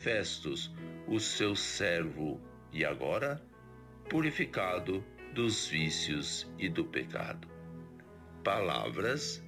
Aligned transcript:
Festos, 0.00 0.72
o 1.08 1.18
seu 1.18 1.56
servo, 1.56 2.40
e 2.72 2.84
agora 2.84 3.42
purificado 4.08 5.04
dos 5.34 5.66
vícios 5.66 6.48
e 6.56 6.68
do 6.68 6.84
pecado. 6.84 7.48
Palavras 8.44 9.42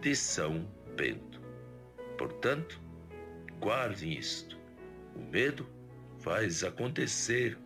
de 0.00 0.16
São 0.16 0.68
Bento. 0.96 1.40
Portanto, 2.18 2.82
guardem 3.60 4.18
isto. 4.18 4.58
O 5.14 5.20
medo 5.20 5.64
faz 6.18 6.64
acontecer 6.64 7.56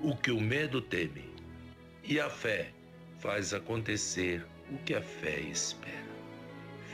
o 0.00 0.16
que 0.16 0.30
o 0.30 0.40
medo 0.40 0.80
teme, 0.80 1.30
e 2.02 2.18
a 2.18 2.30
fé 2.30 2.72
faz 3.18 3.52
acontecer 3.52 4.46
o 4.70 4.78
que 4.78 4.94
a 4.94 5.02
fé 5.02 5.40
espera. 5.40 6.08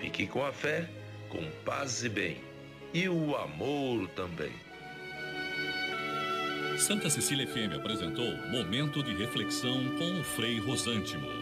Fique 0.01 0.27
com 0.27 0.45
a 0.45 0.53
fé, 0.53 0.91
com 1.29 1.49
paz 1.65 2.03
e 2.03 2.09
bem, 2.09 2.41
e 2.93 3.09
o 3.09 3.37
amor 3.37 4.09
também. 4.09 4.72
Santa 6.79 7.09
Cecília 7.11 7.47
FM 7.47 7.75
apresentou 7.77 8.37
Momento 8.49 9.03
de 9.03 9.15
Reflexão 9.15 9.95
com 9.97 10.21
o 10.21 10.25
Frei 10.25 10.59
Rosântimo. 10.59 11.42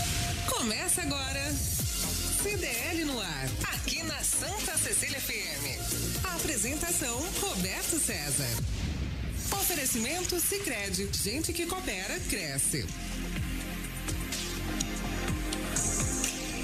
Começa 0.61 1.01
agora. 1.01 1.51
CDL 2.43 3.05
no 3.05 3.19
ar, 3.19 3.49
aqui 3.73 4.03
na 4.03 4.19
Santa 4.23 4.77
Cecília 4.77 5.19
FM. 5.19 6.23
A 6.23 6.35
apresentação 6.35 7.17
Roberto 7.39 7.97
César. 7.97 8.47
Oferecimento 9.59 10.39
Sicredi, 10.39 11.09
gente 11.13 11.51
que 11.51 11.65
coopera 11.65 12.19
cresce. 12.29 12.85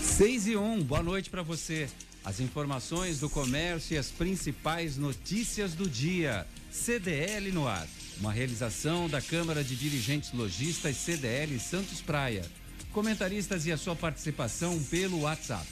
6 0.04 0.48
e 0.48 0.56
1, 0.56 0.84
boa 0.84 1.02
noite 1.02 1.32
para 1.32 1.42
você. 1.42 1.90
As 2.24 2.40
informações 2.40 3.20
do 3.20 3.28
comércio 3.32 3.96
e 3.96 3.98
as 3.98 4.12
principais 4.12 4.96
notícias 4.96 5.74
do 5.74 5.90
dia. 5.90 6.46
CDL 6.70 7.52
no 7.52 7.68
ar. 7.68 7.88
Uma 8.20 8.32
realização 8.32 9.10
da 9.10 9.24
Câmara 9.24 9.64
de 9.64 9.76
Dirigentes 9.76 10.32
Logistas 10.34 10.98
CDL 10.98 11.60
Santos 11.60 12.00
Praia. 12.00 12.46
Comentaristas 12.98 13.68
e 13.68 13.72
a 13.72 13.78
sua 13.78 13.96
participação 13.96 14.82
pelo 14.86 15.22
WhatsApp. 15.22 15.68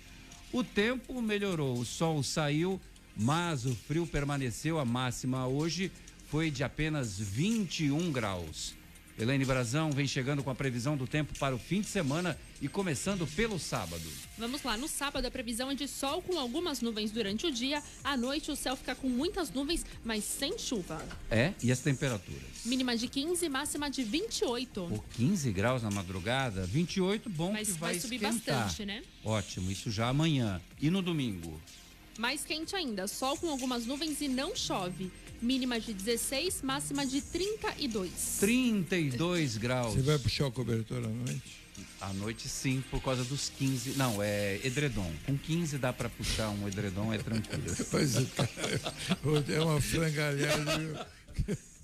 O 0.51 0.63
tempo 0.63 1.21
melhorou, 1.21 1.77
o 1.77 1.85
sol 1.85 2.23
saiu, 2.23 2.81
mas 3.15 3.65
o 3.65 3.75
frio 3.75 4.07
permaneceu. 4.07 4.79
A 4.79 4.85
máxima 4.85 5.45
hoje 5.45 5.91
foi 6.27 6.49
de 6.49 6.63
apenas 6.63 7.19
21 7.19 8.11
graus. 8.11 8.78
Elaine 9.19 9.43
Brazão 9.43 9.91
vem 9.91 10.07
chegando 10.07 10.41
com 10.41 10.49
a 10.49 10.55
previsão 10.55 10.95
do 10.95 11.05
tempo 11.05 11.37
para 11.37 11.53
o 11.53 11.59
fim 11.59 11.81
de 11.81 11.87
semana 11.87 12.39
e 12.61 12.69
começando 12.69 13.27
pelo 13.27 13.59
sábado. 13.59 14.01
Vamos 14.37 14.63
lá, 14.63 14.77
no 14.77 14.87
sábado 14.87 15.25
a 15.25 15.31
previsão 15.31 15.69
é 15.69 15.75
de 15.75 15.89
sol 15.89 16.21
com 16.21 16.39
algumas 16.39 16.79
nuvens 16.79 17.11
durante 17.11 17.45
o 17.45 17.51
dia. 17.51 17.83
À 18.01 18.15
noite 18.15 18.49
o 18.49 18.55
céu 18.55 18.77
fica 18.77 18.95
com 18.95 19.09
muitas 19.09 19.51
nuvens, 19.51 19.85
mas 20.05 20.23
sem 20.23 20.57
chuva. 20.57 21.05
É? 21.29 21.53
E 21.61 21.69
as 21.69 21.79
temperaturas? 21.79 22.63
Mínima 22.63 22.95
de 22.95 23.09
15, 23.09 23.49
máxima 23.49 23.89
de 23.89 24.03
28. 24.03 24.85
Por 24.87 25.03
15 25.15 25.51
graus 25.51 25.83
na 25.83 25.91
madrugada, 25.91 26.65
28, 26.65 27.29
bom 27.29 27.51
Mas 27.51 27.67
que 27.67 27.73
vai, 27.73 27.91
vai 27.91 27.99
subir 27.99 28.23
esquentar. 28.23 28.63
bastante, 28.63 28.85
né? 28.85 29.03
Ótimo, 29.25 29.69
isso 29.69 29.91
já 29.91 30.07
amanhã. 30.07 30.61
E 30.81 30.89
no 30.89 31.01
domingo? 31.01 31.61
Mais 32.17 32.45
quente 32.45 32.73
ainda, 32.73 33.05
sol 33.05 33.35
com 33.37 33.49
algumas 33.49 33.85
nuvens 33.85 34.21
e 34.21 34.29
não 34.29 34.55
chove. 34.55 35.11
Mínima 35.41 35.79
de 35.79 35.93
16, 35.93 36.61
máxima 36.61 37.05
de 37.05 37.21
32. 37.21 38.37
32 38.39 39.57
graus. 39.57 39.93
Você 39.93 40.01
vai 40.01 40.19
puxar 40.19 40.47
o 40.47 40.51
cobertor 40.51 40.97
à 40.97 41.07
noite? 41.07 41.59
À 42.01 42.13
noite 42.13 42.49
sim, 42.49 42.83
por 42.91 43.01
causa 43.01 43.23
dos 43.23 43.49
15. 43.49 43.97
Não, 43.97 44.21
é 44.21 44.59
edredom. 44.63 45.09
Com 45.25 45.37
15 45.37 45.77
dá 45.77 45.93
pra 45.93 46.09
puxar 46.09 46.49
um 46.49 46.67
edredom, 46.67 47.13
é 47.13 47.17
tranquilo. 47.17 47.63
Pois 47.89 48.15
é, 48.15 48.25
cara, 48.35 48.49
é 49.49 49.61
uma 49.61 49.81
frangalhada. 49.81 51.07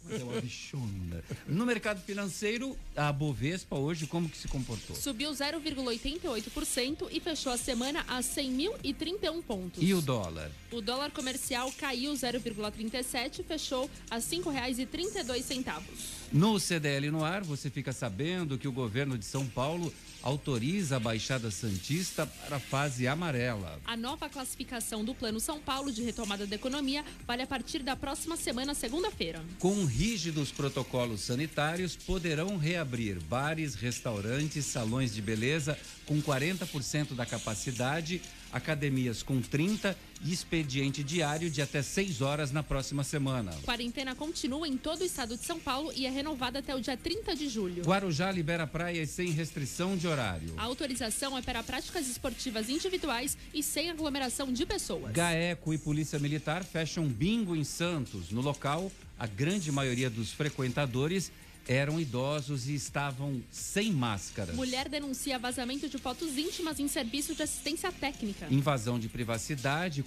É 0.10 0.24
uma 0.24 0.40
bichona. 0.40 1.24
No 1.48 1.66
mercado 1.66 2.02
financeiro, 2.02 2.78
a 2.96 3.12
Bovespa 3.12 3.76
hoje, 3.76 4.06
como 4.06 4.30
que 4.30 4.38
se 4.38 4.48
comportou? 4.48 4.96
Subiu 4.96 5.32
0,88% 5.32 7.08
e 7.12 7.20
fechou 7.20 7.52
a 7.52 7.58
semana 7.58 8.06
a 8.08 8.20
100.031 8.20 9.44
pontos. 9.44 9.84
E 9.84 9.94
o 9.94 10.02
dólar? 10.02 10.52
O 10.72 10.82
dólar 10.82 11.12
comercial 11.12 11.72
caiu 11.74 12.14
0,37 12.14 13.40
e 13.40 13.44
fechou 13.44 13.90
a 14.10 14.16
R$ 14.16 14.22
5,32. 14.22 15.96
No 16.32 16.60
CDL 16.60 17.12
no 17.12 17.24
ar, 17.24 17.44
você 17.44 17.70
fica 17.70 17.94
sabendo 17.94 18.58
que 18.58 18.68
o 18.68 18.72
governo 18.72 19.18
de 19.18 19.26
São 19.26 19.46
Paulo 19.46 19.94
autoriza 20.22 20.96
a 20.96 21.00
Baixada 21.00 21.52
Santista 21.52 22.26
para 22.26 22.58
a 22.58 22.60
fase 22.60 23.08
amarela. 23.08 23.80
A 23.86 23.96
nova 23.96 24.28
classificação 24.28 25.06
do 25.06 25.14
Plano 25.14 25.40
São 25.40 25.60
Paulo 25.60 25.92
de 25.92 26.02
retomada 26.02 26.48
da 26.48 26.56
economia 26.56 27.06
vale 27.28 27.44
a 27.44 27.48
partir 27.48 27.84
da 27.84 27.96
próxima 27.96 28.36
semana, 28.36 28.74
segunda-feira. 28.74 29.44
Com 29.60 29.86
rígidos 29.86 30.52
protocolos 30.52 31.22
sanitários, 31.22 31.96
poderão 31.96 32.58
reabrir 32.58 33.20
bares, 33.20 33.76
restaurantes, 33.76 34.66
salões 34.66 35.14
de 35.14 35.22
beleza 35.22 35.78
com 36.08 36.20
40% 36.22 37.14
da 37.14 37.26
capacidade, 37.26 38.20
academias 38.52 39.24
com 39.24 39.42
30% 39.42 39.96
e 40.24 40.34
expediente 40.34 41.04
diário 41.04 41.50
de 41.50 41.62
até 41.62 41.82
6 41.82 42.22
horas 42.22 42.52
na 42.52 42.64
próxima 42.64 43.04
semana. 43.04 43.52
Quarentena 43.64 44.16
continua 44.16 44.68
em 44.68 44.78
todo 44.78 45.02
o 45.02 45.04
estado 45.04 45.38
de 45.38 45.46
São 45.46 45.60
Paulo 45.60 45.92
e 45.96 46.06
é 46.06 46.10
renovada 46.10 46.60
até 46.60 46.74
o 46.74 46.80
dia 46.80 46.96
30 46.96 47.36
de 47.36 47.50
julho. 47.50 47.84
Guarujá 47.84 48.32
libera 48.32 48.66
praias 48.66 49.10
sem 49.10 49.32
restrição 49.32 49.98
de 49.98 50.08
horário. 50.08 50.54
A 50.58 50.64
autorização 50.64 51.38
é 51.38 51.42
para 51.42 51.62
práticas 51.64 52.08
esportivas 52.08 52.70
individuais 52.70 53.38
e 53.54 53.62
sem 53.62 53.90
aglomeração 53.90 54.52
de 54.52 54.66
pessoas. 54.66 55.12
GAECO 55.12 55.74
e 55.74 55.78
Polícia 55.78 56.18
Militar 56.18 56.64
fecham 56.64 57.08
bingo 57.08 57.56
em 57.56 57.64
Santos. 57.64 58.32
No 58.32 58.42
local, 58.42 58.92
a 59.20 59.28
grande 59.28 59.72
maioria 59.72 60.10
dos 60.10 60.32
frequentadores 60.32 61.32
eram 61.68 62.00
idosos 62.00 62.68
e 62.68 62.76
estavam 62.76 63.42
sem 63.52 63.92
máscara. 63.92 64.54
Mulher 64.54 64.88
denuncia 64.88 65.40
vazamento 65.40 65.90
de 65.90 65.98
fotos 65.98 66.38
íntimas 66.38 66.80
em 66.80 66.88
serviço 66.88 67.34
de 67.36 67.44
assistência 67.44 67.92
técnica. 67.92 68.48
Invasão 68.50 69.00
de 69.00 69.10
privacidade 69.10 70.04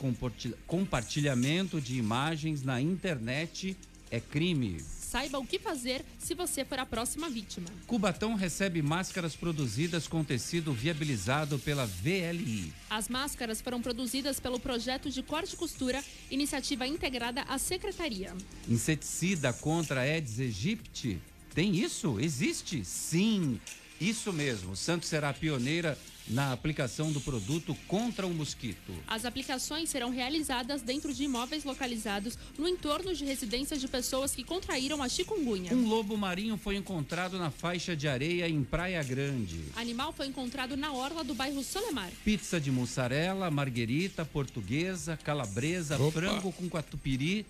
compartilhamento 0.67 1.81
de 1.81 1.97
imagens 1.97 2.63
na 2.63 2.81
internet 2.81 3.77
é 4.11 4.21
crime. 4.21 4.81
saiba 4.81 5.39
o 5.39 5.47
que 5.47 5.59
fazer 5.59 6.05
se 6.19 6.35
você 6.35 6.65
for 6.65 6.79
a 6.79 6.85
próxima 6.87 7.31
vítima. 7.31 7.67
Cubatão 7.87 8.35
recebe 8.35 8.83
máscaras 8.83 9.35
produzidas 9.35 10.07
com 10.07 10.23
tecido 10.23 10.73
viabilizado 10.73 11.59
pela 11.59 11.87
VLI. 11.87 12.73
As 12.91 13.09
máscaras 13.09 13.61
foram 13.61 13.81
produzidas 13.81 14.39
pelo 14.39 14.61
projeto 14.61 15.11
de 15.11 15.23
corte 15.23 15.55
e 15.55 15.57
costura, 15.57 16.05
iniciativa 16.31 16.87
integrada 16.87 17.43
à 17.43 17.59
secretaria. 17.59 18.35
Inseticida 18.69 19.53
contra 19.53 20.01
Aedes 20.03 20.39
aegypti. 20.41 21.19
Tem 21.59 21.75
isso? 21.75 22.21
Existe? 22.21 22.85
Sim. 22.85 23.61
Isso 24.01 24.33
mesmo. 24.33 24.77
Santos 24.77 25.09
será 25.09 25.33
pioneira 25.33 25.99
na 26.29 26.53
aplicação 26.53 27.11
do 27.11 27.21
produto 27.21 27.77
contra 27.89 28.29
o 28.29 28.33
mosquito. 28.33 28.93
As 29.09 29.25
aplicações 29.25 29.91
serão 29.91 30.11
realizadas 30.11 30.83
dentro 30.83 31.13
de 31.13 31.25
imóveis 31.25 31.65
localizados 31.65 32.39
no 32.57 32.69
entorno 32.69 33.13
de 33.13 33.25
residências 33.25 33.81
de 33.81 33.89
pessoas 33.89 34.37
que 34.37 34.45
contraíram 34.45 35.03
a 35.03 35.09
chikungunya. 35.09 35.73
Um 35.75 35.89
lobo 35.89 36.17
marinho 36.17 36.57
foi 36.57 36.77
encontrado 36.77 37.41
na 37.41 37.51
faixa 37.51 37.97
de 37.97 38.07
areia 38.07 38.49
em 38.49 38.63
Praia 38.63 39.03
Grande. 39.03 39.61
Animal 39.75 40.13
foi 40.13 40.29
encontrado 40.29 40.77
na 40.77 40.93
orla 40.93 41.25
do 41.25 41.35
bairro 41.35 41.65
Solemar. 41.65 42.11
Pizza 42.25 42.61
de 42.61 42.71
mussarela, 42.71 43.51
marguerita, 43.51 44.25
portuguesa, 44.25 45.19
calabresa, 45.25 46.01
Opa. 46.01 46.13
frango 46.13 46.53
com 46.53 46.69
catupiry. 46.69 47.45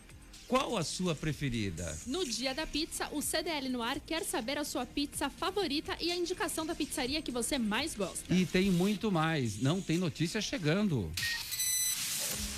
Qual 0.49 0.79
a 0.79 0.83
sua 0.83 1.15
preferida? 1.15 1.97
No 2.07 2.25
dia 2.25 2.55
da 2.55 2.67
pizza, 2.67 3.07
o 3.13 3.21
CDL 3.21 3.69
no 3.69 3.83
ar 3.83 4.01
quer 4.01 4.25
saber 4.25 4.57
a 4.57 4.65
sua 4.65 4.87
pizza 4.87 5.29
favorita 5.29 5.95
e 6.01 6.11
a 6.11 6.17
indicação 6.17 6.65
da 6.65 6.75
pizzaria 6.75 7.21
que 7.21 7.31
você 7.31 7.59
mais 7.59 7.95
gosta. 7.95 8.35
E 8.35 8.47
tem 8.47 8.71
muito 8.71 9.13
mais. 9.13 9.61
Não 9.61 9.83
tem 9.83 9.99
notícia 9.99 10.41
chegando. 10.41 11.13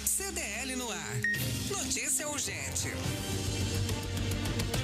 CDL 0.04 0.76
no 0.76 0.88
ar. 0.88 1.20
Notícia 1.68 2.28
urgente. 2.28 2.88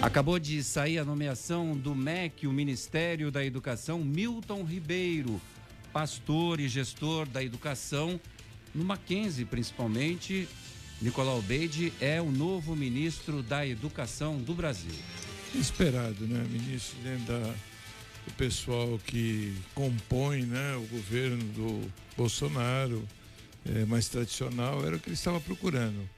Acabou 0.02 0.38
de 0.38 0.62
sair 0.64 0.98
a 0.98 1.04
nomeação 1.04 1.76
do 1.76 1.94
MEC, 1.94 2.46
o 2.46 2.52
Ministério 2.52 3.30
da 3.30 3.44
Educação, 3.44 4.04
Milton 4.04 4.62
Ribeiro, 4.64 5.40
pastor 5.92 6.60
e 6.60 6.68
gestor 6.68 7.26
da 7.26 7.42
educação, 7.42 8.20
no 8.74 8.84
Mackenzie 8.84 9.44
principalmente. 9.44 10.48
Nicolau 11.00 11.42
Beide 11.42 11.92
é 12.00 12.20
o 12.22 12.30
novo 12.30 12.74
ministro 12.74 13.42
da 13.42 13.66
Educação 13.66 14.38
do 14.38 14.54
Brasil. 14.54 14.94
Esperado, 15.54 16.26
né? 16.26 16.44
Ministro 16.50 16.98
dentro 17.00 17.26
da, 17.26 17.54
do 18.24 18.32
pessoal 18.36 18.98
que 19.06 19.54
compõe 19.74 20.42
né, 20.42 20.74
o 20.76 20.86
governo 20.86 21.44
do 21.52 21.92
Bolsonaro, 22.16 23.06
é, 23.66 23.84
mais 23.84 24.08
tradicional, 24.08 24.86
era 24.86 24.96
o 24.96 25.00
que 25.00 25.08
ele 25.08 25.14
estava 25.14 25.40
procurando. 25.40 26.08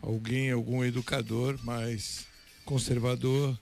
Alguém, 0.00 0.50
algum 0.50 0.84
educador 0.84 1.58
mais 1.64 2.26
conservador 2.64 3.58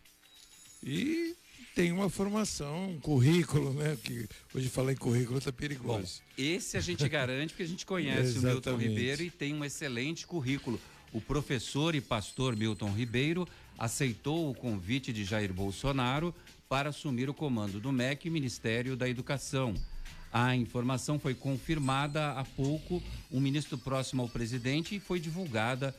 e 0.82 1.34
tem 1.74 1.90
uma 1.92 2.10
formação, 2.10 2.90
um 2.90 3.00
currículo, 3.00 3.72
né? 3.72 3.96
Que 4.02 4.28
hoje 4.54 4.69
falar 4.69 4.92
em 4.92 4.96
currículo 4.96 5.38
está 5.38 5.50
Bom, 5.50 5.56
perigoso. 5.56 6.22
esse 6.36 6.76
a 6.76 6.80
gente 6.80 7.08
garante 7.08 7.50
porque 7.50 7.62
a 7.62 7.69
gente 7.69 7.86
conhece 7.86 8.38
o 8.38 8.42
Milton. 8.42 8.76
Ribeiro 8.76 9.22
e 9.22 9.30
tem 9.30 9.54
um 9.54 9.64
excelente 9.64 10.26
currículo. 10.26 10.80
O 11.12 11.20
professor 11.20 11.94
e 11.94 12.00
pastor 12.00 12.56
Milton 12.56 12.90
Ribeiro 12.90 13.46
aceitou 13.78 14.50
o 14.50 14.54
convite 14.54 15.12
de 15.12 15.24
Jair 15.24 15.52
Bolsonaro 15.52 16.34
para 16.69 16.90
assumir 16.90 17.28
o 17.28 17.34
comando 17.34 17.80
do 17.80 17.92
MEC, 17.92 18.30
Ministério 18.30 18.96
da 18.96 19.08
Educação. 19.08 19.75
A 20.32 20.56
informação 20.56 21.18
foi 21.18 21.34
confirmada 21.34 22.32
há 22.32 22.44
pouco, 22.44 23.02
um 23.30 23.40
ministro 23.40 23.76
próximo 23.76 24.22
ao 24.22 24.28
presidente, 24.28 24.96
e 24.96 25.00
foi 25.00 25.20
divulgada 25.20 25.94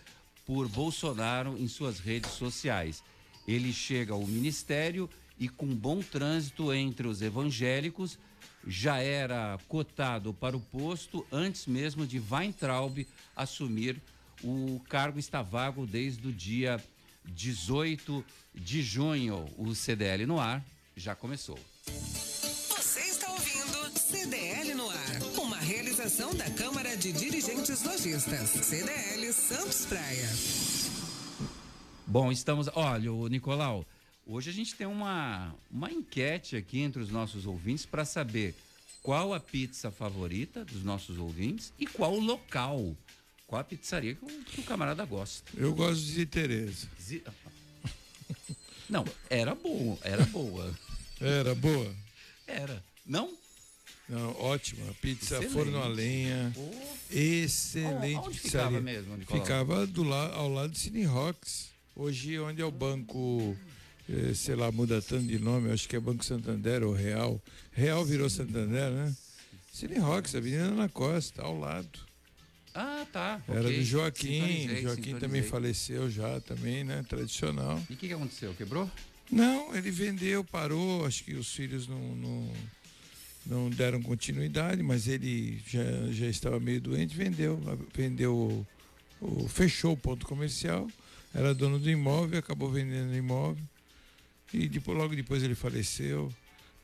por 0.46 0.68
Bolsonaro 0.68 1.56
em 1.58 1.68
suas 1.68 2.00
redes 2.00 2.32
sociais. 2.32 3.04
Ele 3.48 3.72
chega 3.72 4.14
ao 4.14 4.26
ministério 4.26 5.08
e, 5.44 5.50
com 5.50 5.68
bom 5.68 6.02
trânsito 6.02 6.74
entre 6.74 7.06
os 7.06 7.22
evangélicos, 7.22 8.18
já 8.66 9.00
era 9.00 9.60
cotado 9.68 10.34
para 10.34 10.56
o 10.56 10.62
posto 10.62 11.26
antes 11.30 11.68
mesmo 11.68 12.08
de 12.08 12.22
Weintraub 12.32 13.06
assumir 13.36 14.02
o 14.42 14.82
cargo 14.88 15.20
está 15.20 15.42
vago 15.42 15.86
desde 15.86 16.26
o 16.28 16.32
dia 16.32 16.82
18 17.26 18.24
de 18.56 18.82
junho. 18.82 19.46
O 19.58 19.76
CDL 19.76 20.26
no 20.26 20.40
ar 20.40 20.64
já 20.96 21.14
começou. 21.14 21.60
Você 21.86 23.02
está 23.02 23.30
ouvindo 23.30 24.00
CDL 24.00 24.76
no 24.76 24.90
ar. 24.90 25.22
Uma 25.42 25.58
realização 25.58 26.34
da 26.36 26.50
Câmara 26.52 26.96
de 26.96 27.12
Dirigentes 27.12 27.84
Lojistas. 27.84 28.50
CDL 28.50 29.34
Santos 29.34 29.86
Praia. 29.88 30.30
Bom, 32.08 32.32
estamos. 32.32 32.70
Olha, 32.76 33.12
o 33.12 33.28
Nicolau, 33.28 33.86
hoje 34.26 34.50
a 34.50 34.54
gente 34.54 34.76
tem 34.76 34.88
uma, 34.88 35.54
uma 35.72 35.92
enquete 35.92 36.56
aqui 36.56 36.80
entre 36.80 37.02
os 37.02 37.10
nossos 37.10 37.46
ouvintes 37.46 37.86
para 37.86 38.06
saber 38.06 38.56
qual 39.02 39.34
a 39.34 39.40
pizza 39.40 39.92
favorita 39.92 40.64
dos 40.64 40.84
nossos 40.84 41.18
ouvintes 41.18 41.72
e 41.78 41.86
qual 41.86 42.14
o 42.14 42.20
local. 42.20 42.96
Qual 43.46 43.60
a 43.60 43.64
pizzaria 43.64 44.16
que 44.16 44.26
o, 44.26 44.44
que 44.46 44.62
o 44.62 44.64
camarada 44.64 45.04
gosta. 45.06 45.52
Eu 45.56 45.74
gosto 45.76 46.02
de 46.04 46.26
Tereza. 46.26 46.88
Zi- 47.00 47.24
Não, 48.90 49.06
era 49.30 49.54
boa, 49.56 49.98
era 50.02 50.26
boa. 50.26 50.74
Era 51.20 51.54
boa? 51.56 51.94
Era. 52.48 52.84
Não? 53.06 53.32
Não, 54.10 54.32
ótima. 54.40 54.86
Pizza 55.02 55.36
Excelente. 55.36 55.54
forno 55.54 55.82
a 55.82 55.88
lenha. 55.88 56.54
Excelente 57.10 58.18
Onde 58.18 58.40
pizzaria. 58.40 58.68
ficava 58.68 58.82
mesmo, 58.82 59.16
Nicolau? 59.18 59.42
Ficava 59.44 59.88
do 59.88 60.04
la 60.04 60.34
ao 60.34 60.50
lado 60.50 60.72
do 60.72 60.78
Cine 60.78 61.04
Rocks. 61.06 61.70
Hoje, 61.96 62.40
onde 62.40 62.62
é 62.62 62.66
o 62.66 62.72
banco, 62.72 63.56
eh, 64.10 64.34
sei 64.34 64.56
lá, 64.56 64.72
muda 64.72 65.02
tanto 65.02 65.28
de 65.28 65.40
nome, 65.40 65.72
acho 65.72 65.88
que 65.88 65.96
é 65.96 66.00
Banco 66.00 66.24
Santander 66.24 66.84
ou 66.84 66.94
Real. 66.94 67.42
Real 67.72 68.04
virou 68.06 68.30
Santander, 68.30 68.92
né? 68.92 69.16
Cine 69.72 69.98
Rocks, 69.98 70.36
Avenida 70.36 70.70
na 70.72 70.88
Costa, 70.90 71.42
ao 71.42 71.58
lado. 71.58 72.00
Ah, 72.76 73.06
tá. 73.12 73.42
Era 73.48 73.62
ok. 73.68 73.78
do 73.78 73.84
Joaquim. 73.84 74.28
Sintonizei, 74.28 74.82
Joaquim 74.82 74.86
sintonizei. 75.04 75.20
também 75.20 75.44
faleceu 75.44 76.10
já, 76.10 76.40
também, 76.42 76.84
né? 76.84 77.04
Tradicional. 77.08 77.82
E 77.90 77.94
o 77.94 77.98
que, 77.98 78.08
que 78.08 78.14
aconteceu? 78.14 78.54
Quebrou? 78.56 78.90
Não, 79.32 79.76
ele 79.76 79.90
vendeu, 79.92 80.44
parou. 80.44 81.06
Acho 81.06 81.24
que 81.24 81.34
os 81.36 81.54
filhos 81.54 81.88
não, 81.88 82.16
não, 82.16 82.54
não 83.46 83.70
deram 83.70 84.02
continuidade, 84.02 84.82
mas 84.84 85.08
ele 85.08 85.62
já, 85.68 85.84
já 86.12 86.28
estava 86.28 86.60
meio 86.60 86.82
doente, 86.82 87.16
vendeu. 87.16 87.60
Vendeu, 87.94 88.36
o, 88.36 88.68
o- 89.22 89.48
fechou 89.48 89.94
o 89.94 89.98
ponto 89.98 90.26
comercial, 90.26 90.88
era 91.34 91.54
dono 91.54 91.80
do 91.80 91.90
imóvel, 91.90 92.40
acabou 92.40 92.70
vendendo 92.72 93.12
o 93.12 93.16
imóvel. 93.16 93.64
E 94.54 94.70
depois, 94.70 94.98
logo 94.98 95.16
depois 95.16 95.44
ele 95.44 95.56
faleceu. 95.56 96.32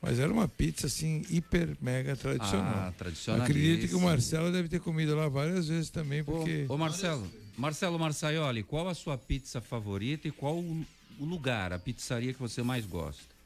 Mas 0.02 0.18
era 0.18 0.32
uma 0.32 0.48
pizza 0.48 0.86
assim, 0.86 1.22
hiper 1.28 1.76
mega 1.80 2.16
tradicional. 2.16 2.88
Ah, 2.88 2.94
tradicional. 2.96 3.42
Acredito 3.42 3.86
que 3.86 3.94
o 3.94 4.00
Marcelo 4.00 4.50
deve 4.50 4.68
ter 4.68 4.80
comido 4.80 5.14
lá 5.14 5.28
várias 5.28 5.68
vezes 5.68 5.90
também, 5.90 6.22
Ô, 6.22 6.24
porque. 6.24 6.64
ô, 6.68 6.78
Marcelo, 6.78 7.30
Marcelo 7.56 7.98
Marçaioli, 7.98 8.62
qual 8.62 8.88
a 8.88 8.94
sua 8.94 9.18
pizza 9.18 9.60
favorita 9.60 10.26
e 10.26 10.30
qual 10.30 10.58
o, 10.58 10.86
o 11.18 11.24
lugar, 11.24 11.72
a 11.72 11.78
pizzaria 11.78 12.32
que 12.32 12.40
você 12.40 12.62
mais 12.62 12.86
gosta? 12.86 13.40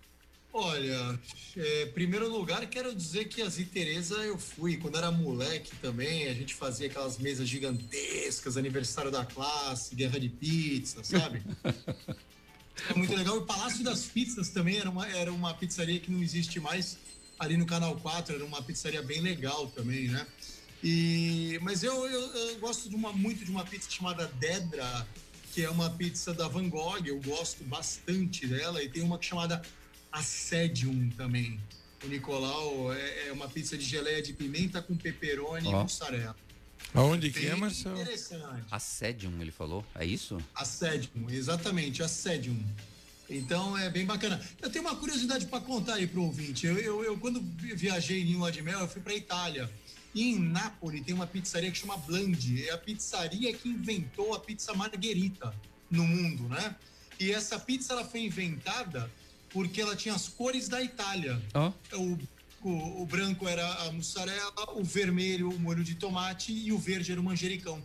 Olha, 0.52 1.18
é, 1.56 1.86
primeiro 1.86 2.30
lugar, 2.30 2.64
quero 2.68 2.94
dizer 2.94 3.24
que 3.24 3.42
a 3.42 3.48
Zitereza 3.48 4.14
eu 4.18 4.38
fui 4.38 4.76
quando 4.76 4.96
era 4.96 5.10
moleque 5.10 5.74
também. 5.82 6.28
A 6.28 6.34
gente 6.34 6.54
fazia 6.54 6.86
aquelas 6.86 7.18
mesas 7.18 7.48
gigantescas, 7.48 8.56
aniversário 8.56 9.10
da 9.10 9.24
classe, 9.24 9.96
guerra 9.96 10.20
de 10.20 10.28
pizza, 10.28 11.02
sabe? 11.02 11.42
É 12.90 12.94
muito 12.94 13.14
legal. 13.14 13.36
E 13.36 13.38
o 13.38 13.42
Palácio 13.46 13.84
das 13.84 14.04
Pizzas 14.06 14.48
também 14.50 14.78
era 14.78 14.90
uma, 14.90 15.06
era 15.08 15.32
uma 15.32 15.54
pizzaria 15.54 15.98
que 16.00 16.10
não 16.10 16.22
existe 16.22 16.58
mais 16.60 16.98
ali 17.38 17.56
no 17.56 17.66
Canal 17.66 17.96
4. 17.96 18.34
Era 18.34 18.44
uma 18.44 18.62
pizzaria 18.62 19.02
bem 19.02 19.20
legal 19.20 19.68
também, 19.68 20.08
né? 20.08 20.26
E, 20.82 21.58
mas 21.62 21.82
eu, 21.82 22.06
eu, 22.06 22.20
eu 22.34 22.58
gosto 22.58 22.88
de 22.88 22.94
uma, 22.94 23.12
muito 23.12 23.44
de 23.44 23.50
uma 23.50 23.64
pizza 23.64 23.90
chamada 23.90 24.26
Dedra, 24.38 25.06
que 25.52 25.62
é 25.62 25.70
uma 25.70 25.88
pizza 25.88 26.34
da 26.34 26.46
Van 26.46 26.68
Gogh. 26.68 27.06
Eu 27.06 27.20
gosto 27.20 27.64
bastante 27.64 28.46
dela. 28.46 28.82
E 28.82 28.88
tem 28.88 29.02
uma 29.02 29.20
chamada 29.20 29.62
Assedium 30.12 31.10
também. 31.16 31.58
O 32.04 32.08
Nicolau 32.08 32.92
é, 32.92 33.28
é 33.28 33.32
uma 33.32 33.48
pizza 33.48 33.78
de 33.78 33.84
geleia 33.84 34.20
de 34.20 34.34
pimenta 34.34 34.82
com 34.82 34.94
pepperoni 34.94 35.70
e 35.70 35.74
Ó. 35.74 35.82
mussarela. 35.82 36.36
Aonde 36.94 37.30
que 37.30 37.46
é, 37.46 37.54
Marcelo? 37.56 38.00
interessante. 38.00 38.64
Assedium, 38.70 39.32
ele 39.40 39.50
falou. 39.50 39.84
É 39.94 40.04
isso? 40.06 40.38
Assedium, 40.54 41.28
exatamente, 41.28 42.02
Assedium. 42.02 42.56
Então 43.28 43.76
é 43.76 43.88
bem 43.90 44.04
bacana. 44.04 44.40
Eu 44.60 44.70
tenho 44.70 44.84
uma 44.84 44.94
curiosidade 44.94 45.46
para 45.46 45.60
contar 45.60 45.94
aí 45.94 46.06
pro 46.06 46.22
ouvinte. 46.22 46.66
Eu, 46.66 46.78
eu, 46.78 47.04
eu, 47.04 47.18
quando 47.18 47.40
vi- 47.56 47.74
viajei 47.74 48.22
em 48.22 48.34
Lua 48.36 48.52
de 48.52 48.62
Mel, 48.62 48.80
eu 48.80 48.88
fui 48.88 49.00
para 49.00 49.14
Itália. 49.14 49.70
E 50.14 50.30
em 50.30 50.38
Nápoles 50.38 51.02
tem 51.04 51.14
uma 51.14 51.26
pizzaria 51.26 51.70
que 51.70 51.78
chama 51.78 51.96
Blandi. 51.96 52.68
É 52.68 52.72
a 52.72 52.78
pizzaria 52.78 53.52
que 53.52 53.68
inventou 53.68 54.34
a 54.34 54.38
pizza 54.40 54.72
margherita 54.74 55.52
no 55.90 56.04
mundo, 56.06 56.48
né? 56.48 56.76
E 57.18 57.32
essa 57.32 57.58
pizza 57.58 57.92
ela 57.94 58.04
foi 58.04 58.20
inventada 58.20 59.10
porque 59.50 59.80
ela 59.80 59.96
tinha 59.96 60.14
as 60.14 60.28
cores 60.28 60.68
da 60.68 60.82
Itália. 60.82 61.40
Ó. 61.54 61.72
O, 61.94 62.18
o, 62.68 63.02
o 63.02 63.06
branco 63.06 63.46
era 63.48 63.66
a 63.84 63.92
mussarela, 63.92 64.52
o 64.74 64.82
vermelho 64.82 65.50
o 65.50 65.58
molho 65.58 65.84
de 65.84 65.94
tomate 65.94 66.52
e 66.52 66.72
o 66.72 66.78
verde 66.78 67.12
era 67.12 67.20
o 67.20 67.24
manjericão. 67.24 67.82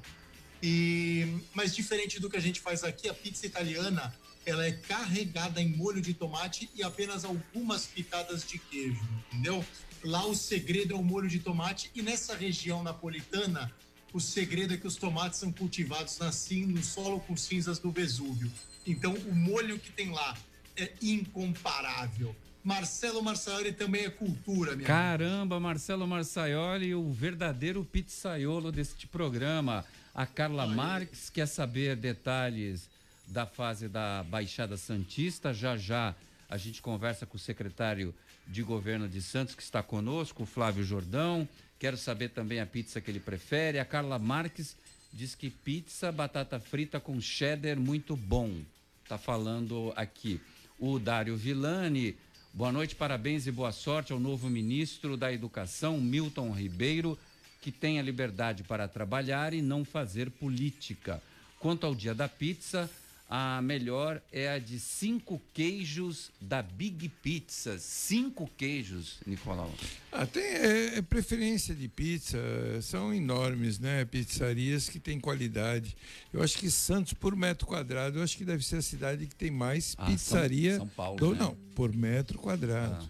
E, 0.61 1.41
mas 1.53 1.73
diferente 1.75 2.19
do 2.19 2.29
que 2.29 2.37
a 2.37 2.41
gente 2.41 2.59
faz 2.59 2.83
aqui, 2.83 3.07
a 3.07 3.13
pizza 3.13 3.45
italiana 3.45 4.13
ela 4.45 4.65
é 4.65 4.71
carregada 4.71 5.61
em 5.61 5.69
molho 5.69 6.01
de 6.01 6.13
tomate 6.13 6.69
e 6.75 6.81
apenas 6.81 7.23
algumas 7.23 7.85
pitadas 7.85 8.43
de 8.47 8.57
queijo, 8.57 9.01
entendeu? 9.31 9.63
Lá 10.03 10.25
o 10.25 10.33
segredo 10.35 10.93
é 10.93 10.97
o 10.97 11.03
molho 11.03 11.27
de 11.29 11.39
tomate 11.39 11.91
e 11.93 12.01
nessa 12.01 12.35
região 12.35 12.81
napolitana 12.83 13.71
o 14.11 14.19
segredo 14.19 14.73
é 14.73 14.77
que 14.77 14.87
os 14.87 14.95
tomates 14.95 15.39
são 15.39 15.51
cultivados 15.51 16.17
cin- 16.33 16.65
no 16.65 16.81
solo 16.83 17.19
com 17.19 17.37
cinzas 17.37 17.77
do 17.79 17.91
Vesúvio. 17.91 18.51
Então 18.87 19.13
o 19.13 19.35
molho 19.35 19.77
que 19.77 19.91
tem 19.91 20.09
lá 20.11 20.35
é 20.75 20.91
incomparável. 21.01 22.35
Marcelo 22.63 23.21
Marçaioli 23.23 23.71
também 23.71 24.05
é 24.05 24.09
cultura, 24.09 24.75
minha 24.75 24.87
Caramba, 24.87 25.59
Marcelo 25.59 26.07
Marçaioli, 26.07 26.93
o 26.93 27.11
verdadeiro 27.11 27.83
pizzaiolo 27.85 28.71
deste 28.71 29.07
programa. 29.07 29.85
A 30.13 30.25
Carla 30.25 30.67
Marques 30.67 31.29
quer 31.29 31.47
saber 31.47 31.95
detalhes 31.95 32.89
da 33.25 33.45
fase 33.45 33.87
da 33.87 34.23
Baixada 34.23 34.75
Santista. 34.75 35.53
Já 35.53 35.77
já 35.77 36.13
a 36.49 36.57
gente 36.57 36.81
conversa 36.81 37.25
com 37.25 37.37
o 37.37 37.39
secretário 37.39 38.13
de 38.47 38.63
governo 38.63 39.07
de 39.07 39.21
Santos, 39.21 39.55
que 39.55 39.61
está 39.61 39.81
conosco, 39.81 40.43
o 40.43 40.45
Flávio 40.45 40.83
Jordão. 40.83 41.47
Quero 41.77 41.95
saber 41.95 42.29
também 42.29 42.59
a 42.59 42.65
pizza 42.65 42.99
que 42.99 43.09
ele 43.09 43.19
prefere. 43.19 43.79
A 43.79 43.85
Carla 43.85 44.19
Marques 44.19 44.75
diz 45.13 45.35
que 45.35 45.49
pizza, 45.49 46.11
batata 46.11 46.59
frita 46.59 46.99
com 46.99 47.21
cheddar, 47.21 47.79
muito 47.79 48.17
bom. 48.17 48.59
Tá 49.07 49.17
falando 49.17 49.93
aqui. 49.95 50.41
O 50.77 50.99
Dário 50.99 51.37
Villani. 51.37 52.15
Boa 52.51 52.71
noite, 52.71 52.95
parabéns 52.95 53.45
e 53.45 53.51
boa 53.51 53.71
sorte 53.71 54.11
ao 54.11 54.19
novo 54.19 54.49
ministro 54.49 55.15
da 55.15 55.31
Educação, 55.31 56.01
Milton 56.01 56.51
Ribeiro, 56.51 57.17
que 57.61 57.71
tem 57.71 57.99
a 57.99 58.01
liberdade 58.01 58.63
para 58.63 58.87
trabalhar 58.87 59.53
e 59.53 59.61
não 59.61 59.85
fazer 59.85 60.31
política. 60.31 61.21
Quanto 61.59 61.85
ao 61.85 61.93
dia 61.93 62.13
da 62.13 62.27
pizza, 62.27 62.89
a 63.31 63.61
melhor 63.61 64.19
é 64.31 64.49
a 64.49 64.57
de 64.57 64.79
cinco 64.79 65.39
queijos 65.53 66.31
da 66.41 66.63
Big 66.63 67.07
Pizza. 67.21 67.77
Cinco 67.77 68.49
queijos, 68.57 69.19
Nicolau. 69.25 69.71
Ah, 70.11 70.25
tem 70.25 70.43
é, 70.43 70.97
é 70.97 71.01
preferência 71.03 71.75
de 71.75 71.87
pizza, 71.87 72.39
são 72.81 73.13
enormes, 73.13 73.77
né? 73.77 74.03
Pizzarias 74.05 74.89
que 74.89 74.99
têm 74.99 75.19
qualidade. 75.19 75.95
Eu 76.33 76.41
acho 76.41 76.57
que 76.57 76.71
Santos, 76.71 77.13
por 77.13 77.35
metro 77.35 77.67
quadrado, 77.67 78.17
eu 78.17 78.23
acho 78.23 78.35
que 78.35 78.43
deve 78.43 78.65
ser 78.65 78.77
a 78.77 78.81
cidade 78.81 79.27
que 79.27 79.35
tem 79.35 79.51
mais 79.51 79.93
Ah, 79.97 80.07
pizzaria. 80.07 80.71
São- 80.77 80.85
São 80.87 80.87
Paulo, 80.95 81.19
do- 81.19 81.33
né? 81.33 81.39
Não, 81.39 81.55
por 81.75 81.93
metro 81.95 82.39
quadrado. 82.39 83.07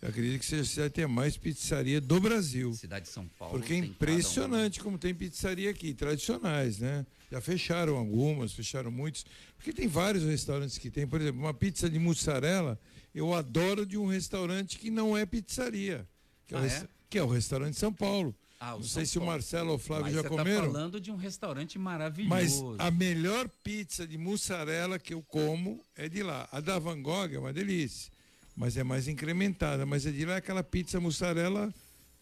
Eu 0.00 0.08
acredito 0.08 0.40
que 0.40 0.46
seja 0.46 0.62
a 0.62 0.64
cidade 0.64 0.88
que 0.88 0.96
tem 0.96 1.06
mais 1.06 1.36
pizzaria 1.36 2.00
do 2.00 2.18
Brasil. 2.18 2.72
Cidade 2.72 3.04
de 3.04 3.10
São 3.12 3.28
Paulo. 3.38 3.58
Porque 3.58 3.74
é 3.74 3.76
cada 3.76 3.86
um. 3.86 3.90
impressionante 3.90 4.80
como 4.80 4.96
tem 4.96 5.14
pizzaria 5.14 5.68
aqui, 5.68 5.92
tradicionais, 5.92 6.78
né? 6.78 7.04
Já 7.30 7.40
fecharam 7.40 7.96
algumas, 7.96 8.52
fecharam 8.52 8.90
muitos. 8.90 9.24
Porque 9.56 9.72
tem 9.72 9.86
vários 9.86 10.24
restaurantes 10.24 10.78
que 10.78 10.90
tem, 10.90 11.06
por 11.06 11.20
exemplo, 11.20 11.40
uma 11.40 11.54
pizza 11.54 11.88
de 11.88 11.98
mussarela, 11.98 12.78
eu 13.14 13.32
adoro 13.34 13.86
de 13.86 13.96
um 13.96 14.06
restaurante 14.06 14.78
que 14.78 14.90
não 14.90 15.16
é 15.16 15.24
pizzaria. 15.24 16.08
Que 16.46 16.54
é, 16.54 16.56
o, 16.56 16.60
Ah, 16.60 16.62
res- 16.64 16.82
é? 16.82 16.88
que 17.08 17.18
é 17.18 17.22
o 17.22 17.28
restaurante 17.28 17.76
São 17.78 17.92
Paulo. 17.92 18.34
Ah, 18.58 18.74
o 18.74 18.78
não 18.78 18.82
São 18.82 18.94
sei 19.00 19.06
se 19.06 19.18
o. 19.18 19.24
Marcelo 19.24 19.70
ou 19.70 19.76
o 19.76 19.78
Flávio 19.78 20.06
Mas 20.06 20.14
já 20.14 20.22
você 20.22 20.28
comeram. 20.28 20.66
tá 20.66 20.72
falando 20.72 21.00
de 21.00 21.10
um 21.12 21.16
restaurante 21.16 21.78
Mas 21.78 21.84
maravilhoso. 21.84 22.76
a 22.78 22.90
melhor 22.90 23.48
pizza 23.62 24.06
de 24.06 24.18
mussarela 24.18 24.98
que 24.98 25.14
eu 25.14 25.22
como 25.22 25.80
é 25.96 26.08
de 26.08 26.22
lá. 26.22 26.48
A 26.52 26.60
da 26.60 26.78
Van 26.78 27.00
Gogh 27.00 27.30
é 27.32 27.38
uma 27.38 27.52
delícia, 27.52 28.12
mas 28.56 28.76
é 28.76 28.82
mais 28.84 29.06
incrementada. 29.08 29.86
Mas 29.86 30.04
a 30.04 30.10
de 30.10 30.24
lá 30.26 30.34
é 30.34 30.36
aquela 30.38 30.62
pizza 30.64 31.00
mussarela 31.00 31.72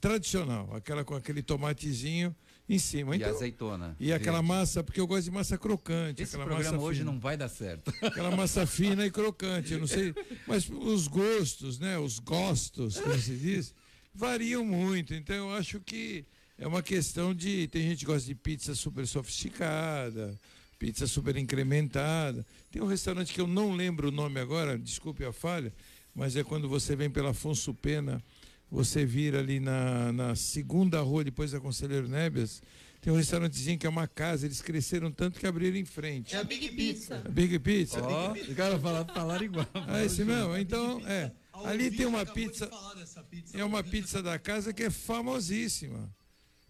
tradicional, 0.00 0.72
aquela 0.76 1.04
com 1.04 1.14
aquele 1.16 1.42
tomatezinho 1.42 2.34
em 2.68 2.78
cima. 2.78 3.14
E 3.16 3.18
Então, 3.20 3.30
azeitona. 3.34 3.96
e 3.98 4.12
aquela 4.12 4.38
verde. 4.38 4.48
massa, 4.48 4.84
porque 4.84 5.00
eu 5.00 5.06
gosto 5.06 5.24
de 5.24 5.30
massa 5.30 5.56
crocante. 5.56 6.22
Esse 6.22 6.36
aquela 6.36 6.50
programa 6.54 6.82
hoje 6.82 7.00
fina. 7.00 7.10
não 7.12 7.18
vai 7.18 7.36
dar 7.36 7.48
certo. 7.48 7.92
Aquela 8.02 8.34
massa 8.36 8.66
fina 8.66 9.06
e 9.06 9.10
crocante, 9.10 9.72
eu 9.72 9.78
não 9.78 9.86
sei. 9.86 10.14
Mas 10.46 10.68
os 10.68 11.08
gostos, 11.08 11.78
né? 11.78 11.98
Os 11.98 12.18
gostos, 12.18 12.98
como 13.00 13.18
se 13.18 13.36
diz, 13.36 13.74
variam 14.14 14.64
muito. 14.64 15.14
Então 15.14 15.34
eu 15.34 15.52
acho 15.52 15.80
que 15.80 16.26
é 16.58 16.66
uma 16.66 16.82
questão 16.82 17.34
de. 17.34 17.68
Tem 17.68 17.82
gente 17.82 18.00
que 18.00 18.06
gosta 18.06 18.26
de 18.26 18.34
pizza 18.34 18.74
super 18.74 19.06
sofisticada, 19.06 20.38
pizza 20.78 21.06
super 21.06 21.36
incrementada. 21.36 22.44
Tem 22.70 22.82
um 22.82 22.86
restaurante 22.86 23.32
que 23.32 23.40
eu 23.40 23.46
não 23.46 23.72
lembro 23.74 24.08
o 24.08 24.12
nome 24.12 24.38
agora, 24.40 24.78
desculpe 24.78 25.24
a 25.24 25.32
falha, 25.32 25.72
mas 26.14 26.36
é 26.36 26.44
quando 26.44 26.68
você 26.68 26.94
vem 26.94 27.08
pela 27.08 27.30
Afonso 27.30 27.72
Pena, 27.72 28.22
você 28.70 29.04
vira 29.04 29.38
ali 29.38 29.60
na, 29.60 30.12
na 30.12 30.34
segunda 30.34 31.00
rua, 31.00 31.24
depois 31.24 31.52
da 31.52 31.60
Conselheiro 31.60 32.08
Nebias. 32.08 32.62
Tem 33.00 33.12
um 33.12 33.16
restaurantezinho 33.16 33.78
que 33.78 33.86
é 33.86 33.88
uma 33.88 34.08
casa, 34.08 34.44
eles 34.44 34.60
cresceram 34.60 35.10
tanto 35.12 35.38
que 35.38 35.46
abriram 35.46 35.76
em 35.76 35.84
frente. 35.84 36.34
É 36.34 36.38
a 36.38 36.44
Big 36.44 36.68
Pizza. 36.72 37.22
A 37.24 37.28
Big 37.28 37.58
Pizza? 37.60 38.02
Ó, 38.02 38.32
o 38.32 38.54
cara 38.56 38.78
fala, 38.78 39.04
falaram 39.04 39.44
igual. 39.44 39.66
Ah, 39.86 40.04
esse 40.04 40.24
mesmo? 40.24 40.56
Então, 40.56 41.00
é. 41.06 41.30
Ali 41.64 41.90
tem 41.90 42.06
uma 42.06 42.26
pizza, 42.26 42.66
falar 42.68 42.94
dessa 42.94 43.22
pizza. 43.22 43.56
é 43.56 43.64
uma 43.64 43.82
pizza 43.84 44.22
da 44.22 44.38
casa 44.38 44.72
que 44.72 44.82
é 44.82 44.90
famosíssima. 44.90 46.08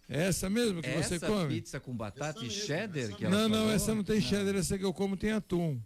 É 0.09 0.25
essa 0.29 0.49
mesmo 0.49 0.81
que 0.83 0.89
você 0.91 1.17
Essa 1.17 1.27
come? 1.27 1.55
pizza 1.55 1.79
com 1.81 1.95
batata 1.95 2.39
Essa 2.39 2.47
e 2.47 2.51
cheddar 2.51 3.03
essa 3.05 3.13
que 3.13 3.25
Não, 3.25 3.49
não, 3.49 3.59
falou? 3.59 3.73
essa 3.73 3.95
não 3.95 4.03
tem 4.05 4.21
cheddar, 4.21 4.57
essa 4.57 4.79
que 4.79 4.85
eu 4.85 4.93
como 4.95 5.17
tem 5.17 5.33
atum. 5.33 5.79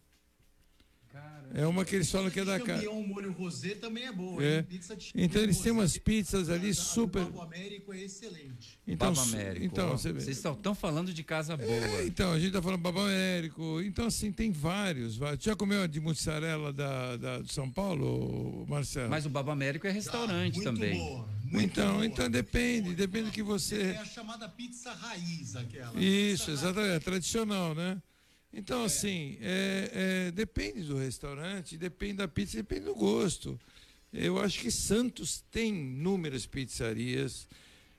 É 1.54 1.66
uma 1.66 1.84
que 1.84 1.94
eles 1.94 2.10
falam 2.10 2.30
que 2.30 2.40
é 2.40 2.44
da 2.44 2.58
casa. 2.58 2.82
Champignon 2.82 3.06
molho 3.06 3.32
rosé 3.32 3.74
também 3.74 4.04
é 4.04 4.12
boa, 4.12 4.42
É. 4.42 4.64
Então 5.14 5.42
eles 5.42 5.58
têm 5.58 5.72
umas 5.72 5.98
pizzas 5.98 6.48
ali 6.48 6.72
super. 6.72 7.24
Babo 7.24 7.42
Américo 7.42 7.92
é 7.92 8.00
excelente. 8.00 8.78
Então, 8.86 9.12
Baba 9.12 9.28
Américo. 9.28 9.66
então 9.66 9.90
ó. 9.90 9.96
você. 9.96 10.12
Vocês 10.12 10.38
estão 10.38 10.74
falando 10.74 11.12
de 11.12 11.22
casa 11.22 11.56
boa. 11.56 11.70
É, 11.70 12.06
então, 12.06 12.32
a 12.32 12.40
gente 12.40 12.52
tá 12.52 12.62
falando 12.62 12.80
Baba 12.80 13.02
Américo. 13.02 13.80
Então, 13.82 14.06
assim, 14.06 14.32
tem 14.32 14.50
vários. 14.50 15.16
vários. 15.16 15.44
Já 15.44 15.54
comeu 15.54 15.82
a 15.82 15.86
de 15.86 16.00
mussarela 16.00 16.72
da, 16.72 17.16
da, 17.16 17.38
de 17.40 17.52
São 17.52 17.70
Paulo, 17.70 18.66
Marcelo? 18.68 19.10
Mas 19.10 19.26
o 19.26 19.30
Baba 19.30 19.52
Américo 19.52 19.86
é 19.86 19.90
restaurante 19.90 20.54
muito 20.54 20.72
também. 20.72 20.98
Boa, 20.98 21.28
muito 21.44 21.64
então, 21.64 21.92
boa. 21.94 22.06
então 22.06 22.30
depende, 22.30 22.94
depende 22.94 23.26
do 23.26 23.32
que 23.32 23.42
você. 23.42 23.92
É 23.92 23.98
a 23.98 24.04
chamada 24.04 24.48
pizza 24.48 24.92
raiz, 24.92 25.54
aquela. 25.54 26.00
Isso, 26.00 26.50
exatamente, 26.50 26.94
é 26.94 26.98
tradicional, 27.00 27.74
né? 27.74 28.00
Então, 28.52 28.84
assim, 28.84 29.38
é, 29.40 30.26
é, 30.28 30.30
depende 30.30 30.82
do 30.82 30.96
restaurante, 30.96 31.78
depende 31.78 32.14
da 32.14 32.28
pizza, 32.28 32.56
depende 32.56 32.84
do 32.84 32.94
gosto. 32.94 33.58
Eu 34.12 34.38
acho 34.38 34.60
que 34.60 34.70
Santos 34.70 35.42
tem 35.50 35.70
inúmeras 35.70 36.44
pizzarias 36.44 37.48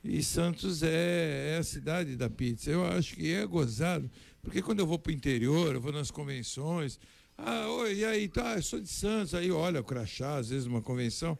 e 0.03 0.21
Santos 0.21 0.83
é, 0.83 1.55
é 1.55 1.57
a 1.57 1.63
cidade 1.63 2.15
da 2.15 2.29
pizza. 2.29 2.69
Eu 2.69 2.85
acho 2.85 3.15
que 3.15 3.33
é 3.33 3.43
gozado, 3.47 4.11
porque 4.43 4.61
quando 4.61 4.79
eu 4.79 4.85
vou 4.85 4.99
para 4.99 5.09
o 5.09 5.13
interior, 5.13 5.73
eu 5.73 5.81
vou 5.81 5.91
nas 5.91 6.11
convenções, 6.11 6.99
ah, 7.35 7.67
oi, 7.69 7.95
e 7.95 8.05
aí, 8.05 8.27
tá, 8.27 8.55
eu 8.55 8.61
sou 8.61 8.79
de 8.79 8.89
Santos, 8.89 9.33
aí 9.33 9.49
olha 9.49 9.81
o 9.81 9.83
crachá, 9.83 10.37
às 10.37 10.49
vezes 10.49 10.67
numa 10.67 10.83
convenção, 10.83 11.37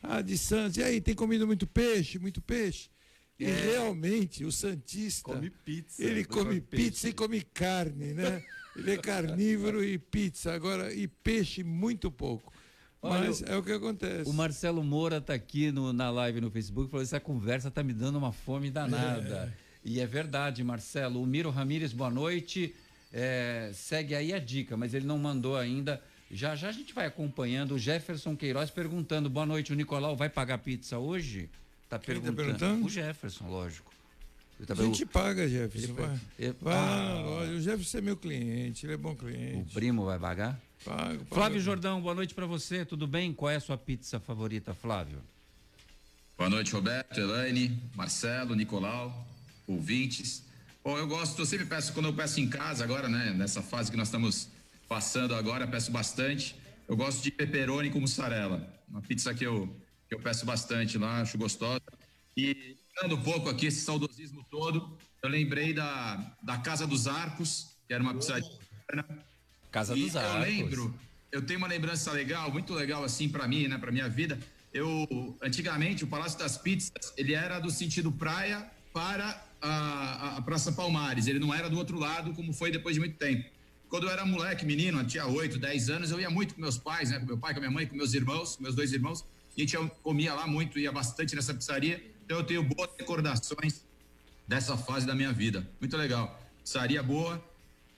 ah, 0.00 0.22
de 0.22 0.38
Santos, 0.38 0.76
e 0.76 0.82
aí, 0.84 1.00
tem 1.00 1.16
comido 1.16 1.46
muito 1.46 1.66
peixe, 1.66 2.16
muito 2.16 2.40
peixe? 2.40 2.91
E 3.38 3.44
realmente, 3.44 4.44
o 4.44 4.52
Santista. 4.52 5.32
Come 5.32 5.50
pizza. 5.50 6.02
Ele 6.02 6.24
come 6.24 6.60
peixe. 6.60 6.84
pizza 6.84 7.08
e 7.08 7.12
come 7.12 7.40
carne, 7.42 8.12
né? 8.14 8.42
Ele 8.76 8.92
é 8.92 8.96
carnívoro 8.96 9.82
e 9.84 9.98
pizza. 9.98 10.52
Agora, 10.54 10.92
e 10.94 11.06
peixe 11.08 11.62
muito 11.64 12.10
pouco. 12.10 12.52
Olha, 13.00 13.26
Mas 13.26 13.42
é 13.42 13.56
o 13.56 13.62
que 13.62 13.72
acontece. 13.72 14.30
O 14.30 14.32
Marcelo 14.32 14.82
Moura 14.84 15.20
tá 15.20 15.34
aqui 15.34 15.72
no- 15.72 15.92
na 15.92 16.08
live 16.10 16.40
no 16.40 16.50
Facebook 16.50 16.88
falou: 16.90 17.02
essa 17.02 17.18
conversa 17.18 17.70
tá 17.70 17.82
me 17.82 17.92
dando 17.92 18.16
uma 18.16 18.32
fome 18.32 18.70
danada. 18.70 19.52
E 19.84 19.98
é 19.98 20.06
verdade, 20.06 20.62
Marcelo. 20.62 21.20
O 21.20 21.26
Miro 21.26 21.50
Ramírez, 21.50 21.92
boa 21.92 22.10
noite. 22.10 22.74
É, 23.12 23.72
segue 23.74 24.14
aí 24.14 24.32
a 24.32 24.38
dica, 24.38 24.76
mas 24.76 24.94
ele 24.94 25.04
não 25.04 25.18
mandou 25.18 25.56
ainda. 25.56 26.00
Já 26.30 26.54
já 26.54 26.68
a 26.68 26.72
gente 26.72 26.94
vai 26.94 27.06
acompanhando. 27.06 27.72
O 27.74 27.78
Jefferson 27.78 28.36
Queiroz 28.36 28.70
perguntando: 28.70 29.28
boa 29.28 29.44
noite, 29.44 29.72
o 29.72 29.74
Nicolau 29.74 30.14
vai 30.16 30.28
pagar 30.30 30.58
pizza 30.58 30.96
hoje? 30.98 31.50
Tá 31.92 31.98
Quem 31.98 32.14
tá 32.14 32.20
perguntando. 32.22 32.36
perguntando? 32.36 32.86
O 32.86 32.88
Jefferson, 32.88 33.48
lógico. 33.50 33.92
Tá 34.66 34.72
A 34.72 34.76
gente 34.76 35.02
o- 35.02 35.06
paga, 35.06 35.46
Jefferson. 35.46 35.92
Vai, 35.92 36.20
ele- 36.38 36.56
vai 36.58 36.74
Ah, 36.74 37.20
loja. 37.22 37.52
O 37.52 37.60
Jefferson 37.60 37.98
é 37.98 38.00
meu 38.00 38.16
cliente, 38.16 38.86
ele 38.86 38.94
é 38.94 38.96
bom 38.96 39.12
o 39.12 39.16
cliente. 39.16 39.74
primo 39.74 40.06
vai 40.06 40.18
pagar? 40.18 40.58
Pago, 40.84 41.18
pago. 41.18 41.34
Flávio 41.34 41.60
Jordão, 41.60 42.00
boa 42.00 42.14
noite 42.14 42.32
pra 42.34 42.46
você. 42.46 42.82
Tudo 42.86 43.06
bem? 43.06 43.34
Qual 43.34 43.50
é 43.50 43.56
a 43.56 43.60
sua 43.60 43.76
pizza 43.76 44.18
favorita, 44.18 44.72
Flávio? 44.72 45.18
Boa 46.38 46.48
noite, 46.48 46.72
Roberto, 46.72 47.18
Elaine, 47.20 47.78
Marcelo, 47.94 48.54
Nicolau, 48.54 49.26
ouvintes. 49.66 50.44
Bom, 50.82 50.96
eu 50.96 51.06
gosto, 51.06 51.38
eu 51.42 51.46
sempre 51.46 51.66
peço, 51.66 51.92
quando 51.92 52.06
eu 52.06 52.14
peço 52.14 52.40
em 52.40 52.48
casa 52.48 52.82
agora, 52.84 53.06
né, 53.08 53.34
nessa 53.36 53.60
fase 53.60 53.90
que 53.90 53.96
nós 53.98 54.08
estamos 54.08 54.48
passando 54.88 55.34
agora, 55.34 55.66
peço 55.66 55.90
bastante. 55.92 56.56
Eu 56.88 56.96
gosto 56.96 57.22
de 57.22 57.30
pepperoni 57.30 57.90
com 57.90 58.00
mussarela. 58.00 58.66
Uma 58.88 59.02
pizza 59.02 59.32
que 59.34 59.44
eu, 59.44 59.68
eu 60.14 60.20
peço 60.20 60.44
bastante 60.44 60.98
lá, 60.98 61.20
acho 61.20 61.36
gostosa. 61.38 61.80
E 62.36 62.76
dando 63.00 63.16
um 63.16 63.22
pouco 63.22 63.48
aqui, 63.48 63.66
esse 63.66 63.82
saudosismo 63.84 64.44
todo, 64.50 64.96
eu 65.22 65.28
lembrei 65.28 65.72
da, 65.72 66.36
da 66.42 66.58
Casa 66.58 66.86
dos 66.86 67.06
Arcos, 67.06 67.76
que 67.86 67.92
era 67.94 68.02
uma 68.02 68.14
pizzaria. 68.14 68.48
Casa 69.70 69.96
E 69.96 70.04
dos 70.04 70.14
eu 70.14 70.20
Arcos. 70.20 70.46
lembro, 70.48 70.94
eu 71.30 71.42
tenho 71.42 71.58
uma 71.58 71.68
lembrança 71.68 72.12
legal, 72.12 72.50
muito 72.50 72.74
legal 72.74 73.04
assim 73.04 73.28
para 73.28 73.46
mim, 73.48 73.68
né, 73.68 73.78
para 73.78 73.90
minha 73.92 74.08
vida. 74.08 74.38
Eu 74.72 75.36
antigamente 75.42 76.04
o 76.04 76.06
Palácio 76.06 76.38
das 76.38 76.56
Pizzas, 76.56 77.12
ele 77.16 77.34
era 77.34 77.58
do 77.58 77.70
sentido 77.70 78.10
praia 78.10 78.70
para 78.92 79.42
a, 79.60 80.36
a- 80.38 80.42
Praça 80.42 80.72
Palmares, 80.72 81.26
ele 81.26 81.38
não 81.38 81.52
era 81.52 81.68
do 81.68 81.76
outro 81.78 81.98
lado 81.98 82.32
como 82.32 82.52
foi 82.52 82.70
depois 82.70 82.94
de 82.94 83.00
muito 83.00 83.16
tempo. 83.16 83.48
quando 83.88 84.04
eu 84.04 84.10
era 84.10 84.24
moleque, 84.24 84.64
menino, 84.64 85.04
tinha 85.04 85.26
8, 85.26 85.58
10 85.58 85.90
anos, 85.90 86.10
eu 86.10 86.18
ia 86.20 86.30
muito 86.30 86.54
com 86.54 86.60
meus 86.62 86.78
pais, 86.78 87.10
né? 87.10 87.18
Com 87.20 87.26
meu 87.26 87.38
pai, 87.38 87.52
com 87.52 87.60
minha 87.60 87.70
mãe, 87.70 87.86
com 87.86 87.94
meus 87.94 88.14
irmãos, 88.14 88.56
meus 88.58 88.74
dois 88.74 88.90
irmãos. 88.92 89.22
E 89.56 89.62
a 89.62 89.66
gente 89.66 89.76
comia 90.02 90.34
lá 90.34 90.46
muito, 90.46 90.78
ia 90.78 90.90
bastante 90.92 91.34
nessa 91.34 91.52
pizzaria. 91.54 92.02
Então 92.24 92.38
eu 92.38 92.44
tenho 92.44 92.62
boas 92.62 92.90
recordações 92.98 93.82
dessa 94.48 94.76
fase 94.76 95.06
da 95.06 95.14
minha 95.14 95.32
vida. 95.32 95.68
Muito 95.80 95.96
legal. 95.96 96.40
Pizzaria 96.62 97.02
boa, 97.02 97.42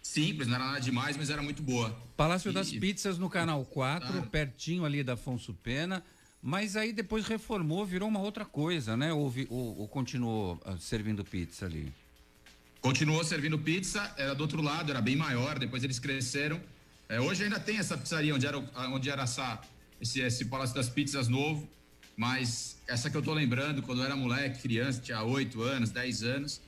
simples, 0.03 0.49
não 0.49 0.57
era 0.57 0.65
nada 0.67 0.81
demais, 0.81 1.17
mas 1.17 1.31
era 1.31 1.43
muito 1.43 1.63
boa. 1.63 1.97
Palácio 2.17 2.53
das 2.53 2.71
Pizzas 2.71 3.19
no 3.19 3.29
Canal 3.31 3.65
4, 3.65 4.23
pertinho 4.31 4.85
ali 4.85 5.03
da 5.03 5.13
Afonso 5.15 5.55
Pena. 5.63 6.03
Mas 6.43 6.77
aí 6.77 6.93
depois 6.93 7.27
reformou, 7.27 7.87
virou 7.87 8.07
uma 8.09 8.21
outra 8.21 8.45
coisa, 8.45 8.97
né? 8.97 9.13
Ou, 9.15 9.33
ou- 9.49 9.79
ou 9.81 9.89
continuou 9.89 10.61
ah, 10.67 10.77
servindo 10.79 11.25
pizza 11.25 11.65
ali? 11.65 11.91
Continuou 12.83 13.25
servindo 13.25 13.59
pizza, 13.59 14.13
era 14.19 14.35
do 14.35 14.43
outro 14.43 14.61
lado, 14.61 14.91
era 14.91 15.01
bem 15.01 15.17
maior, 15.17 15.59
depois 15.59 15.83
eles 15.83 15.99
cresceram. 15.99 16.61
É, 17.09 17.19
hoje 17.19 17.45
ainda 17.45 17.59
tem 17.59 17.79
essa 17.79 17.97
pizzaria 17.97 18.35
onde 18.35 18.47
era, 18.47 18.59
onde 18.59 19.09
era 19.09 19.23
essa, 19.23 19.59
esse, 20.01 20.21
esse 20.21 20.45
Palácio 20.47 20.75
das 20.75 20.89
Pizzas 20.89 21.29
novo, 21.29 21.69
mas 22.17 22.81
essa 22.87 23.11
que 23.11 23.17
eu 23.17 23.23
tô 23.23 23.33
lembrando, 23.33 23.83
quando 23.83 24.01
eu 24.01 24.05
era 24.05 24.17
moleque, 24.17 24.63
criança, 24.63 25.01
tinha 25.01 25.23
8 25.23 25.63
anos, 25.63 25.91
10 25.91 26.23
anos, 26.23 26.61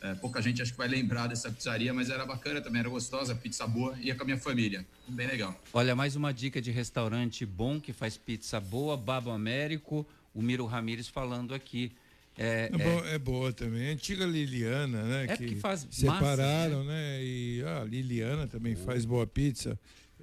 é, 0.00 0.14
pouca 0.14 0.40
gente 0.40 0.62
acho 0.62 0.72
que 0.72 0.78
vai 0.78 0.88
lembrar 0.88 1.26
dessa 1.26 1.50
pizzaria, 1.50 1.92
mas 1.92 2.08
era 2.10 2.24
bacana 2.24 2.60
também, 2.60 2.80
era 2.80 2.88
gostosa, 2.88 3.34
pizza 3.34 3.66
boa, 3.66 3.96
ia 4.00 4.14
com 4.14 4.22
a 4.22 4.26
minha 4.26 4.38
família, 4.38 4.86
bem 5.08 5.26
legal. 5.26 5.60
Olha, 5.72 5.94
mais 5.94 6.14
uma 6.16 6.32
dica 6.32 6.60
de 6.60 6.70
restaurante 6.70 7.44
bom 7.44 7.80
que 7.80 7.92
faz 7.92 8.16
pizza 8.16 8.60
boa, 8.60 8.96
Babo 8.96 9.30
Américo, 9.30 10.06
o 10.34 10.40
Miro 10.42 10.66
Ramires 10.66 11.08
falando 11.08 11.52
aqui. 11.54 11.92
É, 12.36 12.70
É, 12.72 12.78
bom- 12.78 13.04
é 13.06 13.18
boa 13.18 13.52
também. 13.52 13.88
A 13.88 13.92
antiga 13.92 14.24
Liliana, 14.24 15.02
né? 15.02 15.24
É 15.24 15.36
porque 15.36 15.56
faz 15.56 15.84
separaram, 15.90 16.84
né? 16.84 17.18
E 17.20 17.64
a 17.66 17.82
Liliana 17.82 18.46
também 18.46 18.76
faz 18.76 19.04
boa 19.04 19.26
pizza. 19.26 19.76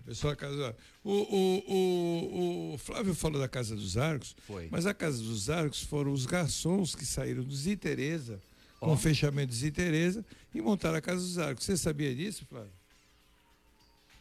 O 0.05 0.09
pessoal 0.09 0.33
da 0.35 0.39
Casa 0.39 0.75
o, 1.03 1.11
o, 1.11 1.63
o, 1.67 2.73
o 2.75 2.77
Flávio 2.77 3.15
falou 3.15 3.41
da 3.41 3.47
Casa 3.47 3.75
dos 3.75 3.97
Arcos, 3.97 4.35
Foi. 4.45 4.67
mas 4.69 4.85
a 4.85 4.93
Casa 4.93 5.17
dos 5.23 5.49
Arcos 5.49 5.81
foram 5.81 6.11
os 6.13 6.27
garçons 6.27 6.93
que 6.93 7.03
saíram 7.03 7.43
do 7.43 7.55
Zé 7.55 7.75
Tereza, 7.75 8.39
com 8.79 8.93
o 8.93 8.97
fechamento 8.97 9.49
de 9.51 9.55
Zé 9.57 9.71
Tereza, 9.71 10.23
e 10.53 10.61
montaram 10.61 10.95
a 10.97 11.01
Casa 11.01 11.21
dos 11.21 11.39
Arcos. 11.39 11.65
Você 11.65 11.75
sabia 11.75 12.13
disso, 12.13 12.45
Flávio? 12.47 12.69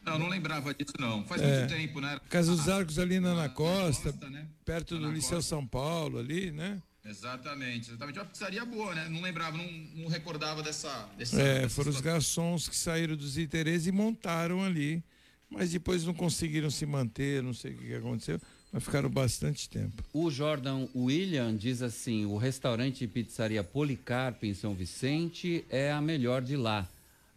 Não, 0.06 0.18
não 0.18 0.28
lembrava 0.28 0.72
disso 0.74 0.92
não, 0.98 1.22
faz 1.26 1.40
É. 1.42 1.58
muito 1.60 1.74
tempo, 1.74 2.00
né? 2.00 2.18
Casa 2.30 2.50
dos 2.54 2.68
Arcos 2.68 2.98
ali 2.98 3.20
na 3.20 3.30
Ana 3.30 3.48
Costa, 3.50 4.10
Costa, 4.12 4.30
né? 4.30 4.46
perto 4.64 4.98
do 4.98 5.10
Liceu 5.10 5.36
Costa. 5.36 5.48
São 5.50 5.66
Paulo, 5.66 6.18
ali, 6.18 6.50
né? 6.50 6.80
Exatamente, 7.04 7.90
exatamente. 7.90 8.18
Uma 8.18 8.24
pizzaria 8.24 8.64
boa, 8.64 8.94
né? 8.94 9.08
Não 9.10 9.20
lembrava, 9.20 9.56
não, 9.58 9.66
não 9.94 10.08
recordava 10.08 10.62
dessa. 10.62 11.06
dessa 11.18 11.38
É, 11.40 11.60
dessa 11.60 11.68
foram 11.74 11.90
os 11.90 11.96
situação. 11.96 12.12
garçons 12.14 12.68
que 12.68 12.76
saíram 12.76 13.14
dos 13.16 13.36
Iterês 13.36 13.86
e 13.86 13.92
montaram 13.92 14.62
ali. 14.62 15.02
Mas 15.54 15.70
depois 15.70 16.04
não 16.04 16.12
conseguiram 16.12 16.70
se 16.70 16.84
manter, 16.84 17.42
não 17.42 17.54
sei 17.54 17.73
o 17.73 17.78
que 17.78 17.94
aconteceu, 17.94 18.40
mas 18.73 18.82
ficaram 18.82 19.08
bastante 19.08 19.68
tempo. 19.68 20.02
O 20.12 20.30
Jordan 20.30 20.88
William 20.94 21.54
diz 21.56 21.80
assim: 21.80 22.26
o 22.26 22.37
restaurante 22.37 23.04
e 23.04 23.08
pizzaria 23.08 23.62
Policarpo 23.62 24.44
em 24.46 24.54
São 24.54 24.75
Vicente 24.75 25.64
é 25.70 25.92
a 25.92 26.00
melhor 26.00 26.42
de 26.42 26.56
lá. 26.56 26.88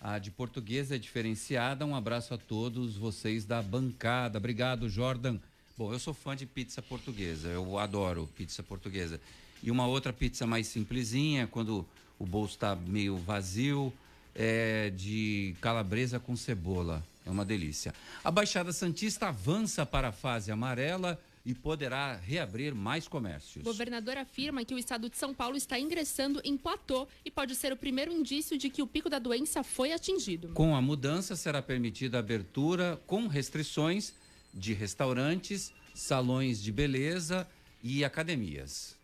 A 0.02 0.20
de 0.20 0.32
portuguesa 0.32 0.96
é 0.96 0.98
diferenciada. 0.98 1.86
Um 1.86 1.96
abraço 1.96 2.34
a 2.34 2.38
todos 2.38 2.96
vocês 2.96 3.46
da 3.46 3.62
bancada. 3.62 4.38
Obrigado, 4.38 4.90
Jordan. 4.90 5.38
Bom, 5.78 5.94
eu 5.94 6.00
sou 6.00 6.14
fã 6.14 6.36
de 6.36 6.48
pizza 6.48 6.82
portuguesa, 6.82 7.50
eu 7.50 7.78
adoro 7.78 8.28
pizza 8.36 8.64
portuguesa. 8.64 9.22
E 9.62 9.70
uma 9.70 9.86
outra 9.86 10.12
pizza 10.12 10.48
mais 10.48 10.66
simplesinha, 10.66 11.46
quando 11.46 11.86
o 12.18 12.26
bolso 12.26 12.56
está 12.56 12.76
meio 12.76 13.16
vazio, 13.18 13.94
é 14.34 14.92
de 14.96 15.56
calabresa 15.62 16.20
com 16.20 16.36
cebola. 16.36 17.04
É 17.28 17.30
uma 17.30 17.44
delícia. 17.44 17.94
A 18.24 18.32
Baixada 18.32 18.72
Santista 18.72 19.28
avança 19.28 19.86
para 19.86 20.08
a 20.08 20.12
fase 20.14 20.50
amarela 20.50 21.20
e 21.46 21.54
poderá 21.54 22.16
reabrir 22.16 22.74
mais 22.74 23.06
comércios. 23.06 23.66
O 23.66 23.70
governador 23.70 24.18
afirma 24.18 24.64
que 24.64 24.74
o 24.74 24.78
estado 24.78 25.10
de 25.10 25.18
São 25.18 25.34
Paulo 25.34 25.58
está 25.58 25.78
ingressando 25.78 26.40
em 26.44 26.56
platô 26.56 27.06
e 27.26 27.30
pode 27.30 27.54
ser 27.54 27.74
o 27.74 27.78
primeiro 27.78 28.14
indício 28.14 28.58
de 28.58 28.70
que 28.70 28.82
o 28.82 28.88
pico 28.88 29.10
da 29.10 29.20
doença 29.20 29.62
foi 29.62 29.92
atingido. 29.92 30.50
Com 30.54 30.74
a 30.74 30.82
mudança, 30.82 31.36
será 31.36 31.62
permitida 31.62 32.18
a 32.18 32.22
abertura 32.22 32.98
com 33.06 33.28
restrições 33.28 34.14
de 34.54 34.74
restaurantes, 34.74 35.74
salões 35.94 36.62
de 36.62 36.72
beleza 36.72 37.46
e 37.84 38.06
academias. 38.06 38.96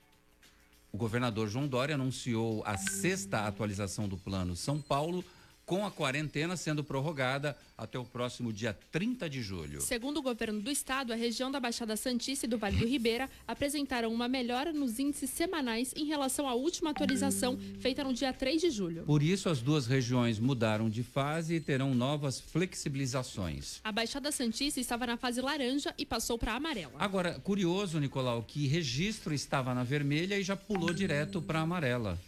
O 0.93 0.97
governador 0.97 1.49
João 1.49 1.67
Dória 1.67 1.95
anunciou 1.95 2.63
a 2.65 2.77
sexta 2.77 3.47
atualização 3.47 4.07
do 4.07 4.17
Plano 4.17 4.55
São 4.55 4.81
Paulo, 4.81 5.25
com 5.65 5.85
a 5.85 5.91
quarentena 5.91 6.57
sendo 6.57 6.83
prorrogada 6.83 7.57
até 7.77 7.97
o 7.97 8.05
próximo 8.05 8.51
dia 8.51 8.77
30 8.91 9.29
de 9.29 9.41
julho. 9.41 9.81
Segundo 9.81 10.17
o 10.17 10.21
governo 10.21 10.61
do 10.61 10.69
estado, 10.69 11.11
a 11.11 11.15
região 11.15 11.51
da 11.51 11.59
Baixada 11.59 11.95
Santista 11.95 12.45
e 12.45 12.49
do 12.49 12.57
Vale 12.57 12.77
do 12.77 12.85
Ribeira 12.85 13.29
apresentaram 13.47 14.13
uma 14.13 14.27
melhora 14.27 14.71
nos 14.71 14.99
índices 14.99 15.29
semanais 15.29 15.93
em 15.95 16.05
relação 16.05 16.47
à 16.47 16.53
última 16.53 16.91
atualização 16.91 17.57
feita 17.79 18.03
no 18.03 18.13
dia 18.13 18.31
3 18.33 18.61
de 18.61 18.69
julho. 18.69 19.03
Por 19.03 19.23
isso, 19.23 19.49
as 19.49 19.61
duas 19.61 19.87
regiões 19.87 20.39
mudaram 20.39 20.89
de 20.89 21.03
fase 21.03 21.55
e 21.55 21.59
terão 21.59 21.93
novas 21.93 22.39
flexibilizações. 22.39 23.79
A 23.83 23.91
Baixada 23.91 24.31
Santista 24.31 24.79
estava 24.79 25.07
na 25.07 25.17
fase 25.17 25.41
laranja 25.41 25.93
e 25.97 26.05
passou 26.05 26.37
para 26.37 26.53
amarela. 26.53 26.93
Agora, 26.99 27.39
curioso, 27.39 27.99
Nicolau, 27.99 28.43
que 28.43 28.67
registro 28.67 29.33
estava 29.33 29.73
na 29.73 29.83
vermelha 29.83 30.37
e 30.37 30.43
já 30.43 30.55
pulou 30.55 30.93
direto 30.93 31.41
para 31.41 31.61
amarela. 31.61 32.19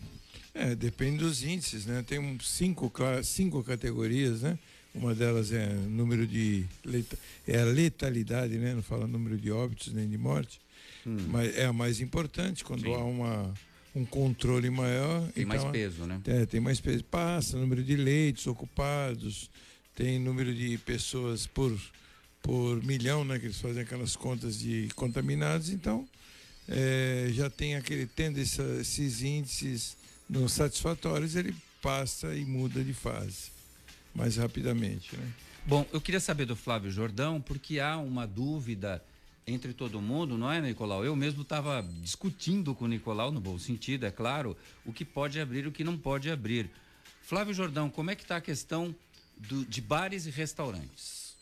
É, 0.55 0.73
depende 0.73 1.17
dos 1.17 1.43
índices, 1.43 1.85
né? 1.85 2.03
Tem 2.07 2.19
cinco, 2.41 2.91
cinco 3.23 3.61
categorias, 3.63 4.41
né? 4.41 4.57
Uma 4.93 5.13
delas 5.13 5.51
é 5.51 5.67
número 5.67 6.25
de 6.25 6.65
leta, 6.85 7.19
é 7.45 7.59
a 7.59 7.65
letalidade, 7.65 8.57
né? 8.57 8.73
Não 8.73 8.81
fala 8.81 9.05
número 9.05 9.37
de 9.37 9.51
óbitos 9.51 9.91
nem 9.91 10.07
de 10.09 10.17
morte, 10.17 10.61
mas 11.05 11.53
é 11.57 11.65
a 11.65 11.73
mais 11.73 11.99
importante 11.99 12.63
quando 12.63 12.79
Hum. 12.89 12.93
Sim. 12.95 13.01
há 13.01 13.03
uma 13.03 13.53
um 13.93 14.05
controle 14.05 14.69
maior. 14.69 15.25
Tem 15.31 15.45
mais 15.45 15.61
então, 15.61 15.71
peso, 15.71 16.05
né? 16.05 16.19
É, 16.25 16.45
tem 16.45 16.59
mais 16.59 16.79
peso. 16.81 17.01
Passa 17.05 17.57
número 17.57 17.81
de 17.83 17.95
leitos 17.95 18.45
ocupados, 18.47 19.49
tem 19.93 20.19
número 20.19 20.53
de 20.53 20.77
pessoas 20.79 21.45
por 21.47 21.77
por 22.41 22.81
milhão, 22.83 23.25
né? 23.25 23.39
Que 23.39 23.47
eles 23.47 23.59
fazem 23.59 23.81
aquelas 23.81 24.15
contas 24.15 24.59
de 24.59 24.87
contaminados. 24.95 25.69
Então, 25.69 26.07
é, 26.69 27.27
já 27.33 27.49
tem 27.49 27.75
aquele 27.75 28.05
tendo 28.05 28.39
essa- 28.39 28.77
esses 28.79 29.21
índices 29.23 29.97
não 30.29 30.47
satisfatórios, 30.47 31.35
ele 31.35 31.55
passa 31.81 32.33
e 32.35 32.43
muda 32.45 32.83
de 32.83 32.93
fase 32.93 33.51
mais 34.13 34.37
rapidamente, 34.37 35.15
né? 35.15 35.31
Bom, 35.65 35.85
eu 35.91 35.99
queria 35.99 36.19
saber 36.19 36.45
do 36.45 36.55
Flávio 36.55 36.91
Jordão, 36.91 37.41
porque 37.41 37.79
há 37.79 37.97
uma 37.97 38.25
dúvida 38.25 39.03
entre 39.47 39.73
todo 39.73 40.01
mundo, 40.01 40.37
não 40.37 40.51
é, 40.51 40.61
Nicolau? 40.61 41.03
Eu 41.03 41.15
mesmo 41.15 41.41
estava 41.41 41.81
discutindo 42.01 42.73
com 42.73 42.85
o 42.85 42.87
Nicolau, 42.87 43.31
no 43.31 43.39
bom 43.39 43.57
sentido, 43.59 44.05
é 44.05 44.11
claro, 44.11 44.55
o 44.85 44.93
que 44.93 45.03
pode 45.05 45.39
abrir 45.39 45.65
e 45.65 45.67
o 45.67 45.71
que 45.71 45.83
não 45.83 45.97
pode 45.97 46.29
abrir. 46.29 46.69
Flávio 47.23 47.53
Jordão, 47.53 47.89
como 47.89 48.09
é 48.11 48.15
que 48.15 48.23
está 48.23 48.37
a 48.37 48.41
questão 48.41 48.95
do- 49.37 49.65
de 49.65 49.81
bares 49.81 50.25
e 50.25 50.29
restaurantes? 50.31 51.35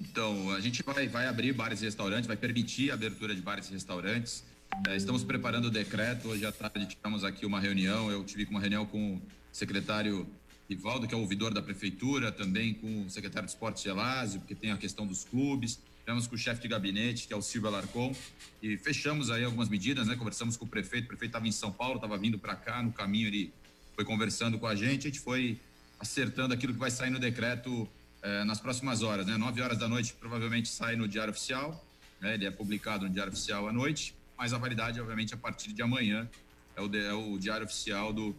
Então, 0.00 0.50
a 0.50 0.60
gente 0.60 0.82
vai, 0.82 1.08
vai 1.08 1.26
abrir 1.26 1.52
bares 1.54 1.80
e 1.80 1.86
restaurantes, 1.86 2.26
vai 2.26 2.36
permitir 2.36 2.90
a 2.90 2.94
abertura 2.94 3.34
de 3.34 3.40
bares 3.40 3.68
e 3.70 3.72
restaurantes. 3.72 4.44
É, 4.88 4.96
estamos 4.96 5.24
preparando 5.24 5.66
o 5.66 5.70
decreto. 5.70 6.28
Hoje 6.28 6.44
à 6.44 6.52
tarde 6.52 6.86
tivemos 6.86 7.24
aqui 7.24 7.46
uma 7.46 7.60
reunião. 7.60 8.10
Eu 8.10 8.24
tive 8.24 8.44
uma 8.44 8.60
reunião 8.60 8.86
com 8.86 9.16
o 9.16 9.22
secretário 9.52 10.26
Rivaldo, 10.68 11.06
que 11.06 11.14
é 11.14 11.16
o 11.16 11.20
ouvidor 11.20 11.54
da 11.54 11.62
prefeitura, 11.62 12.32
também 12.32 12.74
com 12.74 13.06
o 13.06 13.10
secretário 13.10 13.46
de 13.46 13.52
Esportes 13.52 13.82
Gelásio, 13.82 14.40
porque 14.40 14.54
tem 14.54 14.70
a 14.72 14.76
questão 14.76 15.06
dos 15.06 15.24
clubes. 15.24 15.78
Tivemos 16.00 16.26
com 16.26 16.34
o 16.34 16.38
chefe 16.38 16.62
de 16.62 16.68
gabinete, 16.68 17.26
que 17.26 17.32
é 17.32 17.36
o 17.36 17.42
Silvio 17.42 17.68
Alarcon, 17.68 18.14
e 18.62 18.76
fechamos 18.76 19.30
aí 19.30 19.44
algumas 19.44 19.68
medidas, 19.68 20.06
né? 20.06 20.14
Conversamos 20.14 20.56
com 20.56 20.64
o 20.64 20.68
prefeito. 20.68 21.04
O 21.04 21.08
prefeito 21.08 21.30
estava 21.30 21.48
em 21.48 21.52
São 21.52 21.72
Paulo, 21.72 21.96
estava 21.96 22.16
vindo 22.16 22.38
para 22.38 22.54
cá. 22.54 22.82
No 22.82 22.92
caminho 22.92 23.28
ele 23.28 23.52
foi 23.94 24.04
conversando 24.04 24.58
com 24.58 24.66
a 24.66 24.74
gente. 24.74 25.06
A 25.06 25.10
gente 25.10 25.20
foi 25.20 25.58
acertando 25.98 26.52
aquilo 26.52 26.72
que 26.72 26.78
vai 26.78 26.90
sair 26.90 27.10
no 27.10 27.18
decreto 27.18 27.88
eh, 28.22 28.42
nas 28.42 28.58
próximas 28.58 29.02
horas, 29.02 29.24
né? 29.24 29.36
Nove 29.36 29.62
horas 29.62 29.78
da 29.78 29.88
noite 29.88 30.12
provavelmente 30.14 30.68
sai 30.68 30.96
no 30.96 31.06
Diário 31.06 31.30
Oficial, 31.30 31.84
né? 32.20 32.34
Ele 32.34 32.44
é 32.44 32.50
publicado 32.50 33.06
no 33.06 33.12
Diário 33.12 33.32
Oficial 33.32 33.68
à 33.68 33.72
noite, 33.72 34.15
mas 34.38 34.52
a 34.52 34.58
validade, 34.58 35.00
obviamente, 35.00 35.34
a 35.34 35.36
partir 35.36 35.72
de 35.72 35.82
amanhã 35.82 36.28
é 36.76 36.80
o, 36.80 36.96
é 36.96 37.12
o 37.14 37.38
Diário 37.38 37.64
Oficial 37.64 38.12
do, 38.12 38.34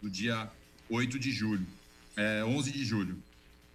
do 0.00 0.08
dia 0.10 0.50
8 0.88 1.18
de 1.18 1.30
julho, 1.30 1.66
é, 2.16 2.44
11 2.44 2.72
de 2.72 2.84
julho. 2.84 3.22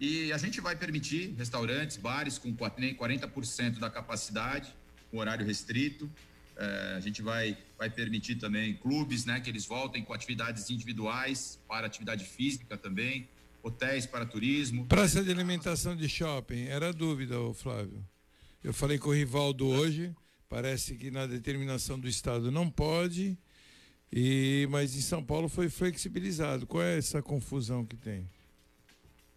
E 0.00 0.32
a 0.32 0.38
gente 0.38 0.60
vai 0.60 0.76
permitir 0.76 1.34
restaurantes, 1.36 1.96
bares 1.96 2.38
com 2.38 2.54
quat- 2.54 2.78
nem 2.78 2.94
40% 2.94 3.78
da 3.78 3.90
capacidade, 3.90 4.72
com 5.10 5.18
horário 5.18 5.44
restrito. 5.44 6.08
É, 6.56 6.94
a 6.96 7.00
gente 7.00 7.22
vai, 7.22 7.56
vai 7.76 7.88
permitir 7.90 8.34
também 8.36 8.74
clubes, 8.74 9.24
né, 9.24 9.40
que 9.40 9.48
eles 9.48 9.64
voltem 9.64 10.02
com 10.04 10.12
atividades 10.12 10.70
individuais 10.70 11.58
para 11.68 11.86
atividade 11.86 12.24
física 12.24 12.76
também, 12.76 13.28
hotéis 13.62 14.06
para 14.06 14.26
turismo. 14.26 14.84
Praça 14.86 15.22
de 15.22 15.30
alimentação 15.30 15.96
de 15.96 16.08
shopping, 16.08 16.64
era 16.66 16.92
dúvida, 16.92 17.36
Flávio. 17.54 18.04
Eu 18.62 18.72
falei 18.74 18.98
com 18.98 19.10
o 19.10 19.14
Rivaldo 19.14 19.66
hoje, 19.68 20.12
parece 20.48 20.94
que 20.94 21.10
na 21.10 21.26
determinação 21.26 21.98
do 21.98 22.08
Estado 22.08 22.50
não 22.50 22.70
pode, 22.70 23.36
e 24.12 24.66
mas 24.70 24.96
em 24.96 25.00
São 25.00 25.22
Paulo 25.22 25.48
foi 25.48 25.68
flexibilizado. 25.68 26.66
Qual 26.66 26.82
é 26.82 26.96
essa 26.96 27.22
confusão 27.22 27.84
que 27.84 27.96
tem? 27.96 28.28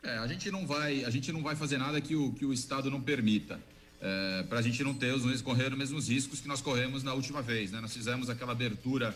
É, 0.04 0.18
a 0.18 0.28
gente 0.28 0.50
não 0.50 0.66
vai, 0.66 1.04
a 1.04 1.10
gente 1.10 1.32
não 1.32 1.44
vai 1.44 1.56
fazer 1.56 1.78
nada 1.78 2.02
que 2.02 2.16
o, 2.16 2.34
que 2.34 2.46
o 2.46 2.54
Estado 2.54 2.90
não 2.90 3.02
permita. 3.02 3.60
É, 4.04 4.44
para 4.50 4.58
a 4.58 4.62
gente 4.64 4.84
não 4.84 4.96
ter 4.96 5.14
os 5.14 5.42
correr 5.44 5.72
os 5.72 5.78
mesmos 5.78 6.10
riscos 6.10 6.40
que 6.40 6.48
nós 6.48 6.60
corremos 6.60 7.04
na 7.04 7.14
última 7.14 7.42
vez. 7.42 7.72
Né? 7.72 7.80
Nós 7.80 7.94
fizemos 7.94 8.32
aquela 8.32 8.54
abertura 8.54 9.16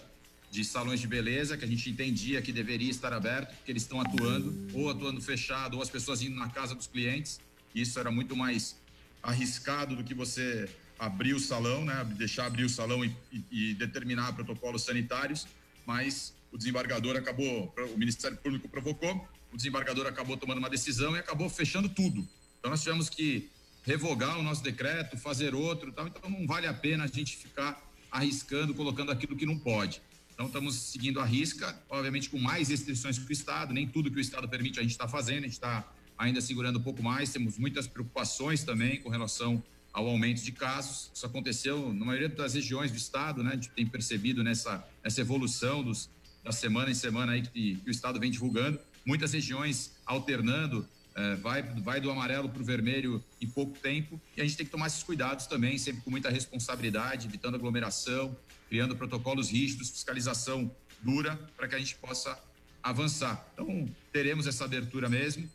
de 0.51 0.63
salões 0.63 0.99
de 0.99 1.07
beleza 1.07 1.57
que 1.57 1.65
a 1.65 1.67
gente 1.67 1.89
entendia 1.89 2.39
que 2.39 2.51
deveria 2.51 2.91
estar 2.91 3.11
aberto, 3.11 3.55
porque 3.55 3.71
eles 3.71 3.81
estão 3.81 3.99
atuando, 3.99 4.53
ou 4.73 4.89
atuando 4.89 5.19
fechado, 5.21 5.77
ou 5.77 5.81
as 5.81 5.89
pessoas 5.89 6.21
indo 6.21 6.35
na 6.35 6.49
casa 6.49 6.75
dos 6.75 6.85
clientes. 6.85 7.39
Isso 7.73 7.99
era 7.99 8.11
muito 8.11 8.35
mais 8.35 8.75
arriscado 9.23 9.95
do 9.95 10.03
que 10.03 10.13
você 10.13 10.69
abrir 10.97 11.33
o 11.33 11.39
salão, 11.39 11.83
né? 11.85 12.03
deixar 12.17 12.45
abrir 12.45 12.63
o 12.63 12.69
salão 12.69 13.03
e, 13.03 13.15
e, 13.31 13.71
e 13.71 13.73
determinar 13.73 14.33
protocolos 14.33 14.83
sanitários, 14.83 15.47
mas 15.85 16.33
o 16.51 16.57
desembargador 16.57 17.17
acabou, 17.17 17.73
o 17.93 17.97
Ministério 17.97 18.37
Público 18.37 18.67
provocou, 18.69 19.27
o 19.51 19.57
desembargador 19.57 20.07
acabou 20.07 20.37
tomando 20.37 20.59
uma 20.59 20.69
decisão 20.69 21.15
e 21.15 21.19
acabou 21.19 21.49
fechando 21.49 21.89
tudo. 21.89 22.27
Então 22.59 22.71
nós 22.71 22.81
tivemos 22.81 23.09
que 23.09 23.49
revogar 23.83 24.39
o 24.39 24.43
nosso 24.43 24.63
decreto, 24.63 25.17
fazer 25.17 25.53
outro, 25.53 25.91
tal. 25.91 26.07
então 26.07 26.29
não 26.29 26.47
vale 26.47 26.65
a 26.65 26.73
pena 26.73 27.03
a 27.03 27.07
gente 27.07 27.37
ficar 27.37 27.81
arriscando, 28.11 28.73
colocando 28.73 29.11
aquilo 29.11 29.35
que 29.35 29.45
não 29.45 29.59
pode. 29.59 30.01
Então 30.33 30.47
estamos 30.47 30.75
seguindo 30.75 31.19
a 31.19 31.25
risca, 31.25 31.77
obviamente 31.89 32.29
com 32.29 32.37
mais 32.37 32.69
restrições 32.69 33.17
que 33.17 33.29
o 33.29 33.31
Estado, 33.31 33.73
nem 33.73 33.87
tudo 33.87 34.09
que 34.09 34.17
o 34.17 34.21
Estado 34.21 34.47
permite 34.49 34.79
a 34.79 34.81
gente 34.81 34.91
está 34.91 35.07
fazendo, 35.07 35.39
a 35.39 35.47
gente 35.47 35.53
está 35.53 35.89
ainda 36.17 36.41
segurando 36.41 36.79
um 36.79 36.81
pouco 36.81 37.03
mais, 37.03 37.31
temos 37.31 37.57
muitas 37.57 37.87
preocupações 37.87 38.63
também 38.63 38.99
com 39.01 39.09
relação 39.09 39.63
ao 39.95 40.09
aumento 40.09 40.43
de 40.43 40.51
casos. 40.51 41.09
Isso 41.15 41.25
aconteceu 41.25 41.93
na 41.93 42.03
maioria 42.03 42.27
das 42.27 42.53
regiões 42.53 42.91
do 42.91 42.97
Estado, 42.97 43.41
né? 43.41 43.51
A 43.51 43.55
gente 43.55 43.69
tem 43.69 43.85
percebido 43.87 44.43
nessa, 44.43 44.85
nessa 45.01 45.21
evolução 45.21 45.81
dos, 45.81 46.09
da 46.43 46.51
semana 46.51 46.91
em 46.91 46.93
semana 46.93 47.31
aí 47.31 47.41
que, 47.41 47.75
que 47.77 47.89
o 47.89 47.91
Estado 47.91 48.19
vem 48.19 48.29
divulgando. 48.29 48.77
Muitas 49.05 49.31
regiões 49.31 49.93
alternando 50.05 50.85
é, 51.15 51.35
vai, 51.35 51.63
vai 51.63 52.01
do 52.01 52.11
amarelo 52.11 52.49
para 52.49 52.61
o 52.61 52.65
vermelho 52.65 53.23
em 53.39 53.47
pouco 53.47 53.79
tempo 53.79 54.19
e 54.35 54.41
a 54.41 54.43
gente 54.43 54.57
tem 54.57 54.65
que 54.65 54.71
tomar 54.71 54.87
esses 54.87 55.01
cuidados 55.01 55.47
também, 55.47 55.77
sempre 55.77 56.01
com 56.01 56.11
muita 56.11 56.29
responsabilidade, 56.29 57.27
evitando 57.27 57.55
aglomeração, 57.55 58.35
criando 58.67 58.97
protocolos 58.97 59.49
rígidos, 59.49 59.89
fiscalização 59.89 60.69
dura 61.01 61.39
para 61.55 61.69
que 61.69 61.75
a 61.75 61.79
gente 61.79 61.95
possa 61.95 62.37
avançar. 62.83 63.47
Então, 63.53 63.87
teremos 64.11 64.45
essa 64.45 64.65
abertura 64.65 65.07
mesmo, 65.07 65.49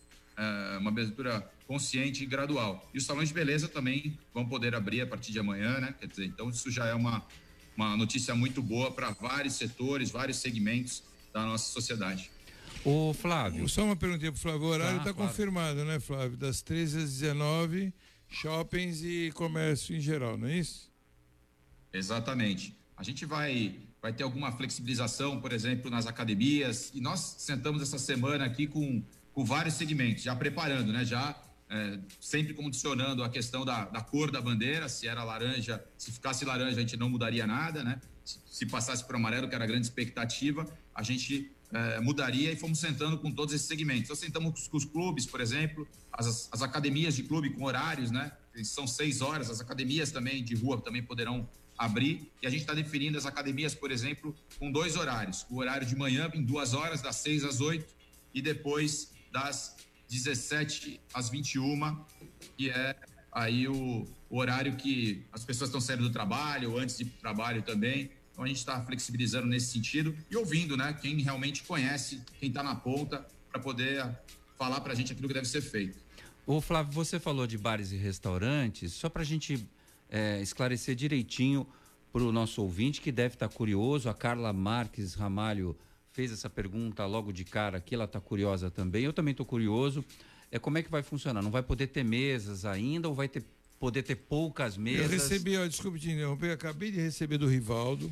uma 0.78 0.90
abertura 0.90 1.48
consciente 1.66 2.22
e 2.22 2.26
gradual. 2.26 2.88
E 2.92 2.98
os 2.98 3.04
salões 3.04 3.28
de 3.28 3.34
beleza 3.34 3.68
também 3.68 4.18
vão 4.32 4.46
poder 4.46 4.74
abrir 4.74 5.00
a 5.02 5.06
partir 5.06 5.32
de 5.32 5.38
amanhã, 5.38 5.78
né? 5.80 5.94
Quer 5.98 6.06
dizer, 6.06 6.24
então 6.24 6.50
isso 6.50 6.70
já 6.70 6.86
é 6.86 6.94
uma, 6.94 7.24
uma 7.76 7.96
notícia 7.96 8.34
muito 8.34 8.62
boa 8.62 8.90
para 8.90 9.10
vários 9.10 9.54
setores, 9.54 10.10
vários 10.10 10.38
segmentos 10.38 11.02
da 11.32 11.44
nossa 11.44 11.70
sociedade. 11.70 12.30
O 12.84 13.12
Flávio. 13.12 13.68
Só 13.68 13.84
uma 13.84 13.96
perguntinha 13.96 14.32
pro 14.32 14.40
Flávio. 14.40 14.62
O 14.62 14.70
horário 14.70 14.98
está 14.98 15.10
tá 15.10 15.14
claro. 15.14 15.30
confirmado, 15.30 15.84
né, 15.84 16.00
Flávio? 16.00 16.36
Das 16.36 16.62
13 16.62 16.98
às 16.98 17.18
19, 17.18 17.92
shoppings 18.28 19.02
e 19.02 19.30
comércio 19.34 19.94
em 19.94 20.00
geral, 20.00 20.38
não 20.38 20.48
é 20.48 20.58
isso? 20.58 20.90
Exatamente. 21.92 22.74
A 22.96 23.02
gente 23.02 23.24
vai, 23.26 23.76
vai 24.00 24.12
ter 24.12 24.22
alguma 24.22 24.52
flexibilização, 24.52 25.40
por 25.40 25.52
exemplo, 25.52 25.90
nas 25.90 26.06
academias. 26.06 26.90
E 26.94 27.00
nós 27.00 27.20
sentamos 27.38 27.82
essa 27.82 27.98
semana 27.98 28.44
aqui 28.44 28.66
com, 28.66 29.02
com 29.32 29.44
vários 29.44 29.74
segmentos, 29.74 30.22
já 30.22 30.34
preparando, 30.34 30.92
né? 30.92 31.04
Já 31.04 31.40
é, 31.68 31.98
sempre 32.20 32.52
condicionando 32.52 33.22
a 33.22 33.28
questão 33.28 33.64
da, 33.64 33.84
da 33.84 34.00
cor 34.00 34.30
da 34.30 34.40
bandeira, 34.40 34.88
se 34.88 35.06
era 35.06 35.22
laranja, 35.22 35.82
se 35.96 36.10
ficasse 36.10 36.44
laranja 36.44 36.76
a 36.76 36.80
gente 36.80 36.96
não 36.96 37.08
mudaria 37.08 37.46
nada, 37.46 37.84
né? 37.84 38.00
Se, 38.24 38.40
se 38.44 38.66
passasse 38.66 39.04
para 39.04 39.16
amarelo, 39.16 39.48
que 39.48 39.54
era 39.54 39.64
a 39.64 39.66
grande 39.66 39.86
expectativa, 39.86 40.66
a 40.94 41.02
gente 41.02 41.50
é, 41.72 42.00
mudaria 42.00 42.52
e 42.52 42.56
fomos 42.56 42.78
sentando 42.78 43.18
com 43.18 43.30
todos 43.30 43.54
esses 43.54 43.66
segmentos. 43.66 44.04
Então, 44.04 44.16
sentamos 44.16 44.66
com 44.68 44.76
os 44.76 44.84
clubes, 44.84 45.26
por 45.26 45.40
exemplo, 45.40 45.86
as, 46.12 46.48
as 46.50 46.62
academias 46.62 47.14
de 47.14 47.22
clube 47.22 47.50
com 47.50 47.64
horários, 47.64 48.10
né? 48.10 48.32
São 48.64 48.86
seis 48.86 49.20
horas, 49.20 49.48
as 49.48 49.60
academias 49.60 50.10
também 50.10 50.42
de 50.42 50.54
rua 50.56 50.80
também 50.80 51.02
poderão 51.02 51.48
abrir. 51.78 52.30
E 52.42 52.46
a 52.46 52.50
gente 52.50 52.62
está 52.62 52.74
definindo 52.74 53.16
as 53.16 53.24
academias, 53.24 53.74
por 53.74 53.90
exemplo, 53.90 54.34
com 54.58 54.70
dois 54.72 54.96
horários: 54.96 55.46
o 55.48 55.58
horário 55.58 55.86
de 55.86 55.94
manhã, 55.96 56.30
em 56.34 56.42
duas 56.42 56.74
horas, 56.74 57.00
das 57.00 57.16
seis 57.16 57.44
às 57.44 57.60
oito, 57.60 57.94
e 58.34 58.42
depois 58.42 59.12
das 59.30 59.76
17 60.08 61.00
às 61.14 61.28
21, 61.30 62.04
que 62.56 62.70
é 62.70 62.96
aí 63.32 63.68
o, 63.68 64.06
o 64.28 64.38
horário 64.38 64.76
que 64.76 65.24
as 65.32 65.44
pessoas 65.44 65.68
estão 65.68 65.80
saindo 65.80 66.02
do 66.02 66.10
trabalho, 66.10 66.72
ou 66.72 66.78
antes 66.78 66.98
de 66.98 67.04
trabalho 67.04 67.62
também. 67.62 68.10
Então 68.32 68.44
a 68.44 68.48
gente 68.48 68.58
está 68.58 68.82
flexibilizando 68.84 69.46
nesse 69.46 69.66
sentido 69.66 70.16
e 70.30 70.36
ouvindo, 70.36 70.76
né, 70.76 70.92
quem 71.00 71.20
realmente 71.20 71.62
conhece, 71.62 72.22
quem 72.38 72.48
está 72.48 72.62
na 72.62 72.74
ponta, 72.74 73.26
para 73.50 73.60
poder 73.60 74.18
falar 74.56 74.80
para 74.80 74.92
a 74.92 74.96
gente 74.96 75.12
aquilo 75.12 75.28
que 75.28 75.34
deve 75.34 75.48
ser 75.48 75.60
feito. 75.60 75.98
O 76.46 76.60
Flávio, 76.60 76.92
você 76.92 77.20
falou 77.20 77.46
de 77.46 77.56
bares 77.56 77.92
e 77.92 77.96
restaurantes, 77.96 78.92
só 78.92 79.08
para 79.08 79.22
a 79.22 79.24
gente 79.24 79.68
é, 80.08 80.40
esclarecer 80.40 80.94
direitinho 80.94 81.66
para 82.12 82.22
o 82.22 82.32
nosso 82.32 82.62
ouvinte 82.62 83.00
que 83.00 83.12
deve 83.12 83.34
estar 83.34 83.48
tá 83.48 83.54
curioso, 83.54 84.08
a 84.08 84.14
Carla 84.14 84.52
Marques 84.52 85.14
Ramalho 85.14 85.76
fez 86.12 86.32
essa 86.32 86.50
pergunta 86.50 87.04
logo 87.06 87.32
de 87.32 87.44
cara 87.44 87.78
aqui, 87.78 87.94
ela 87.94 88.04
está 88.04 88.20
curiosa 88.20 88.70
também, 88.70 89.04
eu 89.04 89.12
também 89.12 89.32
estou 89.32 89.46
curioso. 89.46 90.04
É 90.50 90.58
como 90.58 90.78
é 90.78 90.82
que 90.82 90.90
vai 90.90 91.02
funcionar? 91.02 91.42
Não 91.42 91.50
vai 91.50 91.62
poder 91.62 91.86
ter 91.88 92.04
mesas 92.04 92.64
ainda 92.64 93.08
ou 93.08 93.14
vai 93.14 93.28
ter, 93.28 93.44
poder 93.78 94.02
ter 94.02 94.16
poucas 94.16 94.76
mesas? 94.76 95.04
Eu 95.04 95.08
recebi, 95.10 95.56
ó, 95.56 95.66
desculpe 95.66 95.98
te 95.98 96.10
interromper, 96.10 96.50
acabei 96.50 96.90
de 96.90 97.00
receber 97.00 97.38
do 97.38 97.46
Rivaldo 97.46 98.10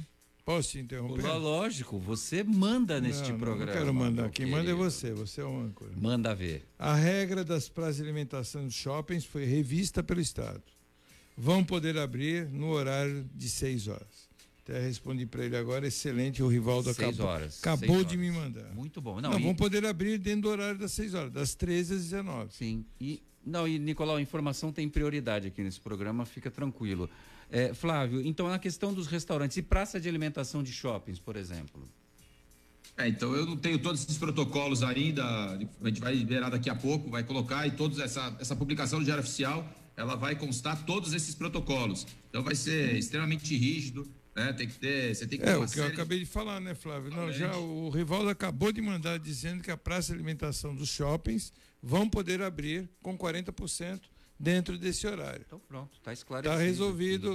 Posso 0.49 0.71
te 0.71 0.79
interromper? 0.79 1.27
Lógico, 1.35 1.99
você 1.99 2.43
manda 2.43 2.99
neste 2.99 3.33
não, 3.33 3.39
programa. 3.39 3.67
Não 3.67 3.79
quero 3.79 3.93
mandar, 3.93 4.31
quem 4.31 4.47
manda 4.47 4.71
é 4.71 4.73
você, 4.73 5.13
você 5.13 5.43
é 5.43 5.45
o 5.45 5.61
âncora. 5.61 5.91
Manda 5.95 6.35
ver. 6.35 6.67
A 6.79 6.95
regra 6.95 7.45
das 7.45 7.69
praças 7.69 7.97
de 7.97 8.03
alimentação 8.05 8.65
dos 8.65 8.73
shoppings 8.73 9.27
foi 9.27 9.45
revista 9.45 10.03
pelo 10.03 10.23
Estado. 10.23 10.63
Vão 11.37 11.63
poder 11.63 11.99
abrir 11.99 12.49
no 12.49 12.71
horário 12.71 13.29
de 13.35 13.47
6 13.47 13.89
horas. 13.89 14.28
Até 14.69 14.81
respondi 14.81 15.25
para 15.25 15.47
ele 15.47 15.57
agora, 15.57 15.87
excelente, 15.87 16.43
o 16.43 16.47
Rivaldo 16.47 16.93
seis 16.93 16.99
acabou, 16.99 17.27
horas, 17.27 17.59
acabou 17.59 17.97
horas. 17.97 18.07
de 18.07 18.19
me 18.19 18.31
mandar. 18.31 18.75
Muito 18.75 19.01
bom. 19.01 19.19
Não, 19.19 19.31
não 19.31 19.41
e... 19.41 19.43
vão 19.43 19.55
poder 19.55 19.87
abrir 19.87 20.19
dentro 20.19 20.43
do 20.43 20.49
horário 20.51 20.79
das 20.79 20.93
6 20.93 21.15
horas, 21.15 21.33
das 21.33 21.55
13 21.55 21.95
às 21.95 22.03
19. 22.03 22.53
Sim. 22.53 22.85
E 23.01 23.23
não, 23.47 23.67
e 23.67 23.79
Nicolau, 23.79 24.17
a 24.17 24.21
informação 24.21 24.71
tem 24.71 24.87
prioridade 24.87 25.47
aqui 25.47 25.63
nesse 25.63 25.81
programa, 25.81 26.27
fica 26.27 26.51
tranquilo. 26.51 27.09
É, 27.51 27.73
Flávio, 27.73 28.21
então 28.21 28.47
na 28.47 28.59
questão 28.59 28.93
dos 28.93 29.07
restaurantes 29.07 29.57
e 29.57 29.63
praça 29.63 29.99
de 29.99 30.07
alimentação 30.07 30.63
de 30.63 30.71
shoppings, 30.71 31.19
por 31.19 31.37
exemplo. 31.37 31.89
É, 32.95 33.09
então 33.09 33.35
eu 33.35 33.47
não 33.47 33.57
tenho 33.57 33.79
todos 33.79 34.03
esses 34.03 34.19
protocolos 34.19 34.83
ainda, 34.83 35.25
a 35.25 35.89
gente 35.89 36.01
vai 36.01 36.15
liberar 36.15 36.51
daqui 36.51 36.69
a 36.69 36.75
pouco, 36.75 37.09
vai 37.09 37.25
colocar 37.25 37.67
e 37.67 37.71
todos 37.71 37.99
essa, 38.01 38.37
essa 38.39 38.55
publicação 38.55 38.99
do 38.99 39.05
Diário 39.07 39.25
Oficial, 39.25 39.67
ela 39.97 40.15
vai 40.15 40.37
constar 40.37 40.85
todos 40.85 41.15
esses 41.15 41.35
protocolos. 41.35 42.07
Então 42.29 42.43
vai 42.43 42.55
ser 42.55 42.95
extremamente 42.97 43.57
rígido, 43.57 44.07
né? 44.39 44.53
Tem 44.53 44.67
que 44.67 44.79
ter, 44.79 45.15
você 45.15 45.27
tem 45.27 45.39
que 45.39 45.45
É, 45.45 45.57
o 45.57 45.67
que 45.67 45.79
eu 45.79 45.87
acabei 45.87 46.21
de 46.21 46.27
falar, 46.27 46.61
né, 46.61 46.75
Flávio? 46.75 47.11
Não, 47.11 47.33
já 47.33 47.57
o 47.57 47.91
Rivaldo 47.91 48.29
acabou 48.29 48.73
de 48.73 48.81
mandar 48.81 49.19
dizendo 49.19 49.63
que 49.63 49.71
a 49.71 49.77
praça 49.77 50.09
de 50.09 50.15
alimentação 50.15 50.75
dos 50.75 50.89
shoppings 50.89 51.53
vão 51.83 52.09
poder 52.09 52.43
abrir 52.43 52.89
com 53.03 53.17
40% 53.17 54.01
dentro 54.39 54.79
desse 54.79 55.07
horário. 55.07 55.43
Então 55.47 55.59
pronto, 55.59 55.97
está 55.97 56.13
esclarecido. 56.13 56.55
Está 56.55 56.65
resolvido, 56.65 57.29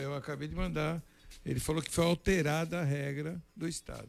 eu 0.00 0.14
acabei 0.14 0.48
de 0.48 0.54
mandar. 0.54 1.02
Ele 1.44 1.60
falou 1.60 1.82
que 1.82 1.90
foi 1.90 2.04
alterada 2.04 2.80
a 2.80 2.84
regra 2.84 3.40
do 3.54 3.68
Estado. 3.68 4.08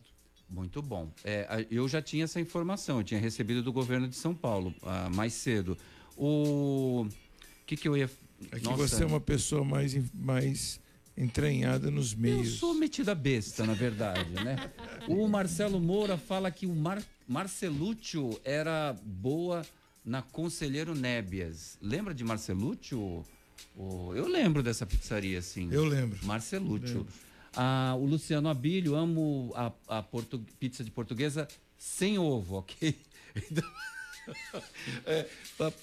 Muito 0.49 0.81
bom. 0.81 1.13
É, 1.23 1.67
eu 1.69 1.87
já 1.87 2.01
tinha 2.01 2.23
essa 2.23 2.39
informação, 2.39 2.97
eu 2.97 3.03
tinha 3.03 3.19
recebido 3.19 3.61
do 3.61 3.71
governo 3.71 4.07
de 4.07 4.15
São 4.15 4.33
Paulo 4.33 4.73
uh, 4.81 5.13
mais 5.15 5.33
cedo. 5.33 5.77
O 6.17 7.07
que, 7.65 7.77
que 7.77 7.87
eu 7.87 7.95
ia. 7.95 8.09
É 8.51 8.59
que 8.59 8.65
Nossa, 8.65 8.87
você 8.87 9.03
é 9.03 9.05
uma 9.05 9.19
pessoa 9.19 9.63
mais, 9.63 9.95
mais 10.13 10.79
entranhada 11.19 11.91
nos 11.91 12.15
meios. 12.15 12.47
Eu 12.47 12.53
sou 12.53 12.73
metida 12.73 13.13
besta, 13.13 13.65
na 13.65 13.73
verdade, 13.73 14.31
né? 14.33 14.71
O 15.07 15.27
Marcelo 15.27 15.79
Moura 15.79 16.17
fala 16.17 16.49
que 16.49 16.65
o 16.65 16.73
Mar 16.73 17.03
Marcelúcio 17.27 18.39
era 18.43 18.95
boa 19.03 19.65
na 20.05 20.21
Conselheiro 20.21 20.95
Nébias. 20.95 21.77
Lembra 21.81 22.13
de 22.13 22.23
Marcelúcio? 22.23 23.25
Oh, 23.75 24.13
eu 24.15 24.27
lembro 24.27 24.63
dessa 24.63 24.85
pizzaria, 24.85 25.41
sim. 25.41 25.67
Eu 25.71 25.83
lembro. 25.83 26.17
Marcelúcio. 26.23 27.05
Ah, 27.55 27.95
o 27.99 28.05
Luciano 28.05 28.47
Abílio, 28.47 28.95
amo 28.95 29.51
a, 29.55 29.71
a 29.87 30.03
pizza 30.59 30.83
de 30.83 30.91
portuguesa 30.91 31.47
sem 31.77 32.17
ovo, 32.17 32.57
ok? 32.57 32.97
Então, 33.51 33.63
é, 35.05 35.25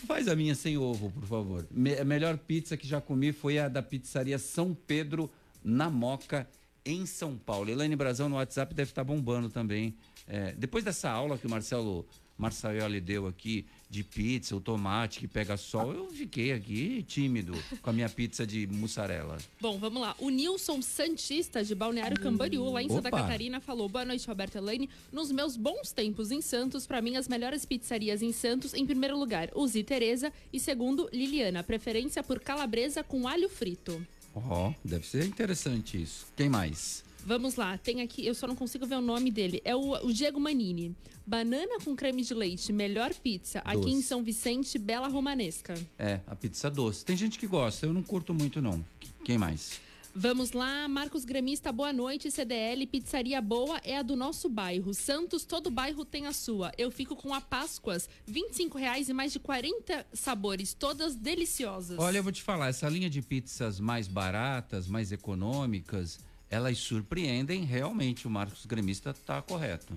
faz 0.07 0.29
a 0.29 0.37
minha 0.37 0.55
sem 0.55 0.77
ovo, 0.77 1.11
por 1.11 1.27
favor. 1.27 1.67
Me, 1.71 1.99
a 1.99 2.05
melhor 2.05 2.37
pizza 2.37 2.77
que 2.77 2.87
já 2.87 3.01
comi 3.01 3.33
foi 3.33 3.59
a 3.59 3.69
da 3.69 3.83
pizzaria 3.83 4.39
São 4.39 4.75
Pedro, 4.75 5.31
na 5.63 5.91
Moca, 5.91 6.49
em 6.85 7.05
São 7.07 7.37
Paulo. 7.37 7.71
Elaine 7.71 7.97
Brazão 7.97 8.29
no 8.29 8.37
WhatsApp 8.37 8.75
deve 8.75 8.91
estar 8.91 9.05
bombando 9.05 9.49
também. 9.51 9.95
É, 10.29 10.53
depois 10.53 10.85
dessa 10.85 11.11
aula 11.11 11.37
que 11.37 11.47
o 11.47 11.51
Marcelo 11.51 12.07
Marçaioli 12.39 13.01
deu 13.01 13.27
aqui 13.27 13.67
de 13.89 14.03
pizza, 14.03 14.55
o 14.55 14.61
tomate 14.61 15.21
que 15.21 15.29
pega 15.29 15.57
sol, 15.57 15.93
eu 15.93 16.11
fiquei 16.11 16.53
aqui 16.53 17.03
tímido 17.05 17.55
com 17.81 17.91
a 17.91 17.93
minha 17.93 18.09
pizza 18.09 18.47
de 18.47 18.67
mussarela. 18.67 19.39
Bom, 19.61 19.79
vamos 19.79 20.03
lá. 20.03 20.15
O 20.19 20.29
Nilson 20.29 20.83
Santista, 20.83 21.65
de 21.65 21.75
Balneário 21.75 22.21
Camboriú, 22.21 22.71
lá 22.73 22.83
em 22.83 22.89
Santa 22.89 23.09
Opa. 23.09 23.23
Catarina, 23.23 23.61
falou: 23.61 23.89
Boa 23.89 24.05
noite, 24.05 24.27
Roberto 24.27 24.57
Elaine. 24.57 24.91
Nos 25.13 25.31
meus 25.31 25.57
bons 25.57 25.93
tempos 25.93 26.31
em 26.31 26.43
Santos, 26.43 26.87
pra 26.87 27.01
mim, 27.01 27.17
as 27.17 27.29
melhores 27.29 27.65
pizzarias 27.65 28.23
em 28.23 28.33
Santos, 28.33 28.75
em 28.75 28.85
primeiro 28.85 29.19
lugar, 29.19 29.51
Uzi 29.55 29.83
Tereza 29.83 30.33
e 30.53 30.61
segundo, 30.61 31.09
Liliana. 31.13 31.63
Preferência 31.63 32.23
por 32.23 32.41
calabresa 32.41 33.03
com 33.03 33.27
alho 33.29 33.49
frito. 33.49 34.05
Ó, 34.35 34.73
deve 34.85 35.07
ser 35.07 35.25
interessante 35.25 36.03
isso. 36.03 36.27
Quem 36.37 36.51
mais? 36.51 37.06
Vamos 37.27 37.57
lá, 37.57 37.77
tem 37.77 38.03
aqui, 38.03 38.25
eu 38.25 38.37
só 38.37 38.47
não 38.47 38.55
consigo 38.55 38.87
ver 38.87 38.95
o 38.95 39.01
nome 39.01 39.33
dele. 39.33 39.61
É 39.65 39.75
o, 39.75 40.07
o 40.07 40.13
Diego 40.13 40.39
Manini. 40.39 40.95
Banana 41.27 41.81
com 41.85 41.97
creme 41.97 42.23
de 42.23 42.33
leite, 42.33 42.73
melhor 42.73 43.13
pizza. 43.13 43.59
Aqui 43.65 43.91
em 43.91 43.97
Doce. 43.97 44.03
São 44.05 44.23
Vicente, 44.23 44.79
Bela 44.79 45.09
Romanesca. 45.09 45.75
É, 45.99 46.21
a 46.25 46.37
pizza 46.37 46.71
doce. 46.71 47.05
Tem 47.05 47.17
gente 47.17 47.37
que 47.37 47.49
gosta, 47.49 47.85
eu 47.85 47.93
não 47.93 48.01
curto 48.01 48.33
muito 48.33 48.63
não. 48.63 48.85
Quem 49.25 49.37
mais? 49.37 49.81
Vamos 50.15 50.53
lá, 50.53 50.87
Marcos 50.87 51.25
Gremista, 51.25 51.73
boa 51.73 51.93
noite. 51.93 52.31
CDL, 52.31 52.87
pizzaria 52.87 53.43
boa 53.43 53.81
é 53.83 53.99
a 53.99 54.03
do 54.03 54.15
nosso 54.15 54.49
bairro. 54.49 54.95
Santos, 54.95 55.45
todo 55.45 55.69
bairro 55.69 56.05
tem 56.05 56.29
a 56.29 56.33
sua. 56.33 56.71
Eu 56.79 56.93
fico 56.93 57.17
com 57.17 57.35
a 57.35 57.41
Páscoas, 57.41 58.09
25 58.25 58.79
reais 58.79 59.09
e 59.09 59.13
mais 59.13 59.33
de 59.33 59.41
40 59.41 60.07
sabores, 60.13 60.75
todas 60.75 61.17
deliciosas. 61.17 61.99
Olha, 61.99 62.19
eu 62.19 62.23
vou 62.23 62.31
te 62.31 62.45
falar, 62.45 62.69
essa 62.69 62.89
linha 62.89 63.11
de 63.11 63.21
pizzas 63.21 63.81
mais 63.81 64.07
baratas, 64.07 64.87
mais 64.87 65.11
econômicas, 65.11 66.21
elas 66.51 66.79
surpreendem 66.79 67.65
realmente. 67.65 68.27
O 68.27 68.31
Marcos 68.31 68.65
Gremista 68.67 69.13
tá 69.13 69.41
correto. 69.43 69.97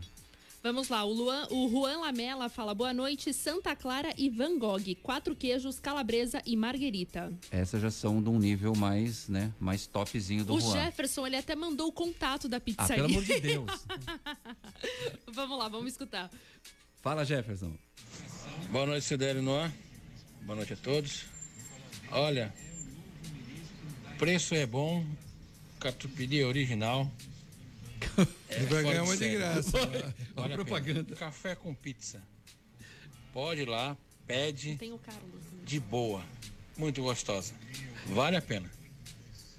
Vamos 0.62 0.90
lá, 0.90 1.06
o, 1.06 1.14
Luan, 1.14 1.48
o 1.52 1.70
Juan 1.70 2.00
Lamela 2.02 2.50
fala 2.50 2.76
boa 2.76 2.94
noite. 2.94 3.32
Santa 3.34 3.74
Clara 3.78 4.14
e 4.18 4.30
Van 4.30 4.60
Gogh, 4.60 4.94
quatro 5.02 5.34
queijos, 5.34 5.80
calabresa 5.80 6.42
e 6.46 6.58
marguerita. 6.58 7.32
Essas 7.50 7.82
já 7.82 7.90
são 7.90 8.22
de 8.22 8.28
um 8.30 8.38
nível 8.38 8.76
mais, 8.76 9.30
né, 9.30 9.54
mais 9.58 9.88
topzinho 9.88 10.44
do 10.44 10.56
o 10.56 10.60
Juan. 10.60 10.74
Jefferson, 10.74 11.26
ele 11.26 11.38
até 11.38 11.56
mandou 11.56 11.88
o 11.88 11.94
contato 11.94 12.50
da 12.50 12.58
Ah, 12.58 12.60
pizzaria. 12.60 12.96
pelo 12.96 13.08
amor 13.08 13.24
de 13.24 13.40
Deus. 13.40 13.72
vamos 15.32 15.58
lá, 15.58 15.70
vamos 15.70 15.92
escutar. 15.94 16.30
Fala, 17.02 17.24
Jefferson. 17.24 17.74
Boa 18.70 18.86
noite, 18.86 19.06
CDL 19.06 19.42
no 19.42 19.56
ar. 19.56 19.72
Boa 20.42 20.58
noite 20.58 20.74
a 20.74 20.78
todos. 20.78 21.24
Olha, 22.12 22.54
preço 24.18 24.54
é 24.56 24.66
bom, 24.66 25.06
catupiry 25.80 26.42
é 26.42 26.46
original. 26.46 27.10
Ele 28.50 28.66
vai 28.68 28.84
ganhar 28.84 29.04
uma 29.04 29.16
de 29.18 29.30
graça. 29.30 29.72
Vale 29.78 29.98
né? 29.98 30.14
a 30.36 30.42
pena. 30.44 30.56
propaganda. 30.56 31.16
Café 31.16 31.56
com 31.56 31.74
pizza. 31.74 32.22
Pode 33.34 33.62
ir 33.62 33.68
lá, 33.70 33.96
pede 34.26 34.76
Tem 34.76 34.92
o 34.92 34.98
Carlos. 34.98 35.24
de 35.64 35.80
boa. 35.80 36.24
Muito 36.78 37.02
gostosa. 37.02 37.54
Vale 38.08 38.38
a 38.38 38.42
pena. 38.42 38.70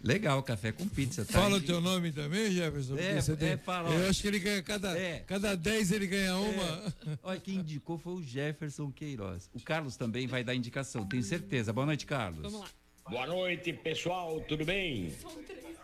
Legal, 0.02 0.42
café 0.42 0.72
com 0.72 0.88
pizza. 0.88 1.26
Tá 1.26 1.34
Fala 1.34 1.56
o 1.56 1.60
aí. 1.60 1.66
teu 1.66 1.78
nome 1.78 2.10
também, 2.10 2.50
Jefferson? 2.50 2.96
É, 2.96 3.20
você 3.20 3.32
é, 3.32 3.36
tem- 3.36 3.56
fala, 3.58 3.90
ó. 3.90 3.92
Eu 3.92 4.08
acho 4.08 4.22
que 4.22 4.28
ele 4.28 4.38
ganha 4.38 4.62
cada, 4.62 4.98
É. 4.98 5.18
cada 5.26 5.54
10 5.54 5.92
ele 5.92 6.06
ganha 6.06 6.36
uma. 6.36 6.94
Olha, 7.22 7.38
quem 7.38 7.56
indicou 7.56 7.98
foi 7.98 8.14
o 8.14 8.22
Jefferson 8.22 8.90
Queiroz. 8.90 9.50
O 9.52 9.60
Carlos 9.60 9.96
também 9.96 10.26
vai 10.26 10.42
dar 10.42 10.54
indicação, 10.54 11.06
tenho 11.06 11.22
certeza. 11.22 11.70
Boa 11.70 11.84
noite, 11.84 12.06
Carlos. 12.06 12.40
Vamos 12.40 12.60
lá. 12.60 12.68
Boa 13.10 13.26
noite, 13.26 13.72
pessoal, 13.74 14.40
tudo 14.48 14.64
bem? 14.64 15.12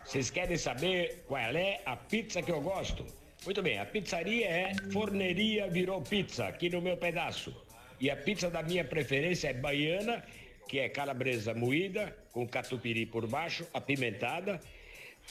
Vocês 0.07 0.29
querem 0.29 0.55
saber 0.55 1.25
qual 1.27 1.41
é 1.41 1.81
a 1.85 1.97
pizza 1.97 2.41
que 2.41 2.49
eu 2.49 2.61
gosto? 2.61 3.05
Muito 3.43 3.61
bem, 3.61 3.77
a 3.77 3.85
pizzaria 3.85 4.47
é 4.47 4.73
Forneria 4.93 5.69
Virou 5.69 6.01
Pizza, 6.01 6.47
aqui 6.47 6.69
no 6.69 6.81
meu 6.81 6.95
pedaço. 6.95 7.53
E 7.99 8.09
a 8.09 8.15
pizza 8.15 8.49
da 8.49 8.63
minha 8.63 8.85
preferência 8.85 9.49
é 9.49 9.53
baiana, 9.53 10.23
que 10.69 10.79
é 10.79 10.87
calabresa 10.87 11.53
moída, 11.53 12.17
com 12.31 12.47
catupiry 12.47 13.05
por 13.05 13.27
baixo, 13.27 13.67
apimentada, 13.73 14.61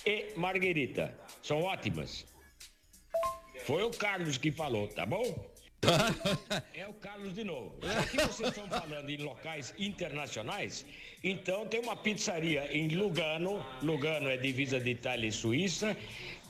e 0.05 0.35
marguerita. 0.37 1.19
São 1.43 1.63
ótimas. 1.63 2.27
Foi 3.65 3.83
o 3.83 3.91
Carlos 3.91 4.37
que 4.37 4.53
falou, 4.53 4.89
tá 4.89 5.07
bom? 5.07 5.56
É 6.75 6.87
o 6.87 6.93
Carlos 6.95 7.35
de 7.35 7.45
novo. 7.45 7.73
Que 8.11 8.17
vocês 8.17 8.49
estão 8.49 8.69
falando 8.69 9.11
em 9.11 9.19
locais 9.19 9.75
internacionais, 9.79 10.85
então 11.23 11.67
tem 11.67 11.81
uma 11.81 11.97
pizzaria 11.97 12.69
em 12.73 12.89
Lugano, 12.89 13.65
Lugano 13.83 14.29
é 14.29 14.37
divisa 14.37 14.79
de 14.79 14.91
Itália 14.91 15.29
e 15.29 15.33
Suíça, 15.33 15.97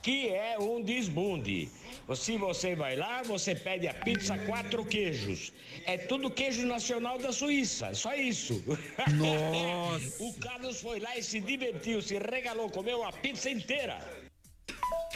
que 0.02 0.28
é 0.28 0.56
um 0.58 0.80
desbunde. 0.80 1.68
Se 2.14 2.36
você 2.36 2.76
vai 2.76 2.94
lá, 2.94 3.22
você 3.24 3.54
pede 3.56 3.88
a 3.88 3.94
pizza 3.94 4.38
quatro 4.38 4.84
queijos. 4.84 5.52
É 5.84 5.98
tudo 5.98 6.30
queijo 6.30 6.64
nacional 6.64 7.18
da 7.18 7.32
Suíça, 7.32 7.92
só 7.92 8.14
isso. 8.14 8.62
Nossa! 9.14 10.14
o 10.22 10.32
Carlos 10.34 10.80
foi 10.80 11.00
lá 11.00 11.16
e 11.18 11.22
se 11.24 11.40
divertiu, 11.40 12.00
se 12.00 12.18
regalou, 12.18 12.70
comeu 12.70 13.02
a 13.02 13.12
pizza 13.12 13.50
inteira. 13.50 13.98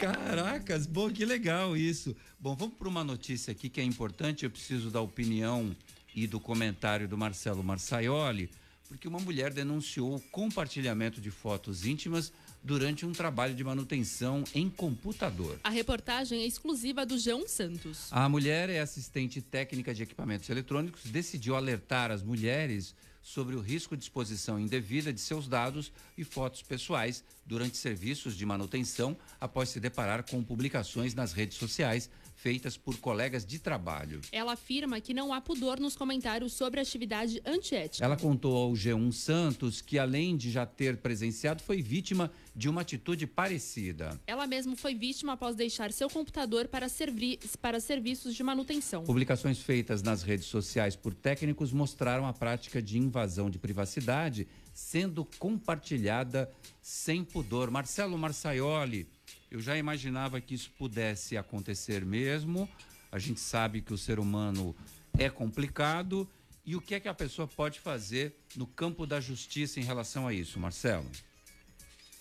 Caracas, 0.01 0.87
bom, 0.87 1.11
que 1.11 1.23
legal 1.23 1.77
isso. 1.77 2.15
Bom, 2.39 2.55
vamos 2.55 2.75
para 2.75 2.87
uma 2.87 3.03
notícia 3.03 3.51
aqui 3.51 3.69
que 3.69 3.79
é 3.79 3.83
importante. 3.83 4.43
Eu 4.43 4.49
preciso 4.49 4.89
da 4.89 4.99
opinião 4.99 5.75
e 6.15 6.25
do 6.25 6.39
comentário 6.39 7.07
do 7.07 7.17
Marcelo 7.17 7.63
Marçaioli, 7.63 8.49
porque 8.87 9.07
uma 9.07 9.19
mulher 9.19 9.53
denunciou 9.53 10.15
o 10.15 10.19
compartilhamento 10.19 11.21
de 11.21 11.29
fotos 11.29 11.85
íntimas 11.85 12.33
durante 12.63 13.05
um 13.05 13.11
trabalho 13.11 13.55
de 13.55 13.63
manutenção 13.63 14.43
em 14.53 14.69
computador. 14.69 15.59
A 15.63 15.69
reportagem 15.69 16.41
é 16.41 16.45
exclusiva 16.45 17.05
do 17.05 17.17
João 17.17 17.47
Santos. 17.47 18.07
A 18.11 18.27
mulher 18.29 18.69
é 18.69 18.79
assistente 18.79 19.41
técnica 19.41 19.93
de 19.93 20.03
equipamentos 20.03 20.49
eletrônicos, 20.49 21.03
decidiu 21.05 21.55
alertar 21.55 22.11
as 22.11 22.21
mulheres 22.21 22.95
sobre 23.21 23.55
o 23.55 23.59
risco 23.59 23.95
de 23.95 24.03
exposição 24.03 24.59
indevida 24.59 25.13
de 25.13 25.21
seus 25.21 25.47
dados 25.47 25.91
e 26.17 26.23
fotos 26.23 26.61
pessoais 26.63 27.23
durante 27.45 27.77
serviços 27.77 28.35
de 28.35 28.45
manutenção 28.45 29.15
após 29.39 29.69
se 29.69 29.79
deparar 29.79 30.23
com 30.23 30.43
publicações 30.43 31.13
nas 31.13 31.31
redes 31.31 31.57
sociais 31.57 32.09
feitas 32.41 32.75
por 32.75 32.97
colegas 32.97 33.45
de 33.45 33.59
trabalho. 33.59 34.19
Ela 34.31 34.53
afirma 34.53 34.99
que 34.99 35.13
não 35.13 35.31
há 35.31 35.39
pudor 35.39 35.79
nos 35.79 35.95
comentários 35.95 36.53
sobre 36.53 36.79
atividade 36.79 37.39
antiética. 37.45 38.03
Ela 38.03 38.17
contou 38.17 38.57
ao 38.57 38.71
G1 38.71 39.11
Santos 39.11 39.79
que, 39.79 39.99
além 39.99 40.35
de 40.35 40.49
já 40.49 40.65
ter 40.65 40.97
presenciado, 40.97 41.61
foi 41.61 41.83
vítima 41.83 42.31
de 42.55 42.67
uma 42.67 42.81
atitude 42.81 43.27
parecida. 43.27 44.19
Ela 44.25 44.47
mesma 44.47 44.75
foi 44.75 44.95
vítima 44.95 45.33
após 45.33 45.55
deixar 45.55 45.91
seu 45.91 46.09
computador 46.09 46.67
para, 46.67 46.89
servi 46.89 47.39
para 47.61 47.79
serviços 47.79 48.33
de 48.33 48.41
manutenção. 48.41 49.03
Publicações 49.03 49.59
feitas 49.59 50.01
nas 50.01 50.23
redes 50.23 50.47
sociais 50.47 50.95
por 50.95 51.13
técnicos 51.13 51.71
mostraram 51.71 52.25
a 52.25 52.33
prática 52.33 52.81
de 52.81 52.97
invasão 52.97 53.51
de 53.51 53.59
privacidade 53.59 54.47
sendo 54.73 55.25
compartilhada 55.37 56.51
sem 56.81 57.23
pudor. 57.23 57.69
Marcelo 57.69 58.17
Marçaioli, 58.17 59.07
eu 59.51 59.59
já 59.59 59.77
imaginava 59.77 60.39
que 60.39 60.55
isso 60.55 60.71
pudesse 60.77 61.35
acontecer 61.35 62.05
mesmo. 62.05 62.69
A 63.11 63.19
gente 63.19 63.41
sabe 63.41 63.81
que 63.81 63.93
o 63.93 63.97
ser 63.97 64.17
humano 64.17 64.73
é 65.19 65.29
complicado. 65.29 66.27
E 66.65 66.75
o 66.75 66.81
que 66.81 66.95
é 66.95 66.99
que 66.99 67.09
a 67.09 67.13
pessoa 67.13 67.47
pode 67.47 67.79
fazer 67.79 68.33
no 68.55 68.65
campo 68.65 69.05
da 69.05 69.19
justiça 69.19 69.79
em 69.79 69.83
relação 69.83 70.25
a 70.25 70.33
isso, 70.33 70.57
Marcelo? 70.57 71.09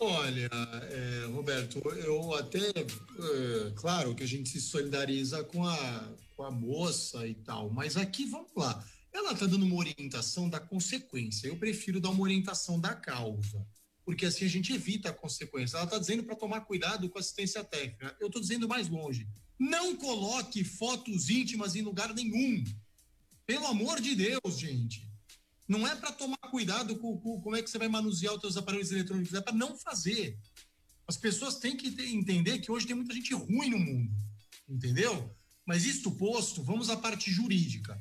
Olha, 0.00 0.50
é, 0.90 1.26
Roberto, 1.26 1.78
eu 1.98 2.34
até, 2.34 2.70
é, 2.70 3.70
claro 3.76 4.14
que 4.14 4.22
a 4.22 4.26
gente 4.26 4.48
se 4.48 4.60
solidariza 4.60 5.44
com 5.44 5.64
a, 5.64 6.08
com 6.34 6.42
a 6.42 6.50
moça 6.50 7.26
e 7.26 7.34
tal, 7.34 7.70
mas 7.70 7.98
aqui 7.98 8.24
vamos 8.24 8.50
lá. 8.56 8.82
Ela 9.12 9.32
está 9.32 9.44
dando 9.44 9.66
uma 9.66 9.76
orientação 9.76 10.48
da 10.48 10.58
consequência. 10.58 11.48
Eu 11.48 11.56
prefiro 11.56 12.00
dar 12.00 12.08
uma 12.08 12.22
orientação 12.22 12.80
da 12.80 12.94
causa, 12.94 13.64
porque 14.10 14.26
assim 14.26 14.44
a 14.44 14.48
gente 14.48 14.72
evita 14.72 15.10
a 15.10 15.12
consequência. 15.12 15.76
Ela 15.76 15.84
está 15.84 15.96
dizendo 15.96 16.24
para 16.24 16.34
tomar 16.34 16.62
cuidado 16.62 17.08
com 17.08 17.16
assistência 17.16 17.62
técnica. 17.62 18.16
Eu 18.18 18.26
estou 18.26 18.42
dizendo 18.42 18.66
mais 18.66 18.88
longe. 18.88 19.28
Não 19.56 19.94
coloque 19.94 20.64
fotos 20.64 21.30
íntimas 21.30 21.76
em 21.76 21.82
lugar 21.82 22.12
nenhum. 22.12 22.64
Pelo 23.46 23.68
amor 23.68 24.00
de 24.00 24.16
Deus, 24.16 24.58
gente. 24.58 25.08
Não 25.68 25.86
é 25.86 25.94
para 25.94 26.10
tomar 26.10 26.38
cuidado 26.50 26.98
com, 26.98 27.16
com, 27.20 27.40
como 27.40 27.54
é 27.54 27.62
que 27.62 27.70
você 27.70 27.78
vai 27.78 27.86
manusear 27.86 28.34
os 28.34 28.40
seus 28.40 28.56
aparelhos 28.56 28.90
eletrônicos, 28.90 29.32
é 29.32 29.40
para 29.40 29.52
não 29.54 29.78
fazer. 29.78 30.36
As 31.06 31.16
pessoas 31.16 31.60
têm 31.60 31.76
que 31.76 31.86
entender 32.12 32.58
que 32.58 32.72
hoje 32.72 32.88
tem 32.88 32.96
muita 32.96 33.14
gente 33.14 33.32
ruim 33.32 33.70
no 33.70 33.78
mundo, 33.78 34.12
entendeu? 34.68 35.32
Mas 35.64 35.84
isto 35.84 36.10
posto, 36.10 36.64
vamos 36.64 36.90
à 36.90 36.96
parte 36.96 37.30
jurídica. 37.30 37.96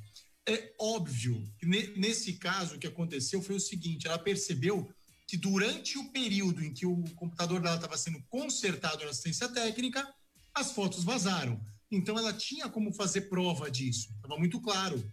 É 0.47 0.73
óbvio 0.79 1.47
que 1.59 1.67
ne- 1.67 1.93
nesse 1.95 2.33
caso 2.33 2.77
o 2.77 2.79
que 2.79 2.87
aconteceu 2.87 3.43
foi 3.43 3.57
o 3.57 3.59
seguinte: 3.59 4.07
ela 4.07 4.17
percebeu 4.17 4.91
que 5.29 5.37
durante 5.37 5.97
o 5.97 6.09
período 6.09 6.63
em 6.63 6.73
que 6.73 6.85
o 6.85 7.03
computador 7.15 7.61
dela 7.61 7.75
estava 7.75 7.97
sendo 7.97 8.21
consertado 8.29 9.03
na 9.03 9.11
assistência 9.11 9.47
técnica, 9.47 10.07
as 10.53 10.71
fotos 10.71 11.03
vazaram. 11.03 11.63
Então 11.91 12.17
ela 12.17 12.33
tinha 12.33 12.67
como 12.67 12.91
fazer 12.91 13.21
prova 13.21 13.69
disso, 13.69 14.09
estava 14.17 14.37
muito 14.37 14.59
claro 14.59 15.11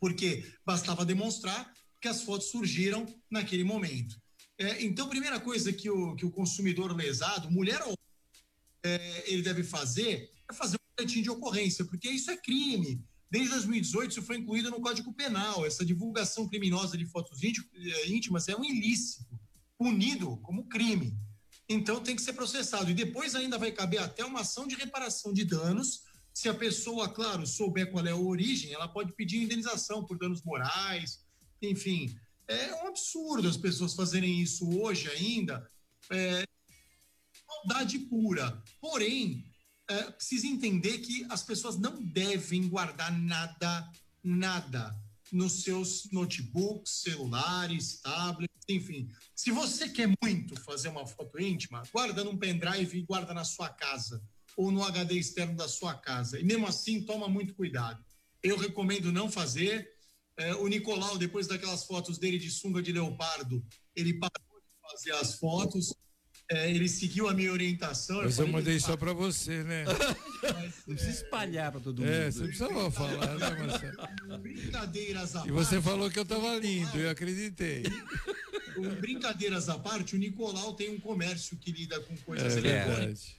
porque 0.00 0.44
bastava 0.66 1.04
demonstrar 1.04 1.72
que 2.00 2.08
as 2.08 2.22
fotos 2.22 2.48
surgiram 2.48 3.06
naquele 3.30 3.64
momento. 3.64 4.20
É, 4.58 4.84
então, 4.84 5.08
primeira 5.08 5.40
coisa 5.40 5.72
que 5.72 5.88
o, 5.88 6.14
que 6.14 6.26
o 6.26 6.30
consumidor 6.30 6.94
lesado, 6.94 7.50
mulher 7.50 7.80
ou 7.82 7.96
é, 8.82 9.32
ele 9.32 9.40
deve 9.40 9.64
fazer 9.64 10.30
é 10.46 10.52
fazer 10.52 10.76
um 10.76 10.96
boletim 10.96 11.22
de 11.22 11.30
ocorrência, 11.30 11.84
porque 11.86 12.08
isso 12.10 12.30
é 12.30 12.36
crime. 12.36 13.02
Desde 13.34 13.50
2018, 13.50 14.12
isso 14.12 14.22
foi 14.22 14.36
incluído 14.36 14.70
no 14.70 14.80
Código 14.80 15.12
Penal. 15.12 15.66
Essa 15.66 15.84
divulgação 15.84 16.46
criminosa 16.46 16.96
de 16.96 17.04
fotos 17.04 17.42
eh, 17.42 18.06
íntimas 18.06 18.48
é 18.48 18.54
um 18.54 18.64
ilícito, 18.64 19.26
punido 19.76 20.36
como 20.36 20.68
crime. 20.68 21.18
Então 21.68 22.00
tem 22.00 22.14
que 22.14 22.22
ser 22.22 22.34
processado. 22.34 22.92
E 22.92 22.94
depois 22.94 23.34
ainda 23.34 23.58
vai 23.58 23.72
caber 23.72 24.00
até 24.00 24.24
uma 24.24 24.42
ação 24.42 24.68
de 24.68 24.76
reparação 24.76 25.32
de 25.32 25.44
danos. 25.44 26.04
Se 26.32 26.48
a 26.48 26.54
pessoa, 26.54 27.08
claro, 27.08 27.44
souber 27.44 27.90
qual 27.90 28.06
é 28.06 28.12
a 28.12 28.16
origem, 28.16 28.72
ela 28.72 28.86
pode 28.86 29.12
pedir 29.14 29.42
indenização 29.42 30.04
por 30.04 30.16
danos 30.16 30.40
morais, 30.44 31.26
enfim. 31.60 32.16
É 32.46 32.72
um 32.84 32.86
absurdo 32.86 33.48
as 33.48 33.56
pessoas 33.56 33.94
fazerem 33.94 34.40
isso 34.40 34.80
hoje 34.80 35.10
ainda. 35.10 35.68
É, 36.08 36.44
maldade 37.48 37.98
pura. 37.98 38.62
Porém, 38.80 39.44
é, 39.88 40.10
precisa 40.10 40.46
entender 40.46 40.98
que 40.98 41.26
as 41.28 41.42
pessoas 41.42 41.78
não 41.78 42.02
devem 42.02 42.68
guardar 42.68 43.16
nada, 43.16 43.90
nada 44.22 44.98
nos 45.30 45.62
seus 45.62 46.10
notebooks, 46.10 47.02
celulares, 47.02 48.00
tablets, 48.00 48.54
enfim. 48.68 49.10
Se 49.34 49.50
você 49.50 49.88
quer 49.88 50.08
muito 50.22 50.58
fazer 50.60 50.88
uma 50.88 51.06
foto 51.06 51.40
íntima, 51.40 51.82
guarda 51.92 52.22
num 52.22 52.36
pendrive 52.36 52.98
e 52.98 53.02
guarda 53.02 53.34
na 53.34 53.44
sua 53.44 53.68
casa 53.68 54.22
ou 54.56 54.70
no 54.70 54.82
HD 54.84 55.14
externo 55.14 55.56
da 55.56 55.68
sua 55.68 55.94
casa. 55.94 56.38
E 56.38 56.44
mesmo 56.44 56.66
assim, 56.66 57.02
toma 57.02 57.28
muito 57.28 57.54
cuidado. 57.54 58.04
Eu 58.42 58.56
recomendo 58.56 59.12
não 59.12 59.30
fazer. 59.30 59.92
É, 60.36 60.54
o 60.54 60.66
Nicolau, 60.66 61.16
depois 61.16 61.46
daquelas 61.46 61.84
fotos 61.84 62.18
dele 62.18 62.38
de 62.38 62.50
sunga 62.50 62.82
de 62.82 62.92
leopardo, 62.92 63.64
ele 63.94 64.14
parou 64.14 64.60
de 64.60 64.90
fazer 64.90 65.12
as 65.12 65.34
fotos. 65.34 65.94
É, 66.50 66.70
ele 66.70 66.88
seguiu 66.88 67.26
a 67.28 67.32
minha 67.34 67.50
orientação. 67.50 68.16
Mas 68.18 68.38
eu 68.38 68.44
falei, 68.46 68.52
mandei 68.52 68.78
só 68.80 68.96
pra 68.96 69.12
você, 69.14 69.62
né? 69.64 69.84
Não 70.86 70.94
precisa 70.94 71.22
espalhar 71.22 71.72
pra 71.72 71.80
todo 71.80 72.00
mundo. 72.02 72.10
É, 72.10 72.30
você 72.30 72.40
não 72.40 72.46
precisava 72.48 72.90
falar, 72.90 73.34
né, 73.38 73.50
Marcelo? 73.66 74.38
Brincadeiras 74.40 75.34
à 75.36 75.46
E 75.46 75.50
você 75.50 75.76
parte, 75.76 75.84
falou 75.84 76.10
que 76.10 76.18
eu 76.18 76.24
tava 76.26 76.54
lindo, 76.58 76.98
eu 76.98 77.08
acreditei. 77.08 77.82
Brincadeiras 79.00 79.68
à 79.70 79.78
parte, 79.78 80.14
o 80.14 80.18
Nicolau 80.18 80.74
tem 80.74 80.90
um 80.90 81.00
comércio 81.00 81.56
que 81.56 81.72
lida 81.72 81.98
com 82.00 82.14
coisas 82.18 82.56
É 82.56 82.58
eletrônicas. 82.58 83.34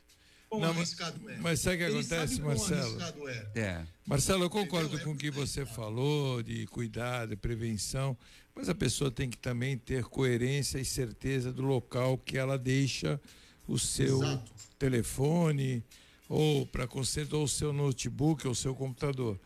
Não, 0.51 0.73
mas- 0.73 0.95
é? 0.99 1.37
Mas 1.41 1.59
sabe 1.59 1.75
o 1.75 1.79
que 1.79 1.83
Ele 1.85 1.99
acontece, 1.99 2.41
Marcelo? 2.41 2.97
é. 3.29 3.59
É. 3.59 3.83
Marcelo, 4.05 4.45
eu 4.45 4.49
concordo 4.49 4.97
com 5.01 5.11
o 5.11 5.17
que 5.17 5.29
você 5.29 5.65
falou 5.65 6.41
de 6.41 6.65
cuidado, 6.67 7.29
de 7.31 7.35
prevenção, 7.35 8.17
mas 8.55 8.69
a 8.69 8.75
pessoa 8.75 9.11
tem 9.11 9.29
que 9.29 9.37
também 9.37 9.77
ter 9.77 10.05
coerência 10.05 10.79
e 10.79 10.85
certeza 10.85 11.51
do 11.51 11.61
local 11.61 12.17
que 12.17 12.37
ela 12.37 12.57
deixa 12.57 13.19
o 13.67 13.77
seu 13.77 14.23
Exato. 14.23 14.53
telefone 14.79 15.83
ou 16.29 16.65
para 16.65 16.87
conserto 16.87 17.33
ou 17.33 17.43
o 17.43 17.47
seu 17.47 17.73
notebook 17.73 18.47
ou 18.47 18.53
o 18.53 18.55
seu 18.55 18.73
computador. 18.73 19.39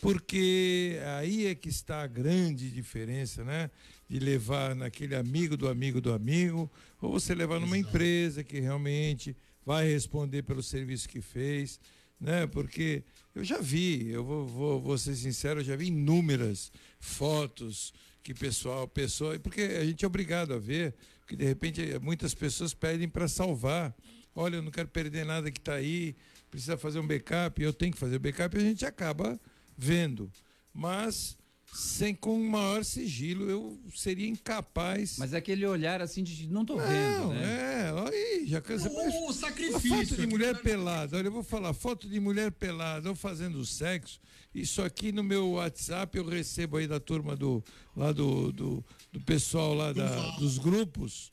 Porque 0.00 0.98
aí 1.16 1.46
é 1.46 1.54
que 1.54 1.68
está 1.68 2.02
a 2.02 2.06
grande 2.06 2.70
diferença, 2.70 3.42
né? 3.44 3.70
De 4.08 4.18
levar 4.18 4.74
naquele 4.74 5.14
amigo 5.14 5.56
do 5.56 5.68
amigo 5.68 6.00
do 6.00 6.12
amigo, 6.12 6.70
ou 7.00 7.10
você 7.10 7.34
levar 7.34 7.58
numa 7.58 7.78
empresa 7.78 8.44
que 8.44 8.60
realmente 8.60 9.34
vai 9.64 9.88
responder 9.90 10.42
pelo 10.42 10.62
serviço 10.62 11.08
que 11.08 11.20
fez, 11.20 11.80
né? 12.20 12.46
Porque 12.46 13.04
eu 13.34 13.42
já 13.42 13.58
vi, 13.58 14.08
eu 14.08 14.22
vou, 14.22 14.46
vou, 14.46 14.80
vou 14.80 14.98
ser 14.98 15.14
sincero, 15.14 15.60
eu 15.60 15.64
já 15.64 15.76
vi 15.76 15.86
inúmeras 15.86 16.70
fotos 17.00 17.92
que 18.26 18.34
pessoal, 18.34 18.88
pessoa, 18.88 19.38
porque 19.38 19.60
a 19.60 19.84
gente 19.84 20.04
é 20.04 20.08
obrigado 20.08 20.52
a 20.52 20.58
ver, 20.58 20.96
que 21.28 21.36
de 21.36 21.44
repente 21.44 21.80
muitas 22.02 22.34
pessoas 22.34 22.74
pedem 22.74 23.08
para 23.08 23.28
salvar. 23.28 23.94
Olha, 24.34 24.56
eu 24.56 24.62
não 24.62 24.72
quero 24.72 24.88
perder 24.88 25.24
nada 25.24 25.48
que 25.48 25.60
está 25.60 25.74
aí, 25.74 26.16
precisa 26.50 26.76
fazer 26.76 26.98
um 26.98 27.06
backup, 27.06 27.62
eu 27.62 27.72
tenho 27.72 27.92
que 27.92 27.98
fazer 27.98 28.16
o 28.16 28.20
backup, 28.20 28.56
e 28.56 28.60
a 28.60 28.64
gente 28.64 28.84
acaba 28.84 29.40
vendo. 29.78 30.28
Mas 30.74 31.38
sem 31.72 32.14
com 32.14 32.38
maior 32.48 32.84
sigilo 32.84 33.50
eu 33.50 33.78
seria 33.94 34.26
incapaz. 34.28 35.16
Mas 35.18 35.32
é 35.34 35.36
aquele 35.38 35.66
olhar 35.66 36.00
assim 36.00 36.22
de 36.22 36.46
não 36.46 36.64
tô 36.64 36.76
vendo, 36.76 36.88
Não, 37.20 37.34
né? 37.34 37.86
é, 37.88 37.92
olha 37.92 38.10
aí, 38.14 38.46
já 38.46 38.60
cansa. 38.60 38.90
O 38.90 39.28
A 39.28 39.32
sacrifício. 39.32 39.88
foto 40.06 40.16
de 40.20 40.26
mulher 40.26 40.60
pelada, 40.62 41.16
olha, 41.18 41.26
eu 41.28 41.32
vou 41.32 41.42
falar, 41.42 41.72
foto 41.74 42.08
de 42.08 42.18
mulher 42.20 42.50
pelada, 42.52 43.08
ou 43.10 43.14
fazendo 43.14 43.64
sexo, 43.64 44.18
isso 44.54 44.80
aqui 44.82 45.12
no 45.12 45.22
meu 45.22 45.50
WhatsApp 45.52 46.16
eu 46.16 46.24
recebo 46.24 46.78
aí 46.78 46.86
da 46.86 46.98
turma 46.98 47.36
do, 47.36 47.62
lá 47.94 48.10
do, 48.12 48.50
do, 48.52 48.84
do 49.12 49.20
pessoal 49.20 49.74
lá 49.74 49.92
da, 49.92 50.30
dos 50.38 50.56
grupos, 50.58 51.30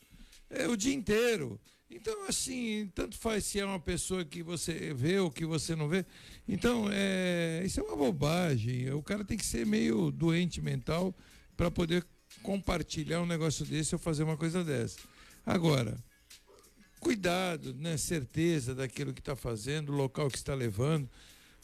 é 0.50 0.67
o 0.67 0.76
dia 0.76 0.93
inteiro. 0.93 1.60
Então, 1.95 2.27
assim, 2.27 2.89
tanto 2.95 3.15
faz 3.17 3.45
se 3.45 3.60
é 3.60 3.65
uma 3.65 3.79
pessoa 3.79 4.25
que 4.25 4.41
você 4.41 4.93
vê 4.93 5.19
ou 5.19 5.29
que 5.29 5.45
você 5.45 5.75
não 5.75 5.88
vê. 5.88 6.03
Então, 6.47 6.88
é, 6.91 7.62
isso 7.63 7.79
é 7.79 7.84
uma 7.84 7.95
bobagem. 7.95 8.91
O 8.91 9.03
cara 9.03 9.23
tem 9.23 9.38
que 9.38 9.45
ser 9.45 9.65
meio 9.65 10.10
doente 10.10 10.60
mental 10.60 11.15
para 11.56 11.69
poder 11.69 12.03
compartilhar 12.41 13.21
um 13.21 13.27
negócio 13.27 13.63
desse 13.63 13.93
ou 13.93 13.99
fazer 13.99 14.23
uma 14.23 14.36
coisa 14.36 14.63
dessa. 14.63 14.97
Agora, 15.45 15.95
cuidado, 16.99 17.75
né, 17.75 17.95
certeza 17.95 18.73
daquilo 18.73 19.13
que 19.13 19.21
está 19.21 19.36
fazendo, 19.36 19.91
o 19.91 19.95
local 19.95 20.32
que 20.32 20.38
está 20.38 20.56
levando, 20.56 21.08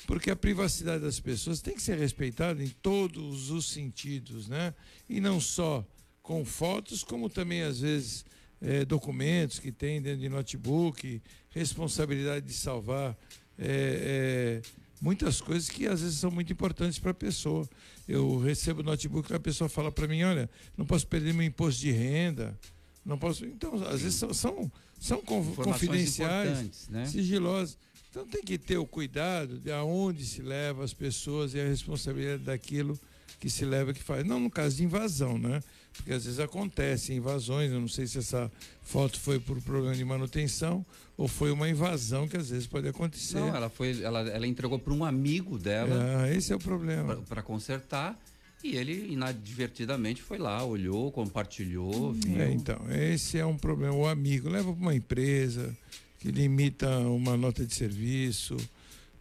porque 0.05 0.29
a 0.29 0.35
privacidade 0.35 1.03
das 1.03 1.19
pessoas 1.19 1.59
tem 1.59 1.73
que 1.73 1.81
ser 1.81 1.97
respeitada 1.97 2.63
em 2.63 2.69
todos 2.69 3.49
os 3.49 3.69
sentidos, 3.71 4.47
né? 4.47 4.73
E 5.09 5.19
não 5.19 5.41
só 5.41 5.85
com 6.21 6.45
fotos, 6.45 7.03
como 7.03 7.29
também 7.29 7.63
às 7.63 7.79
vezes 7.79 8.23
eh, 8.61 8.85
documentos 8.85 9.59
que 9.59 9.71
tem 9.71 10.01
dentro 10.01 10.19
de 10.19 10.29
notebook, 10.29 11.21
responsabilidade 11.49 12.45
de 12.45 12.53
salvar 12.53 13.17
eh, 13.57 14.61
eh, 14.63 14.69
muitas 15.01 15.41
coisas 15.41 15.69
que 15.69 15.87
às 15.87 16.01
vezes 16.01 16.17
são 16.19 16.31
muito 16.31 16.51
importantes 16.51 16.99
para 16.99 17.11
a 17.11 17.13
pessoa. 17.13 17.67
Eu 18.07 18.39
recebo 18.39 18.83
notebook 18.83 19.31
e 19.31 19.35
a 19.35 19.39
pessoa 19.39 19.69
fala 19.69 19.91
para 19.91 20.07
mim, 20.07 20.23
olha, 20.23 20.49
não 20.77 20.85
posso 20.85 21.07
perder 21.07 21.33
meu 21.33 21.45
imposto 21.45 21.81
de 21.81 21.91
renda, 21.91 22.57
não 23.05 23.17
posso. 23.17 23.45
Então, 23.45 23.75
às 23.87 24.01
vezes 24.01 24.15
são, 24.15 24.33
são, 24.33 24.71
são 24.99 25.21
confidenciais, 25.21 26.87
né? 26.89 27.05
sigilosas. 27.05 27.77
Então 28.09 28.25
tem 28.25 28.41
que 28.41 28.57
ter 28.57 28.77
o 28.77 28.87
cuidado 28.87 29.59
de 29.59 29.71
aonde 29.71 30.25
se 30.25 30.41
leva 30.41 30.83
as 30.83 30.93
pessoas 30.93 31.53
e 31.53 31.59
a 31.59 31.65
responsabilidade 31.65 32.43
daquilo 32.43 32.99
que 33.39 33.49
se 33.49 33.63
leva 33.63 33.93
que 33.93 34.01
faz. 34.01 34.25
Não 34.25 34.39
no 34.39 34.49
caso 34.49 34.77
de 34.77 34.83
invasão, 34.83 35.37
né? 35.37 35.61
Porque 35.99 36.13
às 36.13 36.23
vezes 36.25 36.39
acontecem 36.39 37.17
invasões, 37.17 37.71
eu 37.71 37.79
não 37.79 37.87
sei 37.87 38.07
se 38.07 38.17
essa 38.17 38.49
foto 38.81 39.19
foi 39.19 39.39
por 39.39 39.61
problema 39.61 39.93
de 39.93 40.03
manutenção 40.05 40.85
ou 41.17 41.27
foi 41.27 41.51
uma 41.51 41.69
invasão 41.69 42.27
que 42.27 42.37
às 42.37 42.49
vezes 42.49 42.65
pode 42.65 42.87
acontecer. 42.87 43.37
Não, 43.39 43.53
ela 43.55 43.69
foi, 43.69 44.01
ela, 44.01 44.21
ela 44.21 44.47
entregou 44.47 44.79
para 44.79 44.93
um 44.93 45.03
amigo 45.03 45.59
dela 45.59 46.23
Ah, 46.23 46.33
esse 46.33 46.53
é 46.53 46.55
o 46.55 46.59
problema. 46.59 47.17
para 47.27 47.41
consertar 47.41 48.17
e 48.63 48.75
ele 48.75 49.11
inadvertidamente 49.11 50.21
foi 50.21 50.37
lá, 50.37 50.63
olhou, 50.63 51.11
compartilhou, 51.11 52.13
viu. 52.13 52.41
É, 52.41 52.51
então, 52.51 52.79
esse 52.89 53.37
é 53.37 53.45
um 53.45 53.57
problema. 53.57 53.93
O 53.93 54.07
amigo 54.07 54.49
leva 54.49 54.71
para 54.71 54.81
uma 54.81 54.95
empresa 54.95 55.75
que 56.19 56.31
limita 56.31 56.89
uma 56.99 57.37
nota 57.37 57.65
de 57.65 57.73
serviço, 57.73 58.55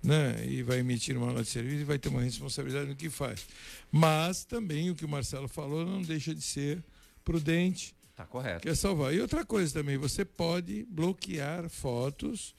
né? 0.03 0.45
E 0.47 0.63
vai 0.63 0.79
emitir 0.79 1.17
uma 1.17 1.27
nota 1.29 1.43
de 1.43 1.49
serviço 1.49 1.81
e 1.81 1.85
vai 1.85 1.99
ter 1.99 2.09
uma 2.09 2.23
responsabilidade 2.23 2.89
no 2.89 2.97
que 2.97 3.11
faz. 3.11 3.47
Mas 3.91 4.45
também 4.45 4.91
o 4.91 4.95
que 4.95 5.05
o 5.05 5.09
Marcelo 5.09 5.49
falou 5.49 5.85
não 5.85 6.03
deixa 6.03 6.35
de 6.35 6.43
ser 6.43 6.83
prudente, 7.25 7.95
Tá 8.17 8.25
correto. 8.25 8.63
quer 8.63 8.77
salvar. 8.77 9.15
E 9.15 9.21
outra 9.21 9.45
coisa 9.45 9.73
também, 9.75 9.97
você 9.97 10.25
pode 10.25 10.87
bloquear 10.91 11.69
fotos. 11.69 12.55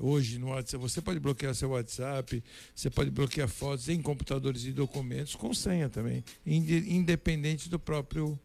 Hoje 0.00 0.38
no 0.38 0.48
WhatsApp, 0.50 0.80
você 0.80 1.00
pode 1.02 1.18
bloquear 1.20 1.54
seu 1.54 1.70
WhatsApp, 1.70 2.42
você 2.74 2.88
pode 2.88 3.10
bloquear 3.10 3.48
fotos 3.48 3.88
em 3.88 4.00
computadores 4.00 4.64
e 4.64 4.72
documentos 4.72 5.34
com 5.34 5.52
senha 5.52 5.88
também, 5.90 6.24
inde- 6.46 6.90
independente 6.94 7.68
do 7.68 7.78
próprio. 7.78 8.38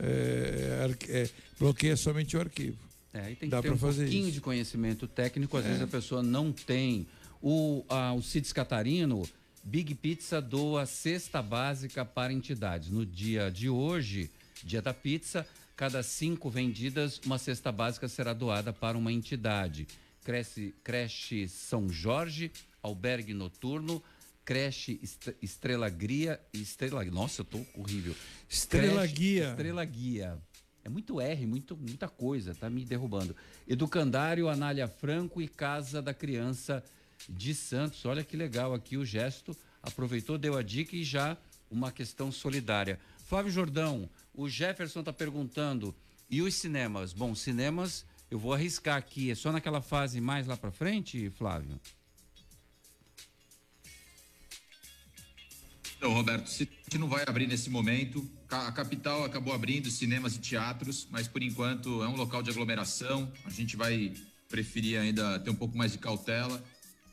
É, 0.00 0.90
é, 1.08 1.28
bloqueia 1.58 1.96
somente 1.96 2.36
o 2.36 2.40
arquivo. 2.40 2.76
É, 3.12 3.22
e 3.30 3.36
tem 3.36 3.36
que 3.36 3.46
Dá 3.48 3.62
ter 3.62 3.72
um 3.72 3.78
fazer 3.78 4.02
pouquinho 4.04 4.24
isso. 4.24 4.32
de 4.32 4.40
conhecimento 4.40 5.06
técnico, 5.08 5.56
às 5.56 5.64
É. 5.64 5.68
vezes 5.68 5.82
a 5.82 5.86
pessoa 5.86 6.22
não 6.22 6.52
tem. 6.52 7.06
O, 7.40 7.84
a, 7.88 8.12
o 8.12 8.22
Cides 8.22 8.52
Catarino, 8.52 9.22
Big 9.62 9.94
Pizza 9.94 10.40
doa 10.40 10.86
cesta 10.86 11.40
básica 11.42 12.04
para 12.04 12.32
entidades. 12.32 12.90
No 12.90 13.04
dia 13.06 13.50
de 13.50 13.68
hoje, 13.68 14.30
dia 14.64 14.82
da 14.82 14.92
pizza, 14.94 15.46
cada 15.76 16.02
cinco 16.02 16.50
vendidas, 16.50 17.20
uma 17.24 17.38
cesta 17.38 17.70
básica 17.70 18.08
será 18.08 18.32
doada 18.32 18.72
para 18.72 18.98
uma 18.98 19.12
entidade. 19.12 19.86
Creche, 20.24 20.74
creche 20.82 21.48
São 21.48 21.88
Jorge, 21.88 22.50
albergue 22.82 23.32
noturno, 23.32 24.02
creche 24.44 24.98
Est- 25.02 25.34
Estrela 25.40 25.88
Guia, 25.88 26.40
Estrela, 26.52 27.04
nossa, 27.04 27.42
eu 27.42 27.44
tô 27.44 27.60
horrível. 27.74 28.14
Estrela 28.48 29.02
Creche 29.02 29.14
Guia. 29.14 29.50
Estrela 29.50 29.84
Guia. 29.84 30.38
É 30.84 30.88
muito 30.88 31.20
R, 31.20 31.46
muito, 31.46 31.76
muita 31.76 32.08
coisa, 32.08 32.54
tá 32.54 32.68
me 32.70 32.84
derrubando. 32.84 33.36
Educandário, 33.66 34.48
Anália 34.48 34.88
Franco 34.88 35.40
e 35.42 35.46
Casa 35.46 36.00
da 36.00 36.14
Criança 36.14 36.82
de 37.28 37.54
Santos. 37.54 38.04
Olha 38.04 38.22
que 38.22 38.36
legal 38.36 38.74
aqui 38.74 38.96
o 38.96 39.04
gesto. 39.04 39.56
Aproveitou, 39.82 40.36
deu 40.36 40.56
a 40.56 40.62
dica 40.62 40.94
e 40.94 41.04
já 41.04 41.36
uma 41.70 41.90
questão 41.90 42.30
solidária. 42.30 42.98
Flávio 43.26 43.52
Jordão, 43.52 44.08
o 44.34 44.48
Jefferson 44.48 45.00
está 45.00 45.12
perguntando, 45.12 45.94
e 46.30 46.42
os 46.42 46.54
cinemas? 46.54 47.12
Bom, 47.12 47.34
cinemas, 47.34 48.04
eu 48.30 48.38
vou 48.38 48.52
arriscar 48.52 48.96
aqui, 48.96 49.30
é 49.30 49.34
só 49.34 49.52
naquela 49.52 49.80
fase 49.80 50.20
mais 50.20 50.46
lá 50.46 50.56
para 50.56 50.70
frente, 50.70 51.30
Flávio? 51.30 51.80
Então, 55.96 56.12
Roberto, 56.12 56.48
gente 56.48 56.98
não 56.98 57.08
vai 57.08 57.24
abrir 57.26 57.46
nesse 57.46 57.68
momento. 57.68 58.26
A 58.48 58.72
capital 58.72 59.24
acabou 59.24 59.52
abrindo 59.52 59.90
cinemas 59.90 60.36
e 60.36 60.38
teatros, 60.38 61.06
mas 61.10 61.28
por 61.28 61.42
enquanto 61.42 62.02
é 62.02 62.08
um 62.08 62.16
local 62.16 62.42
de 62.42 62.50
aglomeração. 62.50 63.30
A 63.44 63.50
gente 63.50 63.76
vai 63.76 64.14
preferir 64.48 64.98
ainda 64.98 65.38
ter 65.40 65.50
um 65.50 65.54
pouco 65.54 65.76
mais 65.76 65.92
de 65.92 65.98
cautela. 65.98 66.64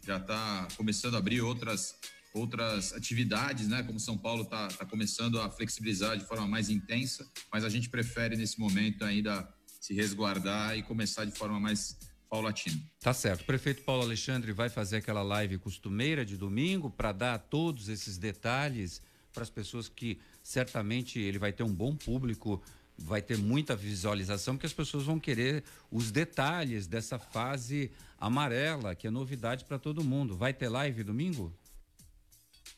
Já 0.06 0.18
está 0.18 0.68
começando 0.78 1.16
a 1.16 1.18
abrir 1.18 1.41
outras 1.41 1.95
outras 2.34 2.91
atividades, 2.93 3.68
né? 3.70 3.82
Como 3.82 3.97
São 3.97 4.18
Paulo 4.18 4.43
está 4.43 4.68
tá 4.68 4.86
começando 4.86 5.39
a 5.39 5.49
flexibilizar 5.49 6.18
de 6.18 6.26
forma 6.26 6.45
mais 6.45 6.70
intensa, 6.70 7.26
mas 7.51 7.64
a 7.64 7.70
gente 7.70 7.89
prefere 7.89 8.36
nesse 8.36 8.60
momento 8.60 9.06
ainda 9.06 9.47
se 9.80 9.93
resguardar 9.93 10.78
e 10.78 10.84
começar 10.84 11.24
de 11.24 11.32
forma 11.32 11.60
mais 11.60 11.97
paulatina. 12.30 12.82
Tá 12.99 13.14
certo. 13.14 13.41
O 13.41 13.45
prefeito 13.45 13.84
Paulo 13.84 14.03
Alexandre 14.03 14.51
vai 14.51 14.68
fazer 14.68 14.97
aquela 14.97 15.24
live 15.24 15.58
costumeira 15.58 16.26
de 16.26 16.36
domingo 16.36 16.89
para 16.89 17.14
dar 17.14 17.38
todos 17.39 17.88
esses 17.88 18.18
detalhes 18.18 19.01
para 19.32 19.43
as 19.43 19.49
pessoas 19.49 19.88
que 19.88 20.20
certamente 20.43 21.20
ele 21.20 21.39
vai 21.39 21.53
ter 21.53 21.64
um 21.64 21.74
bom 21.74 21.95
público, 21.95 22.62
vai 22.97 23.21
ter 23.21 23.37
muita 23.37 23.75
visualização, 23.75 24.55
porque 24.55 24.67
as 24.67 24.73
pessoas 24.73 25.03
vão 25.03 25.19
querer 25.19 25.63
os 25.91 26.11
detalhes 26.11 26.87
dessa 26.87 27.19
fase 27.19 27.91
amarela, 28.17 28.95
que 28.95 29.07
é 29.07 29.11
novidade 29.11 29.65
para 29.65 29.77
todo 29.77 30.03
mundo. 30.03 30.35
Vai 30.35 30.53
ter 30.53 30.69
live 30.69 31.03
domingo? 31.03 31.53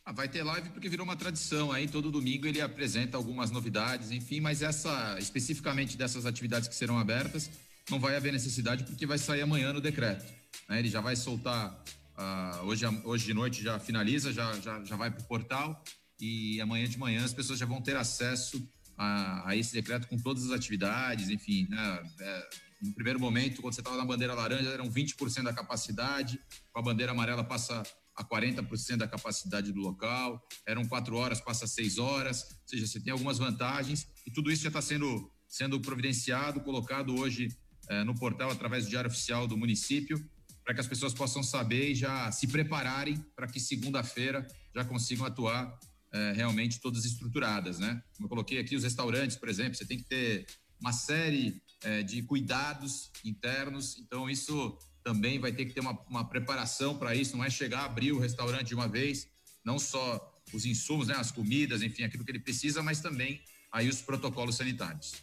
Ah, 0.03 0.11
vai 0.11 0.28
ter 0.28 0.41
live 0.41 0.70
porque 0.70 0.89
virou 0.89 1.03
uma 1.03 1.15
tradição 1.15 1.72
aí, 1.72 1.88
todo 1.88 2.09
domingo 2.09 2.47
ele 2.47 2.61
apresenta 2.61 3.18
algumas 3.18 3.51
novidades, 3.51 4.09
enfim, 4.09 4.39
mas 4.39 4.61
essa, 4.61 5.18
especificamente 5.20 5.97
dessas 5.97 6.26
atividades 6.26 6.70
que 6.70 6.76
serão 6.76 6.97
abertas, 6.97 7.49
não 7.89 7.99
vai 7.99 8.15
haver 8.15 8.32
necessidade 8.32 8.84
porque 8.86 9.05
vai 9.05 9.18
sair 9.18 9.41
amanhã 9.41 9.74
no 9.74 9.82
decreto. 9.82 10.26
Né? 10.70 10.80
Ele 10.80 10.89
já 10.89 11.01
vai 11.01 11.15
soltar, 11.15 11.84
uh, 12.18 12.65
hoje, 12.65 12.86
hoje 13.03 13.26
de 13.26 13.34
noite 13.34 13.61
já 13.61 13.80
finaliza, 13.80 14.32
já, 14.32 14.53
já, 14.61 14.84
já 14.84 14.95
vai 14.95 15.11
para 15.11 15.22
o 15.22 15.26
portal 15.26 15.84
e 16.20 16.59
amanhã 16.61 16.88
de 16.88 16.97
manhã 16.97 17.24
as 17.24 17.34
pessoas 17.34 17.59
já 17.59 17.65
vão 17.65 17.82
ter 17.82 17.95
acesso 17.95 18.65
a, 18.98 19.50
a 19.50 19.56
esse 19.56 19.74
decreto 19.74 20.08
com 20.08 20.18
todas 20.18 20.45
as 20.45 20.52
atividades, 20.52 21.30
enfim, 21.30 21.68
né? 21.70 22.04
É, 22.20 22.50
no 22.82 22.93
primeiro 22.93 23.20
momento, 23.20 23.62
quando 23.62 23.74
você 23.74 23.82
estava 23.82 23.98
na 23.98 24.06
bandeira 24.06 24.34
laranja, 24.34 24.70
eram 24.70 24.89
20% 24.89 25.43
da 25.43 25.54
capacidade, 25.54 26.39
com 26.72 26.80
a 26.80 26.84
bandeira 26.84 27.12
amarela 27.12 27.43
passa 27.43 27.82
a 28.16 28.24
40% 28.24 28.98
da 28.98 29.08
capacidade 29.08 29.72
do 29.72 29.80
local, 29.80 30.43
eram 30.66 30.86
quatro 30.88 31.16
horas, 31.16 31.39
passa 31.39 31.68
seis 31.68 31.98
horas, 31.98 32.43
ou 32.43 32.68
seja, 32.68 32.88
você 32.88 33.00
tem 33.00 33.12
algumas 33.12 33.38
vantagens 33.38 34.08
e 34.26 34.32
tudo 34.32 34.52
isso 34.52 34.64
já 34.64 34.70
está 34.70 34.82
sendo, 34.82 35.32
sendo 35.48 35.80
providenciado, 35.80 36.62
colocado 36.62 37.16
hoje 37.16 37.48
eh, 37.89 38.04
no 38.04 38.16
portal 38.16 38.50
através 38.50 38.86
do 38.86 38.89
Diário 38.89 39.10
Oficial 39.10 39.48
do 39.48 39.56
município, 39.56 40.20
para 40.64 40.74
que 40.74 40.82
as 40.82 40.88
pessoas 40.88 41.14
possam 41.14 41.43
saber 41.43 41.91
e 41.91 41.95
já 41.95 42.32
se 42.32 42.48
prepararem 42.48 43.18
para 43.36 43.48
que 43.48 43.60
segunda-feira 43.60 44.48
já 44.76 44.84
consigam 44.84 45.26
atuar 45.26 45.80
eh, 46.14 46.34
realmente 46.34 46.80
todas 46.80 47.05
estruturadas, 47.05 47.80
né? 47.80 48.01
Como 48.16 48.26
eu 48.26 48.30
coloquei 48.30 48.60
aqui, 48.60 48.76
os 48.76 48.84
restaurantes, 48.84 49.36
por 49.36 49.49
exemplo, 49.49 49.76
você 49.76 49.86
tem 49.86 49.97
que 49.97 50.05
ter 50.05 50.45
uma 50.80 50.93
série 50.93 51.62
eh, 51.84 52.03
de 52.03 52.22
cuidados 52.24 53.12
internos, 53.26 53.97
então 53.99 54.30
isso 54.30 54.78
também 55.03 55.39
vai 55.39 55.51
ter 55.51 55.66
que 55.66 55.74
ter 55.74 55.80
uma, 55.80 55.99
uma 56.10 56.28
preparação 56.28 56.97
para 56.97 57.16
isso, 57.16 57.36
não 57.36 57.43
é 57.43 57.49
chegar, 57.49 57.86
abrir 57.86 58.12
o 58.12 58.20
restaurante 58.20 58.68
de 58.68 58.76
uma 58.76 58.88
vez, 58.88 59.28
não 59.64 59.80
só 59.80 60.41
os 60.53 60.66
insumos, 60.66 61.08
né, 61.08 61.16
as 61.16 61.32
comidas, 61.32 61.82
enfim, 61.82 62.03
aquilo 62.03 62.24
que 62.24 62.32
ele 62.32 62.39
precisa, 62.39 62.82
mas 62.82 63.01
também 63.01 63.41
aí 63.72 63.89
os 63.89 64.01
protocolos 64.01 64.55
sanitários. 64.55 65.16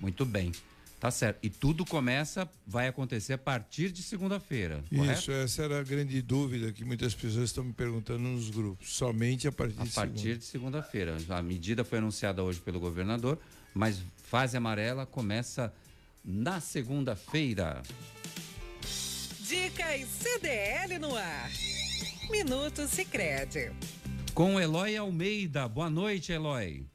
Muito 0.00 0.24
bem. 0.24 0.52
Tá 1.00 1.10
certo. 1.10 1.38
E 1.42 1.50
tudo 1.50 1.84
começa, 1.84 2.48
vai 2.66 2.88
acontecer 2.88 3.34
a 3.34 3.38
partir 3.38 3.90
de 3.92 4.02
segunda-feira. 4.02 4.82
Isso, 4.90 5.30
essa 5.30 5.62
era 5.62 5.80
a 5.80 5.82
grande 5.82 6.22
dúvida 6.22 6.72
que 6.72 6.84
muitas 6.84 7.14
pessoas 7.14 7.44
estão 7.50 7.62
me 7.62 7.72
perguntando 7.74 8.20
nos 8.20 8.48
grupos. 8.48 8.88
Somente 8.94 9.46
a 9.46 9.52
partir 9.52 9.80
a 9.80 9.84
de 9.84 9.90
partir 9.90 10.18
segunda. 10.18 10.38
de 10.38 10.44
segunda-feira. 10.44 11.16
A 11.28 11.42
medida 11.42 11.84
foi 11.84 11.98
anunciada 11.98 12.42
hoje 12.42 12.58
pelo 12.60 12.80
governador, 12.80 13.38
mas 13.74 14.00
fase 14.16 14.56
amarela 14.56 15.04
começa 15.04 15.72
na 16.24 16.58
segunda-feira. 16.60 17.82
Dicas 19.40 20.06
CDL 20.08 20.98
no 20.98 21.14
ar. 21.14 21.50
Minuto 22.30 22.86
Sicredi. 22.88 23.70
Com 24.32 24.58
Eloy 24.58 24.96
Almeida. 24.96 25.68
Boa 25.68 25.90
noite, 25.90 26.32
Eloy. 26.32 26.86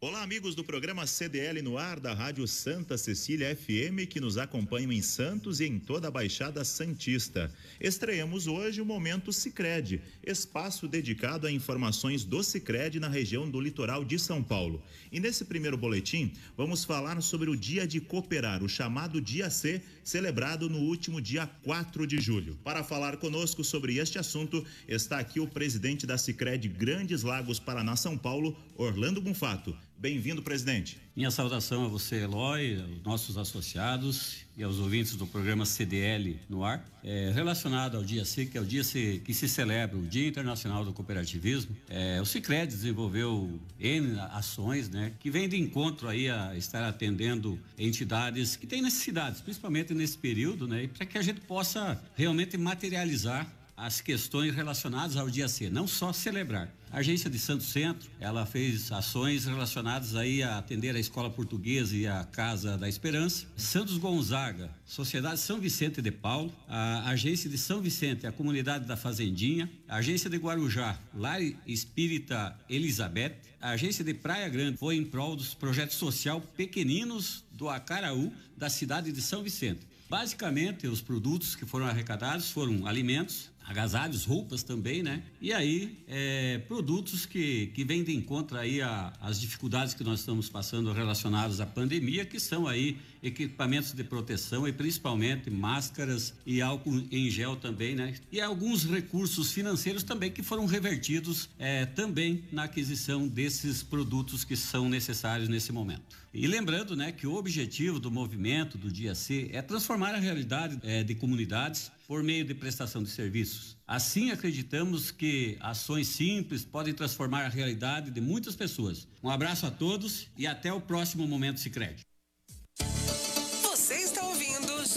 Olá, 0.00 0.22
amigos 0.22 0.54
do 0.54 0.62
programa 0.62 1.08
CDL 1.08 1.60
no 1.60 1.76
ar 1.76 1.98
da 1.98 2.14
Rádio 2.14 2.46
Santa 2.46 2.96
Cecília 2.96 3.56
FM 3.56 4.06
que 4.08 4.20
nos 4.20 4.38
acompanham 4.38 4.92
em 4.92 5.02
Santos 5.02 5.58
e 5.58 5.64
em 5.64 5.76
toda 5.76 6.06
a 6.06 6.10
Baixada 6.10 6.64
Santista. 6.64 7.52
Estreamos 7.80 8.46
hoje 8.46 8.80
o 8.80 8.84
Momento 8.84 9.32
Sicredi, 9.32 10.00
espaço 10.22 10.86
dedicado 10.86 11.48
a 11.48 11.50
informações 11.50 12.22
do 12.22 12.44
Sicredi 12.44 13.00
na 13.00 13.08
região 13.08 13.50
do 13.50 13.60
litoral 13.60 14.04
de 14.04 14.20
São 14.20 14.40
Paulo. 14.40 14.80
E 15.10 15.18
nesse 15.18 15.44
primeiro 15.44 15.76
boletim, 15.76 16.32
vamos 16.56 16.84
falar 16.84 17.20
sobre 17.20 17.50
o 17.50 17.56
Dia 17.56 17.84
de 17.84 18.00
Cooperar, 18.00 18.62
o 18.62 18.68
chamado 18.68 19.20
Dia 19.20 19.50
C, 19.50 19.82
celebrado 20.04 20.70
no 20.70 20.78
último 20.78 21.20
dia 21.20 21.44
4 21.64 22.06
de 22.06 22.20
julho. 22.20 22.56
Para 22.62 22.84
falar 22.84 23.16
conosco 23.16 23.64
sobre 23.64 23.96
este 23.96 24.16
assunto, 24.16 24.64
está 24.86 25.18
aqui 25.18 25.40
o 25.40 25.48
presidente 25.48 26.06
da 26.06 26.16
Sicredi 26.16 26.68
Grandes 26.68 27.24
Lagos 27.24 27.58
Paraná 27.58 27.96
São 27.96 28.16
Paulo, 28.16 28.56
Orlando 28.78 29.20
Bunfato. 29.20 29.76
Bem-vindo, 29.98 30.40
presidente. 30.40 31.00
Minha 31.16 31.32
saudação 31.32 31.86
a 31.86 31.88
você, 31.88 32.22
Eloy, 32.22 32.80
aos 32.80 33.02
nossos 33.02 33.36
associados 33.36 34.46
e 34.56 34.62
aos 34.62 34.78
ouvintes 34.78 35.16
do 35.16 35.26
programa 35.26 35.66
CDL 35.66 36.38
no 36.48 36.62
ar. 36.62 36.88
É, 37.02 37.32
relacionado 37.34 37.96
ao 37.96 38.04
dia 38.04 38.24
C, 38.24 38.46
que 38.46 38.56
é 38.56 38.60
o 38.60 38.64
dia 38.64 38.84
que 38.84 39.34
se 39.34 39.48
celebra 39.48 39.98
o 39.98 40.06
Dia 40.06 40.28
Internacional 40.28 40.84
do 40.84 40.92
Cooperativismo, 40.92 41.76
é, 41.88 42.20
o 42.22 42.24
Cicred 42.24 42.68
desenvolveu 42.68 43.60
N 43.80 44.16
ações, 44.30 44.88
né, 44.88 45.12
que 45.18 45.28
vem 45.28 45.48
de 45.48 45.56
encontro 45.56 46.06
aí 46.06 46.30
a 46.30 46.56
estar 46.56 46.84
atendendo 46.84 47.58
entidades 47.76 48.54
que 48.54 48.64
têm 48.64 48.80
necessidades, 48.80 49.40
principalmente 49.40 49.92
nesse 49.92 50.16
período, 50.16 50.68
né, 50.68 50.88
para 50.96 51.04
que 51.04 51.18
a 51.18 51.22
gente 51.22 51.40
possa 51.40 52.00
realmente 52.14 52.56
materializar 52.56 53.57
as 53.78 54.00
questões 54.00 54.54
relacionadas 54.56 55.16
ao 55.16 55.30
dia 55.30 55.46
C, 55.46 55.70
não 55.70 55.86
só 55.86 56.12
celebrar. 56.12 56.68
A 56.90 56.98
agência 56.98 57.30
de 57.30 57.38
Santo 57.38 57.62
Centro, 57.62 58.10
ela 58.18 58.44
fez 58.44 58.90
ações 58.90 59.44
relacionadas 59.44 60.16
aí 60.16 60.42
a 60.42 60.58
atender 60.58 60.96
a 60.96 60.98
escola 60.98 61.30
portuguesa 61.30 61.94
e 61.94 62.04
a 62.04 62.24
Casa 62.24 62.76
da 62.76 62.88
Esperança. 62.88 63.46
Santos 63.56 63.96
Gonzaga, 63.96 64.68
Sociedade 64.84 65.38
São 65.38 65.60
Vicente 65.60 66.02
de 66.02 66.10
Paulo, 66.10 66.52
a 66.66 67.08
agência 67.08 67.48
de 67.48 67.56
São 67.56 67.80
Vicente, 67.80 68.26
a 68.26 68.32
comunidade 68.32 68.84
da 68.84 68.96
Fazendinha, 68.96 69.70
a 69.88 69.96
agência 69.96 70.28
de 70.28 70.38
Guarujá, 70.38 70.98
Lar 71.14 71.40
Espírita 71.64 72.58
Elizabeth, 72.68 73.36
a 73.60 73.70
agência 73.70 74.02
de 74.02 74.12
Praia 74.12 74.48
Grande 74.48 74.76
foi 74.76 74.96
em 74.96 75.04
prol 75.04 75.36
dos 75.36 75.54
projetos 75.54 75.96
social 75.96 76.40
pequeninos 76.56 77.44
do 77.52 77.68
Acaraú, 77.68 78.32
da 78.56 78.68
cidade 78.68 79.12
de 79.12 79.22
São 79.22 79.40
Vicente. 79.40 79.86
Basicamente, 80.08 80.86
os 80.86 81.02
produtos 81.02 81.54
que 81.54 81.66
foram 81.66 81.86
arrecadados 81.86 82.50
foram 82.50 82.86
alimentos, 82.86 83.50
agasalhos, 83.68 84.24
roupas 84.24 84.62
também, 84.62 85.02
né? 85.02 85.22
E 85.42 85.52
aí, 85.52 85.98
é, 86.08 86.56
produtos 86.66 87.26
que, 87.26 87.66
que 87.68 87.84
vêm 87.84 88.02
de 88.02 88.16
encontro 88.16 88.56
aí 88.56 88.80
a, 88.80 89.12
as 89.20 89.38
dificuldades 89.38 89.92
que 89.92 90.02
nós 90.02 90.20
estamos 90.20 90.48
passando 90.48 90.90
relacionadas 90.90 91.60
à 91.60 91.66
pandemia, 91.66 92.24
que 92.24 92.40
são 92.40 92.66
aí 92.66 92.96
equipamentos 93.22 93.92
de 93.92 94.04
proteção 94.04 94.66
e 94.66 94.72
principalmente 94.72 95.50
máscaras 95.50 96.34
e 96.46 96.60
álcool 96.60 97.02
em 97.10 97.30
gel 97.30 97.56
também, 97.56 97.94
né? 97.94 98.14
E 98.30 98.40
alguns 98.40 98.84
recursos 98.84 99.52
financeiros 99.52 100.02
também 100.02 100.30
que 100.30 100.42
foram 100.42 100.66
revertidos 100.66 101.48
é, 101.58 101.86
também 101.86 102.44
na 102.52 102.64
aquisição 102.64 103.26
desses 103.26 103.82
produtos 103.82 104.44
que 104.44 104.56
são 104.56 104.88
necessários 104.88 105.48
nesse 105.48 105.72
momento. 105.72 106.18
E 106.32 106.46
lembrando, 106.46 106.94
né, 106.94 107.10
que 107.10 107.26
o 107.26 107.34
objetivo 107.34 107.98
do 107.98 108.10
movimento 108.10 108.76
do 108.76 108.92
Dia 108.92 109.14
C 109.14 109.48
é 109.52 109.62
transformar 109.62 110.14
a 110.14 110.18
realidade 110.18 110.78
é, 110.82 111.02
de 111.02 111.14
comunidades 111.14 111.90
por 112.06 112.22
meio 112.22 112.44
de 112.44 112.54
prestação 112.54 113.02
de 113.02 113.10
serviços. 113.10 113.76
Assim, 113.86 114.30
acreditamos 114.30 115.10
que 115.10 115.56
ações 115.60 116.08
simples 116.08 116.64
podem 116.64 116.94
transformar 116.94 117.44
a 117.44 117.48
realidade 117.48 118.10
de 118.10 118.20
muitas 118.20 118.54
pessoas. 118.54 119.08
Um 119.22 119.30
abraço 119.30 119.66
a 119.66 119.70
todos 119.70 120.28
e 120.36 120.46
até 120.46 120.72
o 120.72 120.80
próximo 120.80 121.26
Momento 121.26 121.60
Sicredi. 121.60 122.07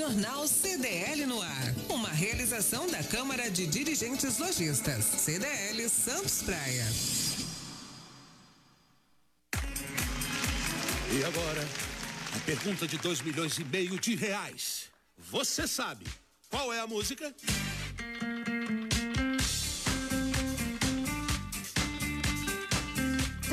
Jornal 0.02 0.48
CDL 0.48 1.28
no 1.28 1.40
ar. 1.40 1.76
Uma 1.88 2.10
realização 2.10 2.90
da 2.90 3.04
Câmara 3.04 3.52
de 3.52 3.68
Dirigentes 3.68 4.40
Lojistas. 4.40 5.06
CDL 5.06 5.88
Santos 5.88 6.42
Praia. 6.42 6.88
E 11.14 11.24
agora, 11.24 11.64
a 12.36 12.40
pergunta 12.48 12.88
de 12.88 12.98
2 12.98 13.22
milhões 13.22 13.60
e 13.60 13.64
meio 13.64 14.00
de 14.00 14.16
reais. 14.16 14.86
Você 15.16 15.68
sabe 15.68 16.08
qual 16.50 16.74
é 16.74 16.80
a 16.80 16.88
música? 16.88 17.32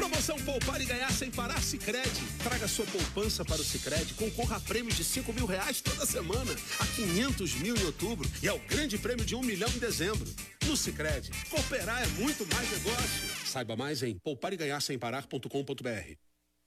Promoção 0.09 0.39
Poupar 0.39 0.81
e 0.81 0.87
Ganhar 0.87 1.13
Sem 1.13 1.31
Parar 1.31 1.61
Sicredi. 1.63 2.23
Traga 2.43 2.67
sua 2.67 2.87
poupança 2.87 3.45
para 3.45 3.61
o 3.61 3.65
Sicredi, 3.65 4.15
concorra 4.15 4.57
a 4.57 4.61
prêmios 4.61 4.97
de 4.97 5.05
5 5.05 5.35
mil 5.35 5.45
reais 5.45 5.83
toda 5.83 6.07
semana, 6.07 6.51
a 6.81 6.87
500 6.87 7.55
mil 7.57 7.77
em 7.77 7.85
outubro 7.85 8.27
e 8.43 8.49
ao 8.49 8.59
grande 8.61 8.97
prêmio 8.97 9.27
de 9.27 9.35
um 9.35 9.43
milhão 9.43 9.69
em 9.69 9.79
dezembro. 9.79 10.27
No 10.65 10.77
Sicredi, 10.77 11.31
cooperar 11.51 12.03
é 12.03 12.07
muito 12.07 12.47
mais 12.55 12.71
negócio. 12.71 13.47
Saiba 13.47 13.77
mais 13.77 14.03
em 14.03 14.19
poupareganharsemparar.com.br. 14.19 16.17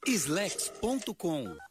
Slex.com 0.06 1.71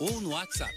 ou 0.00 0.20
no 0.20 0.30
WhatsApp 0.30 0.74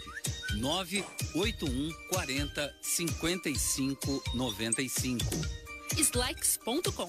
981 0.58 1.92
40 2.10 2.76
55 2.82 4.24
95. 4.36 5.26
Slex.com. 5.98 7.08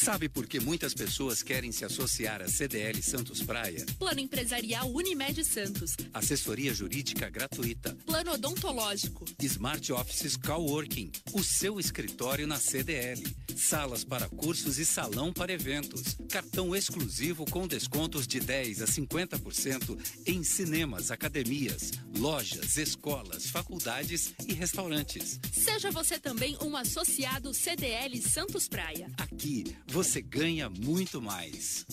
Sabe 0.00 0.30
por 0.30 0.46
que 0.46 0.58
muitas 0.58 0.94
pessoas 0.94 1.42
querem 1.42 1.70
se 1.70 1.84
associar 1.84 2.40
à 2.40 2.48
CDL 2.48 3.02
Santos 3.02 3.42
Praia? 3.42 3.84
Plano 3.98 4.20
Empresarial 4.20 4.90
Unimed 4.90 5.44
Santos. 5.44 5.94
Assessoria 6.14 6.72
jurídica 6.72 7.28
gratuita. 7.28 7.94
Plano 8.06 8.32
odontológico. 8.32 9.26
Smart 9.42 9.92
Offices 9.92 10.38
Coworking. 10.38 11.12
O 11.34 11.42
seu 11.44 11.78
escritório 11.78 12.46
na 12.46 12.56
CDL. 12.56 13.22
Salas 13.60 14.02
para 14.02 14.26
cursos 14.26 14.78
e 14.78 14.86
salão 14.86 15.32
para 15.32 15.52
eventos. 15.52 16.16
Cartão 16.30 16.74
exclusivo 16.74 17.44
com 17.44 17.68
descontos 17.68 18.26
de 18.26 18.40
10 18.40 18.80
a 18.80 18.86
50% 18.86 19.98
em 20.26 20.42
cinemas, 20.42 21.10
academias, 21.10 21.92
lojas, 22.16 22.78
escolas, 22.78 23.50
faculdades 23.50 24.32
e 24.48 24.54
restaurantes. 24.54 25.38
Seja 25.52 25.90
você 25.90 26.18
também 26.18 26.56
um 26.62 26.74
associado 26.74 27.52
CDL 27.52 28.20
Santos 28.22 28.66
Praia. 28.66 29.08
Aqui 29.18 29.76
você 29.86 30.22
ganha 30.22 30.70
muito 30.70 31.20
mais. 31.20 31.84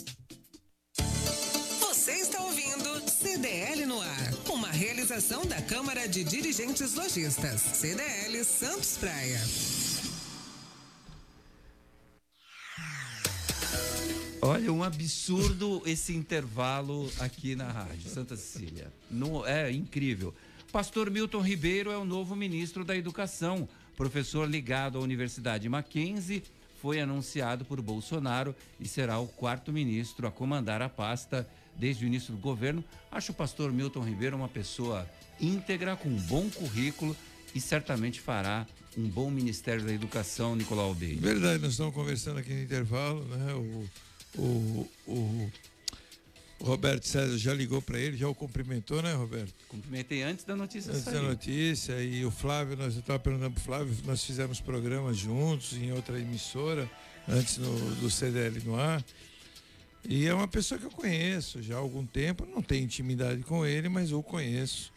Você 1.81 2.13
está 2.13 2.41
ouvindo 2.41 3.09
CDL 3.11 3.85
no 3.85 3.99
ar, 3.99 4.33
uma 4.49 4.71
realização 4.71 5.45
da 5.45 5.61
Câmara 5.61 6.07
de 6.07 6.23
Dirigentes 6.23 6.93
Lojistas, 6.93 7.61
CDL 7.61 8.43
Santos 8.45 8.97
Praia. 8.97 9.41
Olha, 14.47 14.71
um 14.71 14.81
absurdo 14.81 15.81
esse 15.85 16.15
intervalo 16.15 17.11
aqui 17.19 17.53
na 17.53 17.69
Rádio 17.69 18.09
Santa 18.09 18.37
Cecília. 18.37 18.93
No, 19.11 19.45
é 19.45 19.69
incrível. 19.69 20.33
Pastor 20.71 21.11
Milton 21.11 21.41
Ribeiro 21.41 21.91
é 21.91 21.97
o 21.97 22.05
novo 22.05 22.33
ministro 22.33 22.85
da 22.85 22.95
Educação. 22.95 23.67
Professor 23.97 24.49
ligado 24.49 24.97
à 24.97 25.01
Universidade 25.01 25.67
Mackenzie, 25.67 26.43
foi 26.81 27.01
anunciado 27.01 27.65
por 27.65 27.81
Bolsonaro 27.81 28.55
e 28.79 28.87
será 28.87 29.19
o 29.19 29.27
quarto 29.27 29.73
ministro 29.73 30.25
a 30.25 30.31
comandar 30.31 30.81
a 30.81 30.87
pasta 30.87 31.45
desde 31.75 32.05
o 32.05 32.07
início 32.07 32.31
do 32.31 32.39
governo. 32.39 32.81
Acho 33.11 33.33
o 33.33 33.35
pastor 33.35 33.73
Milton 33.73 34.01
Ribeiro 34.01 34.37
uma 34.37 34.47
pessoa 34.47 35.05
íntegra, 35.41 35.97
com 35.97 36.07
um 36.07 36.21
bom 36.21 36.49
currículo 36.49 37.13
e 37.53 37.59
certamente 37.59 38.21
fará 38.21 38.65
um 38.97 39.09
bom 39.09 39.29
Ministério 39.29 39.83
da 39.83 39.91
Educação, 39.91 40.55
Nicolau 40.55 40.87
Albeiro. 40.87 41.19
Verdade, 41.19 41.61
nós 41.61 41.71
estamos 41.71 41.93
conversando 41.93 42.39
aqui 42.39 42.53
no 42.53 42.61
intervalo, 42.61 43.25
né? 43.25 43.53
O, 43.53 43.85
o, 44.37 44.89
o, 45.07 45.51
o 46.59 46.63
Roberto 46.65 47.05
César 47.05 47.37
já 47.37 47.53
ligou 47.53 47.81
para 47.81 47.99
ele, 47.99 48.17
já 48.17 48.27
o 48.27 48.35
cumprimentou, 48.35 49.01
né, 49.01 49.13
Roberto? 49.13 49.53
Cumprimentei 49.67 50.23
antes 50.23 50.43
da 50.45 50.55
notícia 50.55 50.91
Antes 50.91 51.03
sair. 51.03 51.13
da 51.15 51.21
notícia, 51.21 52.01
e 52.01 52.25
o 52.25 52.31
Flávio, 52.31 52.75
nós 52.75 52.95
estava 52.95 53.19
perguntando 53.19 53.51
pro 53.51 53.63
Flávio, 53.63 53.95
nós 54.05 54.23
fizemos 54.23 54.59
programas 54.59 55.17
juntos 55.17 55.73
em 55.73 55.91
outra 55.91 56.19
emissora, 56.19 56.89
antes 57.27 57.57
no, 57.57 57.95
do 57.95 58.09
CDL 58.09 58.61
no 58.63 58.75
ar. 58.75 59.03
E 60.07 60.25
é 60.25 60.33
uma 60.33 60.47
pessoa 60.47 60.79
que 60.79 60.85
eu 60.85 60.91
conheço 60.91 61.61
já 61.61 61.75
há 61.75 61.79
algum 61.79 62.05
tempo, 62.05 62.45
não 62.45 62.61
tenho 62.61 62.85
intimidade 62.85 63.43
com 63.43 63.65
ele, 63.65 63.89
mas 63.89 64.11
eu 64.11 64.19
o 64.19 64.23
conheço. 64.23 64.91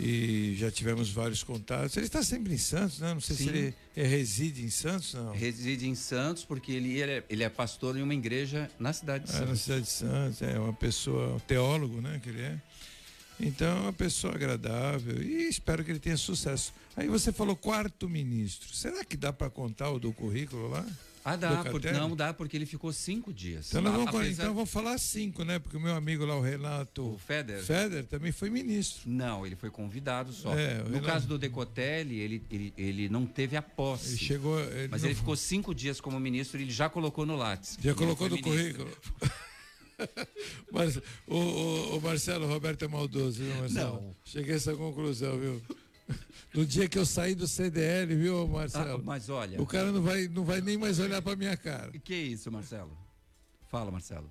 E 0.00 0.54
já 0.56 0.70
tivemos 0.70 1.10
vários 1.10 1.42
contatos. 1.42 1.96
Ele 1.96 2.06
está 2.06 2.22
sempre 2.22 2.54
em 2.54 2.58
Santos, 2.58 3.00
né? 3.00 3.12
Não 3.12 3.20
sei 3.20 3.34
se 3.34 3.42
Sim. 3.44 3.48
ele 3.48 3.74
é, 3.96 4.06
reside 4.06 4.62
em 4.62 4.70
Santos, 4.70 5.12
não. 5.14 5.32
Reside 5.32 5.88
em 5.88 5.94
Santos 5.96 6.44
porque 6.44 6.70
ele, 6.70 6.96
ele, 7.00 7.10
é, 7.12 7.24
ele 7.28 7.42
é 7.42 7.48
pastor 7.48 7.96
em 7.96 8.02
uma 8.02 8.14
igreja 8.14 8.70
na 8.78 8.92
cidade 8.92 9.24
de 9.24 9.30
É, 9.30 9.40
na 9.40 9.46
Santos. 9.46 9.60
cidade 9.60 9.82
de 9.82 9.90
Santos, 9.90 10.42
é 10.42 10.56
uma 10.58 10.72
pessoa, 10.72 11.34
um 11.34 11.40
teólogo, 11.40 12.00
né, 12.00 12.20
que 12.22 12.28
ele 12.28 12.42
é. 12.42 12.60
Então, 13.40 13.76
é 13.76 13.80
uma 13.80 13.92
pessoa 13.92 14.34
agradável 14.34 15.20
e 15.22 15.48
espero 15.48 15.84
que 15.84 15.90
ele 15.90 16.00
tenha 16.00 16.16
sucesso. 16.16 16.72
Aí 16.96 17.08
você 17.08 17.32
falou 17.32 17.56
quarto 17.56 18.08
ministro. 18.08 18.72
Será 18.74 19.04
que 19.04 19.16
dá 19.16 19.32
para 19.32 19.50
contar 19.50 19.90
o 19.90 19.98
do 19.98 20.12
currículo 20.12 20.68
lá? 20.68 20.86
Ah, 21.32 21.36
dá, 21.36 21.62
Catelli? 21.64 21.98
não 21.98 22.14
dá, 22.16 22.32
porque 22.32 22.56
ele 22.56 22.66
ficou 22.66 22.92
cinco 22.92 23.32
dias. 23.32 23.68
Então, 23.68 23.82
vamos, 23.82 24.06
apesar- 24.08 24.30
então 24.32 24.46
eu 24.46 24.54
vou 24.54 24.64
falar 24.66 24.96
cinco, 24.98 25.44
né? 25.44 25.58
Porque 25.58 25.76
o 25.76 25.80
meu 25.80 25.94
amigo 25.94 26.24
lá, 26.24 26.36
o 26.36 26.40
Renato 26.40 27.14
O 27.14 27.18
Feder? 27.18 27.62
Feder, 27.62 28.04
também 28.06 28.32
foi 28.32 28.50
ministro. 28.50 29.02
Não, 29.10 29.46
ele 29.46 29.56
foi 29.56 29.70
convidado 29.70 30.32
só. 30.32 30.52
É, 30.58 30.78
no 30.78 30.84
Renato- 30.84 31.06
caso 31.06 31.26
do 31.28 31.38
Decotelli, 31.38 32.18
ele, 32.18 32.42
ele, 32.50 32.74
ele 32.76 33.08
não 33.08 33.26
teve 33.26 33.56
a 33.56 33.62
posse. 33.62 34.08
Ele 34.10 34.16
chegou. 34.18 34.58
Ele 34.60 34.88
mas 34.88 35.02
não- 35.02 35.08
ele 35.08 35.14
ficou 35.16 35.36
cinco 35.36 35.74
dias 35.74 36.00
como 36.00 36.18
ministro 36.20 36.58
e 36.58 36.62
ele 36.62 36.70
já 36.70 36.88
colocou 36.88 37.26
no 37.26 37.36
Lattes. 37.36 37.78
Já 37.82 37.94
colocou 37.94 38.28
no 38.28 38.36
ministro. 38.36 38.84
currículo. 38.86 38.90
Mas 40.72 40.96
o, 41.26 41.34
o- 41.34 41.96
o 41.98 42.00
Marcelo 42.00 42.46
Roberto 42.46 42.84
é 42.84 42.88
maldoso, 42.88 43.42
viu, 43.42 43.54
Marcelo? 43.56 43.94
Não. 43.94 44.16
Cheguei 44.24 44.52
a 44.54 44.56
essa 44.56 44.74
conclusão, 44.74 45.36
viu? 45.38 45.60
No 46.54 46.64
dia 46.64 46.88
que 46.88 46.98
eu 46.98 47.04
saí 47.04 47.34
do 47.34 47.46
CDL, 47.46 48.14
viu, 48.16 48.48
Marcelo? 48.48 48.98
Ah, 49.00 49.02
mas 49.04 49.28
olha. 49.28 49.60
O 49.60 49.66
cara 49.66 49.92
não 49.92 50.02
vai, 50.02 50.26
não 50.28 50.44
vai 50.44 50.60
nem 50.60 50.78
mais 50.78 50.98
olhar 50.98 51.20
pra 51.20 51.36
minha 51.36 51.56
cara. 51.56 51.92
Que 52.00 52.14
isso, 52.14 52.50
Marcelo? 52.50 52.96
Fala, 53.70 53.90
Marcelo. 53.90 54.28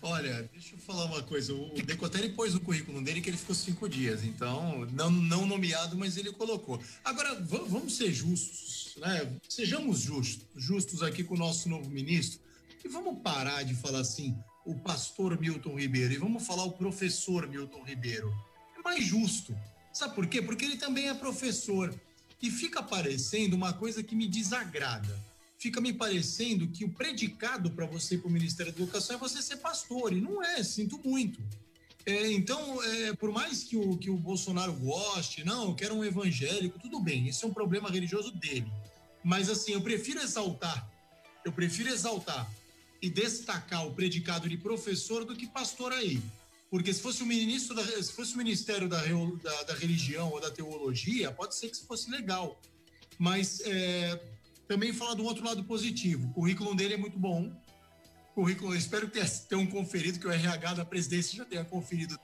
Olha, 0.00 0.48
deixa 0.52 0.74
eu 0.74 0.78
falar 0.78 1.04
uma 1.06 1.22
coisa. 1.22 1.52
O 1.54 1.74
Decotelli 1.84 2.30
pôs 2.30 2.54
no 2.54 2.60
currículo 2.60 3.00
dele 3.02 3.20
que 3.20 3.30
ele 3.30 3.36
ficou 3.36 3.54
cinco 3.54 3.88
dias. 3.88 4.24
Então, 4.24 4.84
não, 4.92 5.10
não 5.10 5.46
nomeado, 5.46 5.96
mas 5.96 6.16
ele 6.16 6.32
colocou. 6.32 6.80
Agora, 7.04 7.34
va- 7.40 7.64
vamos 7.68 7.96
ser 7.96 8.12
justos, 8.12 8.96
né? 9.00 9.32
Sejamos 9.48 10.00
justos, 10.00 10.44
justos 10.56 11.02
aqui 11.02 11.22
com 11.22 11.34
o 11.34 11.38
nosso 11.38 11.68
novo 11.68 11.88
ministro. 11.88 12.40
E 12.84 12.88
vamos 12.88 13.20
parar 13.22 13.62
de 13.64 13.74
falar 13.74 14.00
assim, 14.00 14.36
o 14.64 14.74
pastor 14.74 15.38
Milton 15.40 15.78
Ribeiro, 15.78 16.12
e 16.14 16.16
vamos 16.16 16.44
falar 16.44 16.64
o 16.64 16.72
professor 16.72 17.46
Milton 17.48 17.82
Ribeiro. 17.84 18.32
É 18.76 18.82
mais 18.82 19.04
justo. 19.04 19.54
Sabe 19.92 20.14
por 20.14 20.26
quê? 20.26 20.40
Porque 20.40 20.64
ele 20.64 20.76
também 20.76 21.08
é 21.08 21.14
professor. 21.14 21.94
E 22.40 22.50
fica 22.50 22.82
parecendo 22.82 23.54
uma 23.54 23.72
coisa 23.72 24.02
que 24.02 24.16
me 24.16 24.26
desagrada 24.26 25.16
fica 25.62 25.80
me 25.80 25.92
parecendo 25.92 26.66
que 26.66 26.84
o 26.84 26.88
predicado 26.88 27.70
para 27.70 27.86
você 27.86 28.16
ir 28.16 28.18
para 28.18 28.28
o 28.28 28.32
Ministério 28.32 28.72
da 28.72 28.82
Educação 28.82 29.14
é 29.14 29.18
você 29.18 29.40
ser 29.40 29.58
pastor, 29.58 30.12
e 30.12 30.20
não 30.20 30.42
é, 30.42 30.60
sinto 30.64 31.00
muito. 31.04 31.40
É, 32.04 32.32
então, 32.32 32.82
é, 32.82 33.12
por 33.14 33.30
mais 33.30 33.62
que 33.62 33.76
o, 33.76 33.96
que 33.96 34.10
o 34.10 34.16
Bolsonaro 34.16 34.72
goste, 34.72 35.44
não, 35.44 35.68
eu 35.68 35.74
quero 35.76 35.94
um 35.94 36.04
evangélico, 36.04 36.80
tudo 36.80 36.98
bem, 36.98 37.28
isso 37.28 37.46
é 37.46 37.48
um 37.48 37.54
problema 37.54 37.88
religioso 37.88 38.32
dele. 38.32 38.66
Mas 39.22 39.48
assim, 39.48 39.70
eu 39.70 39.80
prefiro 39.80 40.20
exaltar, 40.20 40.90
eu 41.44 41.52
prefiro 41.52 41.88
exaltar 41.88 42.50
e 43.00 43.08
destacar 43.08 43.86
o 43.86 43.94
predicado 43.94 44.48
de 44.48 44.56
professor 44.56 45.24
do 45.24 45.36
que 45.36 45.46
pastor 45.46 45.92
aí. 45.92 46.20
Porque 46.72 46.90
se 46.94 47.02
fosse 47.02 47.22
o 47.22 47.26
ministro 47.26 47.76
da, 47.76 47.84
se 47.84 48.10
fosse 48.10 48.32
o 48.32 48.38
Ministério 48.38 48.88
da, 48.88 48.96
da, 48.96 49.62
da 49.64 49.74
Religião 49.74 50.30
ou 50.30 50.40
da 50.40 50.50
Teologia, 50.50 51.30
pode 51.30 51.54
ser 51.54 51.68
que 51.68 51.76
isso 51.76 51.84
fosse 51.84 52.10
legal. 52.10 52.58
Mas 53.18 53.60
é, 53.60 54.18
também 54.66 54.90
falar 54.90 55.12
do 55.12 55.22
outro 55.22 55.44
lado 55.44 55.62
positivo. 55.64 56.28
O 56.28 56.32
currículo 56.32 56.74
dele 56.74 56.94
é 56.94 56.96
muito 56.96 57.18
bom. 57.18 57.54
Currículo, 58.34 58.72
eu 58.72 58.78
espero 58.78 59.06
que 59.06 59.12
tenha- 59.12 59.28
tenham 59.50 59.66
conferido, 59.66 60.18
que 60.18 60.26
o 60.26 60.32
RH 60.32 60.72
da 60.72 60.84
presidência 60.86 61.36
já 61.36 61.44
tenha 61.44 61.62
conferido. 61.62 62.18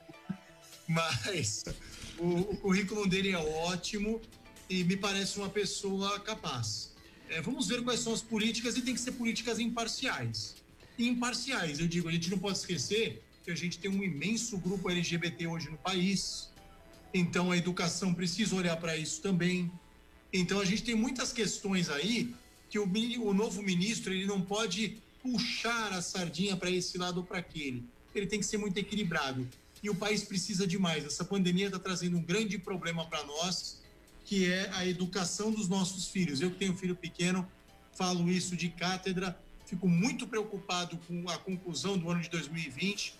Mas 0.87 1.63
o, 2.17 2.25
o 2.25 2.57
currículo 2.57 3.07
dele 3.07 3.33
é 3.33 3.37
ótimo 3.37 4.19
e 4.67 4.83
me 4.83 4.97
parece 4.97 5.37
uma 5.37 5.49
pessoa 5.49 6.19
capaz. 6.21 6.95
É, 7.29 7.39
vamos 7.39 7.67
ver 7.67 7.83
quais 7.83 7.99
são 7.99 8.13
as 8.13 8.23
políticas 8.23 8.75
e 8.75 8.81
tem 8.81 8.95
que 8.95 8.99
ser 8.99 9.11
políticas 9.11 9.59
imparciais. 9.59 10.55
Imparciais, 10.97 11.79
eu 11.79 11.87
digo, 11.87 12.09
a 12.09 12.11
gente 12.11 12.31
não 12.31 12.39
pode 12.39 12.57
esquecer 12.57 13.28
que 13.43 13.51
a 13.51 13.55
gente 13.55 13.79
tem 13.79 13.89
um 13.89 14.03
imenso 14.03 14.57
grupo 14.57 14.89
LGBT 14.89 15.47
hoje 15.47 15.69
no 15.69 15.77
país. 15.77 16.49
Então 17.13 17.51
a 17.51 17.57
educação 17.57 18.13
precisa 18.13 18.55
olhar 18.55 18.77
para 18.77 18.95
isso 18.97 19.21
também. 19.21 19.71
Então 20.31 20.59
a 20.59 20.65
gente 20.65 20.83
tem 20.83 20.95
muitas 20.95 21.33
questões 21.33 21.89
aí 21.89 22.33
que 22.69 22.77
o, 22.77 22.83
o 22.83 23.33
novo 23.33 23.63
ministro 23.63 24.13
ele 24.13 24.25
não 24.25 24.41
pode 24.41 24.97
puxar 25.21 25.91
a 25.91 26.01
sardinha 26.01 26.55
para 26.55 26.69
esse 26.69 26.97
lado 26.97 27.17
ou 27.17 27.23
para 27.23 27.39
aquele. 27.39 27.83
Ele 28.13 28.27
tem 28.27 28.39
que 28.39 28.45
ser 28.45 28.57
muito 28.57 28.77
equilibrado. 28.77 29.47
e 29.81 29.89
o 29.89 29.95
país 29.95 30.23
precisa 30.23 30.67
de 30.67 30.77
mais. 30.77 31.05
Essa 31.05 31.23
pandemia 31.23 31.67
está 31.67 31.79
trazendo 31.79 32.17
um 32.17 32.21
grande 32.21 32.57
problema 32.57 33.05
para 33.05 33.23
nós, 33.23 33.81
que 34.25 34.45
é 34.45 34.69
a 34.73 34.85
educação 34.85 35.51
dos 35.51 35.67
nossos 35.67 36.07
filhos. 36.07 36.41
Eu 36.41 36.51
que 36.51 36.57
tenho 36.57 36.75
filho 36.75 36.95
pequeno, 36.95 37.47
falo 37.93 38.29
isso 38.29 38.55
de 38.55 38.69
cátedra, 38.69 39.37
fico 39.65 39.87
muito 39.87 40.27
preocupado 40.27 40.97
com 41.07 41.29
a 41.29 41.37
conclusão 41.37 41.97
do 41.97 42.09
ano 42.09 42.21
de 42.21 42.29
2020 42.29 43.13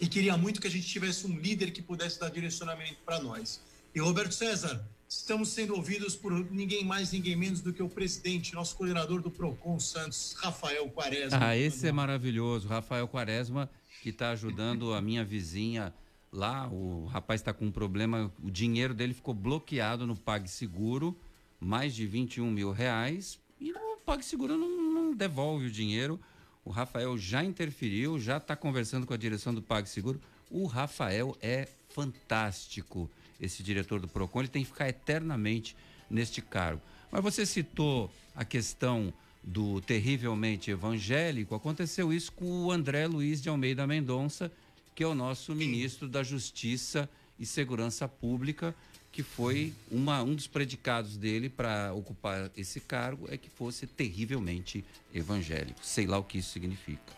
e 0.00 0.06
queria 0.06 0.36
muito 0.36 0.60
que 0.60 0.66
a 0.66 0.70
gente 0.70 0.86
tivesse 0.86 1.26
um 1.26 1.38
líder 1.38 1.70
que 1.70 1.80
pudesse 1.80 2.20
dar 2.20 2.30
direcionamento 2.30 2.98
para 3.04 3.20
nós. 3.20 3.60
E 3.94 4.00
Roberto 4.00 4.32
César, 4.32 4.86
estamos 5.08 5.48
sendo 5.48 5.74
ouvidos 5.74 6.14
por 6.14 6.32
ninguém 6.50 6.84
mais, 6.84 7.12
ninguém 7.12 7.36
menos 7.36 7.60
do 7.60 7.72
que 7.72 7.82
o 7.82 7.88
presidente, 7.88 8.54
nosso 8.54 8.76
coordenador 8.76 9.22
do 9.22 9.30
Procon 9.30 9.78
Santos, 9.80 10.36
Rafael 10.38 10.88
Quaresma. 10.90 11.38
Ah, 11.40 11.56
esse 11.56 11.86
é 11.86 11.92
maravilhoso. 11.92 12.68
Rafael 12.68 13.08
Quaresma, 13.08 13.70
que 14.02 14.10
está 14.10 14.30
ajudando 14.30 14.92
a 14.92 15.00
minha 15.00 15.24
vizinha 15.24 15.94
lá. 16.32 16.68
O 16.68 17.06
rapaz 17.06 17.40
está 17.40 17.52
com 17.52 17.66
um 17.66 17.72
problema, 17.72 18.32
o 18.42 18.50
dinheiro 18.50 18.92
dele 18.92 19.14
ficou 19.14 19.32
bloqueado 19.32 20.06
no 20.06 20.16
PagSeguro, 20.16 21.18
mais 21.58 21.94
de 21.94 22.06
21 22.06 22.50
mil 22.50 22.70
reais, 22.72 23.40
e 23.58 23.72
o 23.72 23.96
PagSeguro 24.04 24.58
não, 24.58 24.92
não 24.92 25.14
devolve 25.14 25.66
o 25.66 25.70
dinheiro. 25.70 26.20
O 26.66 26.70
Rafael 26.70 27.16
já 27.16 27.44
interferiu, 27.44 28.18
já 28.18 28.38
está 28.38 28.56
conversando 28.56 29.06
com 29.06 29.14
a 29.14 29.16
direção 29.16 29.54
do 29.54 29.62
PagSeguro. 29.62 30.20
O 30.50 30.66
Rafael 30.66 31.36
é 31.40 31.68
fantástico, 31.90 33.08
esse 33.40 33.62
diretor 33.62 34.00
do 34.00 34.08
PROCON, 34.08 34.40
ele 34.40 34.48
tem 34.48 34.64
que 34.64 34.70
ficar 34.70 34.88
eternamente 34.88 35.76
neste 36.10 36.42
cargo. 36.42 36.82
Mas 37.10 37.22
você 37.22 37.46
citou 37.46 38.12
a 38.34 38.44
questão 38.44 39.14
do 39.44 39.80
terrivelmente 39.80 40.72
evangélico, 40.72 41.54
aconteceu 41.54 42.12
isso 42.12 42.32
com 42.32 42.64
o 42.64 42.72
André 42.72 43.06
Luiz 43.06 43.40
de 43.40 43.48
Almeida 43.48 43.86
Mendonça, 43.86 44.50
que 44.92 45.04
é 45.04 45.06
o 45.06 45.14
nosso 45.14 45.54
ministro 45.54 46.08
da 46.08 46.24
Justiça 46.24 47.08
e 47.38 47.46
Segurança 47.46 48.08
Pública, 48.08 48.74
que 49.16 49.22
foi 49.22 49.72
uma, 49.90 50.22
um 50.22 50.34
dos 50.34 50.46
predicados 50.46 51.16
dele 51.16 51.48
para 51.48 51.90
ocupar 51.94 52.50
esse 52.54 52.80
cargo 52.80 53.26
é 53.30 53.38
que 53.38 53.48
fosse 53.48 53.86
terrivelmente 53.86 54.84
evangélico. 55.14 55.80
Sei 55.82 56.06
lá 56.06 56.18
o 56.18 56.22
que 56.22 56.36
isso 56.36 56.50
significa. 56.50 57.14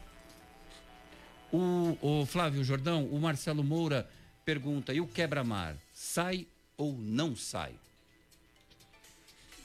O, 1.53 1.99
o 2.01 2.25
Flávio 2.25 2.63
Jordão, 2.63 3.05
o 3.07 3.21
Marcelo 3.21 3.65
Moura 3.65 4.09
pergunta: 4.45 4.95
e 4.95 5.01
o 5.01 5.09
quebra-mar 5.09 5.77
sai 5.93 6.47
ou 6.77 6.97
não 6.97 7.35
sai? 7.35 7.75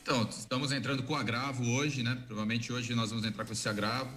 Então, 0.01 0.27
estamos 0.27 0.71
entrando 0.71 1.03
com 1.03 1.13
agravo 1.13 1.63
hoje, 1.69 2.01
né? 2.01 2.15
Provavelmente 2.25 2.73
hoje 2.73 2.95
nós 2.95 3.11
vamos 3.11 3.23
entrar 3.25 3.45
com 3.45 3.53
esse 3.53 3.69
agravo 3.69 4.11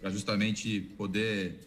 para 0.00 0.08
justamente 0.08 0.80
poder 0.96 1.60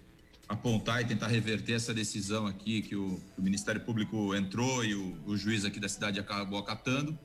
apontar 0.48 1.02
e 1.02 1.06
tentar 1.06 1.28
reverter 1.28 1.74
essa 1.74 1.94
decisão 1.94 2.46
aqui 2.46 2.82
que 2.82 2.96
o, 2.96 3.20
o 3.38 3.41
Ministério 3.41 3.82
Público 3.82 4.36
entrou 4.36 4.84
e 4.84 4.94
o, 4.94 5.18
o, 5.26 5.38
juiz 5.38 5.66
aqui 5.66 5.80
da 5.80 5.89
cidade 5.89 6.20
acabou 6.20 6.60
acatando. 6.60 7.18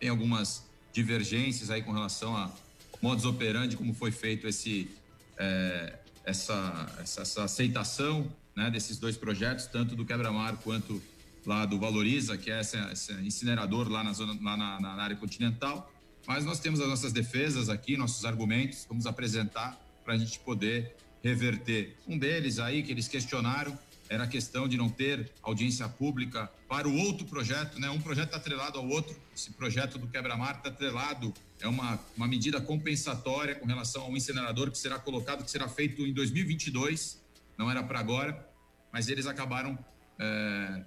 Tem 0.00 0.08
algumas 0.08 0.66
divergências 0.92 1.70
aí 1.70 1.82
com 1.82 1.92
relação 1.92 2.36
a 2.36 2.50
modus 3.00 3.24
operandi, 3.24 3.76
como 3.76 3.92
foi 3.94 4.10
feito 4.10 4.46
esse, 4.46 4.90
é, 5.36 5.98
essa, 6.24 6.96
essa, 7.00 7.22
essa, 7.22 7.44
aceitação 7.44 8.30
né, 8.54 8.70
desses 8.70 8.98
dois 8.98 9.16
projetos, 9.16 9.66
tanto 9.66 9.94
do 9.94 10.04
Quebra-Mar 10.04 10.56
quanto 10.62 11.02
lá 11.44 11.66
do 11.66 11.78
Valoriza, 11.78 12.36
que 12.36 12.50
é 12.50 12.60
esse, 12.60 12.76
esse 12.92 13.12
incinerador 13.14 13.88
lá, 13.88 14.04
na, 14.04 14.12
zona, 14.12 14.38
lá 14.40 14.56
na, 14.56 14.80
na 14.80 15.02
área 15.02 15.16
continental. 15.16 15.92
Mas 16.26 16.44
nós 16.44 16.60
temos 16.60 16.80
as 16.80 16.88
nossas 16.88 17.12
defesas 17.12 17.68
aqui, 17.68 17.96
nossos 17.96 18.24
argumentos, 18.24 18.86
vamos 18.88 19.06
apresentar 19.06 19.78
para 20.04 20.14
a 20.14 20.18
gente 20.18 20.38
poder 20.38 20.96
reverter. 21.22 21.96
Um 22.06 22.18
deles 22.18 22.58
aí 22.58 22.82
que 22.82 22.90
eles 22.90 23.08
questionaram 23.08 23.78
era 24.08 24.24
a 24.24 24.26
questão 24.26 24.68
de 24.68 24.76
não 24.76 24.90
ter 24.90 25.30
audiência 25.42 25.88
pública 25.88 26.50
para 26.68 26.86
o 26.86 26.94
outro 26.98 27.26
projeto, 27.26 27.80
né? 27.80 27.88
Um 27.88 28.00
projeto 28.00 28.26
está 28.26 28.36
atrelado 28.36 28.78
ao 28.78 28.86
outro. 28.86 29.16
Esse 29.34 29.50
projeto 29.52 29.98
do 29.98 30.06
quebra-mar 30.06 30.56
está 30.56 30.68
atrelado, 30.68 31.32
é 31.60 31.68
uma, 31.68 31.98
uma 32.16 32.28
medida 32.28 32.60
compensatória 32.60 33.54
com 33.54 33.66
relação 33.66 34.02
ao 34.02 34.16
incinerador 34.16 34.70
que 34.70 34.76
será 34.76 34.98
colocado, 34.98 35.44
que 35.44 35.50
será 35.50 35.68
feito 35.68 36.02
em 36.02 36.12
2022, 36.12 37.22
não 37.56 37.70
era 37.70 37.82
para 37.82 38.00
agora, 38.00 38.46
mas 38.92 39.08
eles 39.08 39.26
acabaram 39.26 39.78
é, 40.18 40.84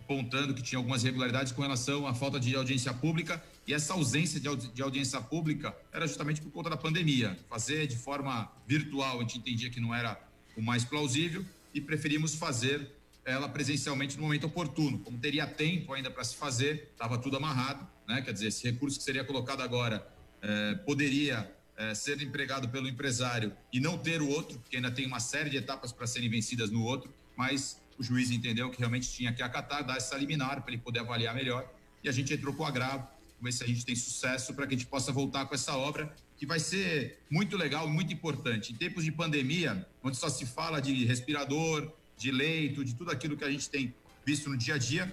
apontando 0.00 0.54
que 0.54 0.62
tinha 0.62 0.78
algumas 0.78 1.02
irregularidades 1.02 1.52
com 1.52 1.62
relação 1.62 2.06
à 2.06 2.14
falta 2.14 2.38
de 2.38 2.54
audiência 2.54 2.92
pública 2.94 3.42
e 3.66 3.72
essa 3.72 3.92
ausência 3.92 4.40
de, 4.40 4.48
audi 4.48 4.68
de 4.68 4.82
audiência 4.82 5.20
pública 5.20 5.76
era 5.92 6.06
justamente 6.06 6.40
por 6.40 6.50
conta 6.50 6.70
da 6.70 6.76
pandemia. 6.76 7.38
Fazer 7.48 7.86
de 7.86 7.96
forma 7.96 8.50
virtual, 8.66 9.18
a 9.18 9.20
gente 9.20 9.38
entendia 9.38 9.70
que 9.70 9.80
não 9.80 9.94
era 9.94 10.20
o 10.56 10.62
mais 10.62 10.84
plausível 10.84 11.44
e 11.72 11.80
preferimos 11.80 12.34
fazer 12.34 12.90
ela 13.24 13.48
presencialmente 13.48 14.16
no 14.16 14.22
momento 14.22 14.46
oportuno. 14.48 14.98
Como 14.98 15.16
teria 15.18 15.46
tempo 15.46 15.92
ainda 15.92 16.10
para 16.10 16.24
se 16.24 16.34
fazer, 16.34 16.88
estava 16.92 17.16
tudo 17.18 17.36
amarrado, 17.36 17.86
né? 18.08 18.20
Quer 18.20 18.32
dizer, 18.32 18.48
esse 18.48 18.64
recurso 18.64 18.98
que 18.98 19.04
seria 19.04 19.24
colocado 19.24 19.62
agora 19.62 20.04
eh, 20.42 20.74
poderia 20.84 21.48
eh, 21.76 21.94
ser 21.94 22.20
empregado 22.20 22.68
pelo 22.68 22.88
empresário 22.88 23.52
e 23.72 23.78
não 23.78 23.96
ter 23.96 24.20
o 24.20 24.28
outro, 24.28 24.58
porque 24.58 24.76
ainda 24.76 24.90
tem 24.90 25.06
uma 25.06 25.20
série 25.20 25.50
de 25.50 25.56
etapas 25.56 25.92
para 25.92 26.06
serem 26.06 26.28
vencidas 26.28 26.68
no 26.68 26.82
outro, 26.82 27.14
mas 27.36 27.80
o 27.96 28.02
juiz 28.02 28.32
entendeu 28.32 28.70
que 28.70 28.78
realmente 28.78 29.08
tinha 29.08 29.32
que 29.32 29.40
acatar, 29.40 29.84
dar 29.84 29.96
essa 29.96 30.16
liminar 30.16 30.62
para 30.62 30.72
ele 30.72 30.82
poder 30.82 30.98
avaliar 30.98 31.32
melhor 31.32 31.64
e 32.02 32.08
a 32.08 32.12
gente 32.12 32.34
entrou 32.34 32.52
com 32.52 32.64
o 32.64 32.66
agravo 32.66 33.06
ver 33.44 33.52
se 33.52 33.64
a 33.64 33.66
gente 33.66 33.84
tem 33.84 33.96
sucesso 33.96 34.54
para 34.54 34.66
que 34.66 34.74
a 34.74 34.78
gente 34.78 34.88
possa 34.88 35.12
voltar 35.12 35.46
com 35.46 35.54
essa 35.54 35.76
obra 35.76 36.14
que 36.36 36.46
vai 36.46 36.58
ser 36.58 37.20
muito 37.30 37.56
legal 37.56 37.88
muito 37.88 38.12
importante. 38.12 38.72
Em 38.72 38.76
tempos 38.76 39.04
de 39.04 39.12
pandemia, 39.12 39.86
onde 40.02 40.16
só 40.16 40.28
se 40.28 40.44
fala 40.44 40.80
de 40.80 41.04
respirador, 41.04 41.92
de 42.16 42.30
leito, 42.30 42.84
de 42.84 42.94
tudo 42.94 43.10
aquilo 43.10 43.36
que 43.36 43.44
a 43.44 43.50
gente 43.50 43.68
tem 43.68 43.94
visto 44.24 44.48
no 44.48 44.56
dia 44.56 44.74
a 44.74 44.78
dia, 44.78 45.12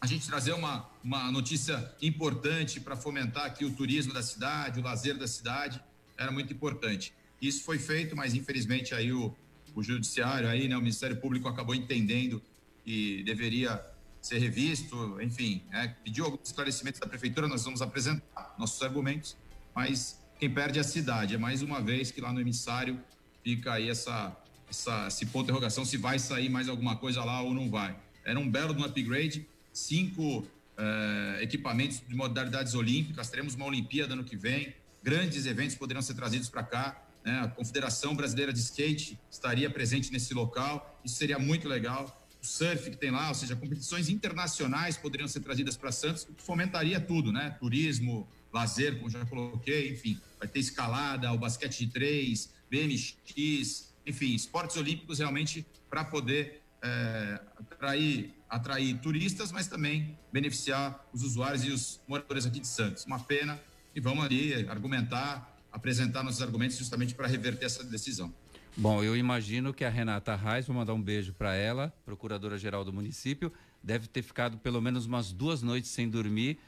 a 0.00 0.06
gente 0.06 0.26
trazer 0.26 0.52
uma, 0.52 0.88
uma 1.02 1.30
notícia 1.30 1.94
importante 2.02 2.80
para 2.80 2.96
fomentar 2.96 3.44
aqui 3.44 3.64
o 3.64 3.70
turismo 3.70 4.12
da 4.12 4.22
cidade, 4.22 4.80
o 4.80 4.82
lazer 4.82 5.16
da 5.16 5.28
cidade, 5.28 5.80
era 6.18 6.32
muito 6.32 6.52
importante. 6.52 7.12
Isso 7.40 7.64
foi 7.64 7.78
feito, 7.78 8.16
mas 8.16 8.34
infelizmente 8.34 8.94
aí 8.94 9.12
o, 9.12 9.34
o 9.74 9.82
judiciário, 9.82 10.48
aí, 10.48 10.68
né, 10.68 10.76
o 10.76 10.80
Ministério 10.80 11.16
Público 11.16 11.48
acabou 11.48 11.74
entendendo 11.74 12.42
que 12.84 13.22
deveria 13.24 13.80
ser 14.22 14.38
revisto, 14.38 15.20
enfim, 15.20 15.64
né? 15.68 15.96
pediu 16.04 16.24
alguns 16.24 16.46
esclarecimentos 16.46 17.00
da 17.00 17.06
prefeitura, 17.08 17.48
nós 17.48 17.64
vamos 17.64 17.82
apresentar 17.82 18.54
nossos 18.56 18.80
argumentos, 18.80 19.36
mas 19.74 20.22
quem 20.38 20.48
perde 20.48 20.78
é 20.78 20.80
a 20.80 20.84
cidade. 20.84 21.34
É 21.34 21.38
mais 21.38 21.60
uma 21.60 21.80
vez 21.80 22.12
que 22.12 22.20
lá 22.20 22.32
no 22.32 22.40
emissário 22.40 23.00
fica 23.42 23.72
aí 23.72 23.90
essa, 23.90 24.36
essa, 24.70 25.08
esse 25.08 25.26
ponto 25.26 25.46
de 25.46 25.50
interrogação 25.50 25.84
se 25.84 25.96
vai 25.96 26.20
sair 26.20 26.48
mais 26.48 26.68
alguma 26.68 26.94
coisa 26.94 27.24
lá 27.24 27.42
ou 27.42 27.52
não 27.52 27.68
vai. 27.68 27.96
Era 28.24 28.38
um 28.38 28.48
belo 28.48 28.80
upgrade, 28.84 29.44
cinco 29.72 30.46
eh, 30.78 31.38
equipamentos 31.42 32.00
de 32.06 32.14
modalidades 32.14 32.74
olímpicas, 32.74 33.28
teremos 33.28 33.54
uma 33.56 33.66
Olimpíada 33.66 34.14
ano 34.14 34.22
que 34.22 34.36
vem, 34.36 34.72
grandes 35.02 35.46
eventos 35.46 35.74
poderão 35.74 36.00
ser 36.00 36.14
trazidos 36.14 36.48
para 36.48 36.62
cá. 36.62 37.04
Né? 37.24 37.40
A 37.40 37.48
Confederação 37.48 38.14
Brasileira 38.14 38.52
de 38.52 38.60
Skate 38.60 39.18
estaria 39.28 39.68
presente 39.68 40.12
nesse 40.12 40.32
local, 40.32 41.00
isso 41.04 41.16
seria 41.16 41.40
muito 41.40 41.68
legal 41.68 42.21
o 42.42 42.46
surf 42.46 42.90
que 42.90 42.96
tem 42.96 43.10
lá, 43.10 43.28
ou 43.28 43.34
seja, 43.34 43.54
competições 43.54 44.08
internacionais 44.08 44.96
poderiam 44.96 45.28
ser 45.28 45.40
trazidas 45.40 45.76
para 45.76 45.92
Santos, 45.92 46.24
o 46.24 46.34
que 46.34 46.42
fomentaria 46.42 47.00
tudo, 47.00 47.30
né? 47.30 47.50
Turismo, 47.60 48.28
lazer, 48.52 48.98
como 48.98 49.08
já 49.08 49.24
coloquei, 49.24 49.92
enfim, 49.92 50.20
vai 50.38 50.48
ter 50.48 50.58
escalada, 50.58 51.32
o 51.32 51.38
basquete 51.38 51.86
de 51.86 51.92
três, 51.92 52.52
BMX, 52.68 53.94
enfim, 54.04 54.34
esportes 54.34 54.76
olímpicos 54.76 55.20
realmente 55.20 55.64
para 55.88 56.04
poder 56.04 56.62
é, 56.82 57.40
atrair, 57.58 58.34
atrair 58.50 58.98
turistas, 58.98 59.52
mas 59.52 59.68
também 59.68 60.18
beneficiar 60.32 61.08
os 61.12 61.22
usuários 61.22 61.64
e 61.64 61.70
os 61.70 62.00
moradores 62.08 62.44
aqui 62.44 62.58
de 62.58 62.66
Santos. 62.66 63.04
Uma 63.04 63.20
pena 63.20 63.60
e 63.94 64.00
vamos 64.00 64.24
ali 64.24 64.68
argumentar, 64.68 65.56
apresentar 65.70 66.24
nossos 66.24 66.42
argumentos 66.42 66.76
justamente 66.76 67.14
para 67.14 67.28
reverter 67.28 67.66
essa 67.66 67.84
decisão. 67.84 68.34
Bom, 68.76 69.04
eu 69.04 69.14
imagino 69.14 69.74
que 69.74 69.84
a 69.84 69.90
Renata 69.90 70.34
Reis, 70.34 70.66
vou 70.66 70.74
mandar 70.74 70.94
um 70.94 71.02
beijo 71.02 71.34
para 71.34 71.54
ela, 71.54 71.92
procuradora-geral 72.06 72.84
do 72.84 72.92
município, 72.92 73.52
deve 73.82 74.06
ter 74.06 74.22
ficado 74.22 74.56
pelo 74.58 74.80
menos 74.80 75.04
umas 75.04 75.30
duas 75.30 75.62
noites 75.62 75.90
sem 75.90 76.08
dormir, 76.08 76.58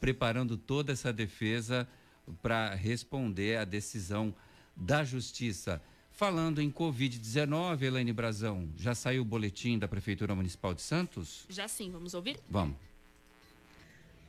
preparando 0.00 0.56
toda 0.56 0.92
essa 0.92 1.12
defesa 1.12 1.86
para 2.42 2.74
responder 2.74 3.58
à 3.58 3.64
decisão 3.64 4.34
da 4.74 5.04
Justiça. 5.04 5.82
Falando 6.10 6.60
em 6.60 6.70
Covid-19, 6.70 7.82
Elaine 7.82 8.12
Brazão, 8.12 8.68
já 8.76 8.94
saiu 8.94 9.22
o 9.22 9.24
boletim 9.24 9.78
da 9.78 9.86
Prefeitura 9.86 10.34
Municipal 10.34 10.74
de 10.74 10.80
Santos? 10.80 11.44
Já 11.48 11.68
sim, 11.68 11.90
vamos 11.90 12.14
ouvir? 12.14 12.38
Vamos. 12.48 12.76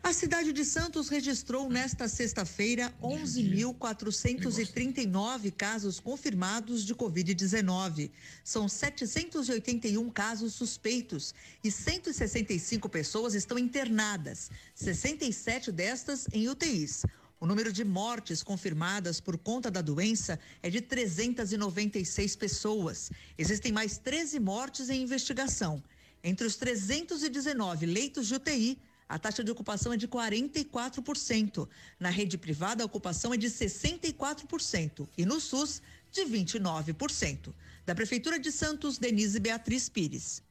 A 0.04 0.14
cidade 0.14 0.52
de 0.52 0.66
Santos 0.66 1.10
registrou 1.10 1.70
nesta 1.70 2.08
sexta-feira 2.08 2.91
11.439 3.04 5.52
casos 5.52 5.99
confirmados 5.99 6.84
de 6.84 6.95
Covid-19. 6.95 8.10
São 8.43 8.68
781 8.68 10.10
casos 10.10 10.56
suspeitos 10.56 11.36
e 11.64 11.70
165 11.70 12.89
pessoas 12.89 13.36
estão 13.36 13.60
internadas, 13.60 14.49
67 14.74 15.72
destas 15.72 16.28
em 16.34 16.49
UTIs. 16.49 17.06
O 17.39 17.45
número 17.45 17.72
de 17.72 17.84
mortes 17.84 18.41
confirmadas 18.41 19.22
por 19.22 19.38
conta 19.38 19.70
da 19.70 19.82
doença 19.82 20.39
é 20.64 20.70
de 20.70 20.82
396 20.82 22.36
pessoas. 22.36 23.12
Existem 23.38 23.72
mais 23.72 23.99
13 23.99 24.39
mortes 24.39 24.89
em 24.89 25.04
investigação. 25.04 25.84
Entre 26.24 26.45
os 26.45 26.56
319 26.56 27.86
leitos 27.86 28.28
de 28.28 28.36
UTI, 28.36 28.78
a 29.12 29.20
taxa 29.20 29.43
de 29.43 29.51
ocupação 29.51 29.91
é 29.91 29.97
de 29.97 30.07
44%. 30.07 31.68
Na 31.99 32.09
rede 32.09 32.38
privada, 32.38 32.82
a 32.82 32.86
ocupação 32.86 33.34
é 33.34 33.38
de 33.38 33.47
64% 33.47 35.05
e 35.18 35.26
no 35.26 35.41
SUS, 35.41 35.82
de 36.09 36.22
29%. 36.22 37.53
Da 37.86 37.93
Prefeitura 37.93 38.39
de 38.39 38.51
Santos, 38.51 38.97
Denise 38.97 39.38
Beatriz 39.39 39.89
Pires. 39.89 40.41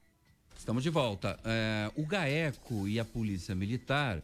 Estamos 0.58 0.82
de 0.82 0.90
volta. 0.90 1.40
É, 1.42 1.90
o 1.96 2.04
GAECO 2.04 2.86
e 2.86 3.00
a 3.00 3.04
Polícia 3.04 3.54
Militar 3.54 4.22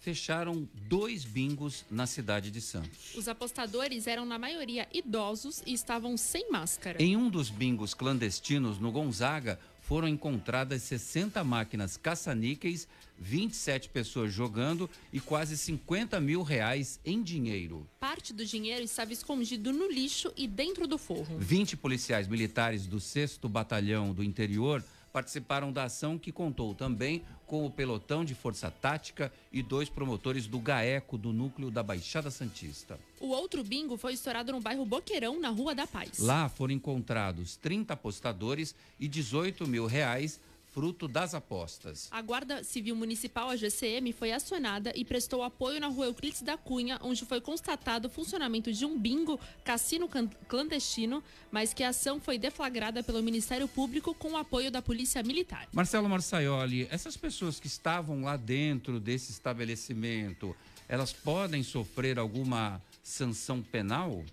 fecharam 0.00 0.68
dois 0.88 1.24
bingos 1.24 1.84
na 1.90 2.06
cidade 2.06 2.50
de 2.50 2.60
Santos. 2.60 3.14
Os 3.14 3.26
apostadores 3.26 4.06
eram, 4.06 4.26
na 4.26 4.38
maioria, 4.38 4.86
idosos 4.92 5.62
e 5.64 5.72
estavam 5.72 6.16
sem 6.18 6.50
máscara. 6.50 7.02
Em 7.02 7.16
um 7.16 7.30
dos 7.30 7.48
bingos 7.48 7.94
clandestinos 7.94 8.78
no 8.78 8.90
Gonzaga, 8.92 9.58
foram 9.92 10.08
encontradas 10.08 10.80
60 10.84 11.44
máquinas 11.44 11.98
caça-níqueis, 11.98 12.88
27 13.18 13.90
pessoas 13.90 14.32
jogando 14.32 14.88
e 15.12 15.20
quase 15.20 15.54
50 15.54 16.18
mil 16.18 16.42
reais 16.42 16.98
em 17.04 17.22
dinheiro. 17.22 17.86
Parte 18.00 18.32
do 18.32 18.42
dinheiro 18.42 18.82
estava 18.82 19.12
escondido 19.12 19.70
no 19.70 19.92
lixo 19.92 20.32
e 20.34 20.48
dentro 20.48 20.86
do 20.86 20.96
forro. 20.96 21.36
20 21.38 21.76
policiais 21.76 22.26
militares 22.26 22.86
do 22.86 22.98
6 22.98 23.36
Batalhão 23.50 24.14
do 24.14 24.24
Interior 24.24 24.82
participaram 25.12 25.72
da 25.72 25.84
ação 25.84 26.18
que 26.18 26.32
contou 26.32 26.74
também 26.74 27.22
com 27.46 27.66
o 27.66 27.70
pelotão 27.70 28.24
de 28.24 28.34
força 28.34 28.70
tática 28.70 29.30
e 29.52 29.62
dois 29.62 29.88
promotores 29.88 30.46
do 30.46 30.58
GAECO 30.58 31.18
do 31.18 31.32
núcleo 31.32 31.70
da 31.70 31.82
Baixada 31.82 32.30
Santista. 32.30 32.98
O 33.20 33.28
outro 33.28 33.62
bingo 33.62 33.96
foi 33.98 34.14
estourado 34.14 34.52
no 34.52 34.60
bairro 34.60 34.86
Boqueirão, 34.86 35.38
na 35.38 35.50
Rua 35.50 35.74
da 35.74 35.86
Paz. 35.86 36.18
Lá 36.18 36.48
foram 36.48 36.72
encontrados 36.72 37.56
30 37.56 37.92
apostadores 37.92 38.74
e 38.98 39.06
18 39.06 39.68
mil 39.68 39.86
reais 39.86 40.40
fruto 40.72 41.06
das 41.06 41.34
apostas. 41.34 42.08
A 42.10 42.20
Guarda 42.22 42.64
Civil 42.64 42.96
Municipal, 42.96 43.50
a 43.50 43.56
GCM, 43.56 44.12
foi 44.12 44.32
acionada 44.32 44.92
e 44.96 45.04
prestou 45.04 45.42
apoio 45.42 45.78
na 45.78 45.86
rua 45.86 46.06
Euclides 46.06 46.42
da 46.42 46.56
Cunha, 46.56 46.98
onde 47.02 47.24
foi 47.26 47.40
constatado 47.40 48.08
o 48.08 48.10
funcionamento 48.10 48.72
de 48.72 48.84
um 48.84 48.98
bingo 48.98 49.38
cassino 49.62 50.08
clandestino, 50.48 51.22
mas 51.50 51.74
que 51.74 51.84
a 51.84 51.90
ação 51.90 52.18
foi 52.18 52.38
deflagrada 52.38 53.02
pelo 53.02 53.22
Ministério 53.22 53.68
Público 53.68 54.14
com 54.14 54.32
o 54.32 54.36
apoio 54.36 54.70
da 54.70 54.80
Polícia 54.80 55.22
Militar. 55.22 55.68
Marcelo 55.72 56.08
Marçaioli, 56.08 56.88
essas 56.90 57.16
pessoas 57.16 57.60
que 57.60 57.66
estavam 57.66 58.22
lá 58.22 58.36
dentro 58.36 58.98
desse 58.98 59.30
estabelecimento, 59.30 60.56
elas 60.88 61.12
podem 61.12 61.62
sofrer 61.62 62.18
alguma 62.18 62.80
sanção 63.02 63.60
penal? 63.62 64.24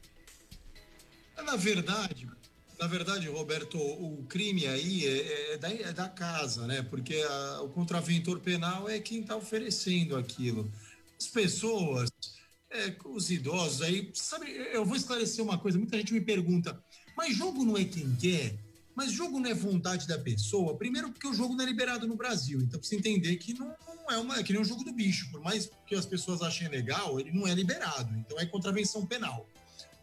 Na 1.44 1.56
verdade, 1.56 2.30
na 2.80 2.88
verdade, 2.88 3.28
Roberto, 3.28 3.78
o 3.78 4.24
crime 4.30 4.66
aí 4.66 5.06
é, 5.06 5.54
é 5.54 5.58
da, 5.58 5.70
é 5.70 5.94
da 5.94 6.08
casa, 6.08 6.66
né? 6.66 6.82
Porque 6.82 7.16
a- 7.30 7.62
o 7.62 7.70
contraventor 7.70 8.40
penal 8.40 8.90
é 8.90 9.00
quem 9.00 9.20
está 9.22 9.36
oferecendo 9.36 10.16
aquilo. 10.16 10.72
As 11.20 11.28
pessoas, 11.28 12.10
é, 12.72 12.96
os 13.06 13.30
idosos 13.30 13.82
aí, 13.82 14.10
sabe, 14.14 14.50
eu 14.72 14.86
vou 14.86 14.96
esclarecer 14.96 15.44
uma 15.44 15.58
coisa. 15.58 15.78
Muita 15.78 15.98
gente 15.98 16.14
me 16.14 16.22
pergunta, 16.22 16.82
mas 17.18 17.36
jogo 17.36 17.66
não 17.66 17.78
é 17.78 17.84
quem 17.84 18.16
quer? 18.16 18.56
Mas 18.96 19.12
jogo 19.12 19.40
não 19.40 19.50
é 19.50 19.54
vontade 19.54 20.08
da 20.08 20.18
pessoa? 20.18 20.78
Primeiro, 20.78 21.12
porque 21.12 21.28
o 21.28 21.34
jogo 21.34 21.56
não 21.56 21.64
é 21.64 21.68
liberado 21.68 22.08
no 22.08 22.16
Brasil. 22.16 22.62
Então, 22.62 22.80
precisa 22.80 23.00
entender 23.00 23.36
que 23.38 23.54
não, 23.54 23.68
não 23.88 24.12
é 24.12 24.18
uma, 24.18 24.40
é 24.40 24.44
que 24.44 24.52
nem 24.52 24.62
um 24.62 24.66
jogo 24.66 24.84
do 24.84 24.92
bicho. 24.92 25.30
Por 25.32 25.42
mais 25.42 25.70
que 25.86 25.96
as 25.96 26.06
pessoas 26.06 26.42
achem 26.42 26.68
legal, 26.68 27.20
ele 27.20 27.32
não 27.32 27.48
é 27.48 27.54
liberado. 27.54 28.14
Então, 28.18 28.40
é 28.40 28.46
contravenção 28.46 29.06
penal. 29.06 29.48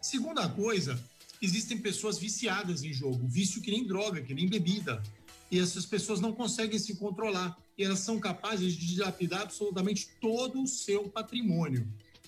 Segunda 0.00 0.48
coisa, 0.48 0.98
existem 1.40 1.78
pessoas 1.78 2.18
viciadas 2.18 2.82
em 2.82 2.92
jogo, 2.92 3.26
vício 3.26 3.60
que 3.60 3.70
nem 3.70 3.86
droga, 3.86 4.22
que 4.22 4.34
nem 4.34 4.48
bebida. 4.48 5.02
E 5.50 5.58
essas 5.58 5.86
pessoas 5.86 6.20
não 6.20 6.32
conseguem 6.32 6.78
se 6.78 6.96
controlar. 6.96 7.56
E 7.78 7.84
elas 7.84 8.00
são 8.00 8.18
capazes 8.18 8.74
de 8.74 8.86
dilapidar 8.86 9.42
absolutamente 9.42 10.08
todo 10.20 10.62
o 10.62 10.66
seu 10.66 11.08
patrimônio. 11.08 11.86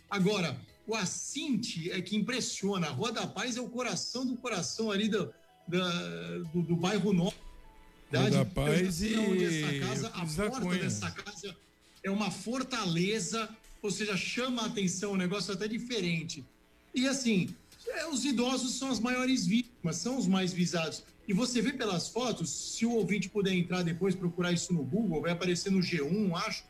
Agora, 0.08 0.58
o 0.86 0.94
assinte 0.94 1.90
é 1.90 2.00
que 2.00 2.16
impressiona. 2.16 2.86
A 2.86 2.90
Rua 2.90 3.12
da 3.12 3.26
Paz 3.26 3.56
é 3.56 3.60
o 3.60 3.68
coração 3.68 4.24
do 4.24 4.36
coração 4.36 4.90
ali 4.90 5.08
do, 5.08 5.32
do, 5.66 6.62
do 6.62 6.76
bairro 6.76 7.12
Norte. 7.12 7.38
Rua 8.12 8.30
da 8.30 8.44
Paz 8.44 9.02
e 9.02 9.14
essa 9.44 9.86
casa, 9.86 10.08
a 10.08 10.26
porta 10.26 10.60
Cunha. 10.60 10.78
dessa 10.78 11.10
casa 11.10 11.56
é 12.02 12.10
uma 12.10 12.30
fortaleza, 12.30 13.48
ou 13.82 13.90
seja, 13.90 14.16
chama 14.16 14.62
a 14.62 14.66
atenção, 14.66 15.12
um 15.12 15.16
negócio 15.16 15.52
até 15.52 15.66
diferente. 15.66 16.44
E 16.94 17.06
assim, 17.06 17.54
os 18.10 18.24
idosos 18.24 18.78
são 18.78 18.90
as 18.90 19.00
maiores 19.00 19.46
vítimas, 19.46 19.96
são 19.96 20.18
os 20.18 20.26
mais 20.26 20.52
visados. 20.52 21.02
E 21.26 21.32
você 21.32 21.60
vê 21.60 21.72
pelas 21.72 22.08
fotos, 22.08 22.50
se 22.50 22.86
o 22.86 22.92
ouvinte 22.92 23.28
puder 23.28 23.52
entrar 23.52 23.82
depois, 23.82 24.14
procurar 24.14 24.52
isso 24.52 24.72
no 24.72 24.82
Google, 24.82 25.20
vai 25.20 25.32
aparecer 25.32 25.70
no 25.70 25.80
G1, 25.80 26.34
acho. 26.46 26.64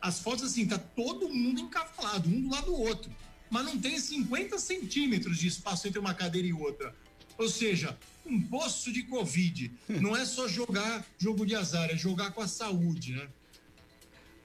As 0.00 0.20
fotos, 0.20 0.44
assim, 0.44 0.66
tá 0.66 0.78
todo 0.78 1.28
mundo 1.28 1.60
encafalado, 1.60 2.28
um 2.28 2.42
do 2.42 2.50
lado 2.50 2.66
do 2.66 2.74
outro. 2.74 3.10
Mas 3.50 3.64
não 3.64 3.78
tem 3.78 3.98
50 3.98 4.58
centímetros 4.58 5.38
de 5.38 5.48
espaço 5.48 5.88
entre 5.88 5.98
uma 5.98 6.14
cadeira 6.14 6.46
e 6.46 6.52
outra. 6.52 6.94
Ou 7.38 7.48
seja, 7.48 7.96
um 8.24 8.40
poço 8.40 8.92
de 8.92 9.02
Covid. 9.04 9.72
Não 10.00 10.16
é 10.16 10.24
só 10.24 10.48
jogar 10.48 11.04
jogo 11.18 11.44
de 11.44 11.54
azar, 11.54 11.90
é 11.90 11.96
jogar 11.96 12.30
com 12.30 12.40
a 12.40 12.48
saúde, 12.48 13.12
né? 13.12 13.28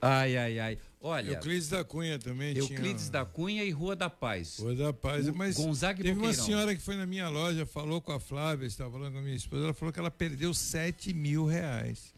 Ai, 0.00 0.36
ai, 0.36 0.58
ai. 0.58 0.78
Olha. 1.04 1.32
Euclides 1.32 1.68
da 1.68 1.82
Cunha 1.82 2.16
também 2.16 2.56
Euclides 2.56 3.02
tinha... 3.02 3.12
da 3.12 3.24
Cunha 3.24 3.64
e 3.64 3.70
Rua 3.70 3.96
da 3.96 4.08
Paz. 4.08 4.58
Rua 4.58 4.74
da 4.76 4.92
Paz, 4.92 5.26
O 5.26 5.34
mas 5.34 5.56
Gonzaga 5.56 6.00
e 6.00 6.04
teve 6.04 6.16
uma 6.16 6.28
Boqueirão. 6.28 6.44
senhora 6.46 6.76
que 6.76 6.80
foi 6.80 6.96
na 6.96 7.04
minha 7.04 7.28
loja, 7.28 7.66
falou 7.66 8.00
com 8.00 8.12
a 8.12 8.20
Flávia, 8.20 8.66
estava 8.66 8.92
falando 8.92 9.12
com 9.12 9.18
a 9.18 9.22
minha 9.22 9.34
esposa, 9.34 9.64
ela 9.64 9.74
falou 9.74 9.92
que 9.92 9.98
ela 9.98 10.12
perdeu 10.12 10.54
7 10.54 11.12
mil 11.12 11.44
reais. 11.44 12.14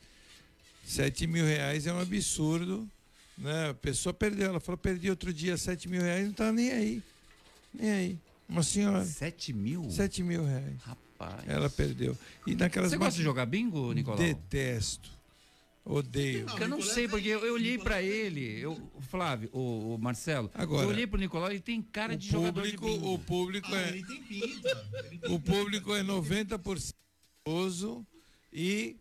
7 0.84 1.26
mil 1.26 1.46
reais 1.46 1.86
é 1.86 1.92
um 1.94 1.98
absurdo, 1.98 2.86
né? 3.38 3.70
A 3.70 3.74
pessoa 3.74 4.12
perdeu, 4.12 4.48
ela 4.48 4.60
falou, 4.60 4.76
perdi 4.76 5.08
outro 5.08 5.32
dia 5.32 5.56
7 5.56 5.88
mil 5.88 6.02
reais, 6.02 6.26
não 6.26 6.34
tá 6.34 6.52
nem 6.52 6.70
aí, 6.70 7.02
nem 7.72 7.90
aí. 7.90 8.18
Uma 8.46 8.62
senhora. 8.62 9.02
7 9.02 9.54
mil? 9.54 9.90
7 9.90 10.22
mil 10.22 10.44
reais. 10.44 10.76
Rapaz. 10.82 11.48
Ela 11.48 11.70
perdeu. 11.70 12.14
E 12.46 12.54
naquelas 12.54 12.90
Você 12.90 12.98
gosta 12.98 13.16
de 13.16 13.22
jogar 13.22 13.46
bingo, 13.46 13.94
Nicolau? 13.94 14.18
Detesto. 14.18 15.13
Odeio. 15.84 16.46
Porque 16.46 16.62
eu 16.62 16.68
não 16.68 16.80
sei, 16.80 17.06
porque 17.06 17.28
eu, 17.28 17.44
eu 17.44 17.52
olhei 17.54 17.76
pra 17.76 18.00
ele, 18.02 18.58
eu, 18.58 18.72
o 18.94 19.00
Flávio, 19.02 19.50
o, 19.52 19.94
o 19.94 19.98
Marcelo, 19.98 20.50
Agora, 20.54 20.84
eu 20.84 20.88
olhei 20.88 21.06
pro 21.06 21.18
Nicolau 21.20 21.52
e 21.52 21.60
tem 21.60 21.82
cara 21.82 22.16
de 22.16 22.30
jogador 22.30 22.66
de 22.66 22.72
público, 22.78 22.94
bingo. 23.00 23.12
o 23.14 23.18
público 23.18 23.68
Ah, 23.74 23.82
é 23.82 23.88
ele 23.90 24.06
tem 24.06 24.22
pinta. 24.22 24.90
ele 25.04 25.18
tem 25.18 25.30
o 25.34 25.38
público 25.38 25.94
é 25.94 26.02
90% 26.02 26.94
idoso 27.46 28.06
e 28.50 28.96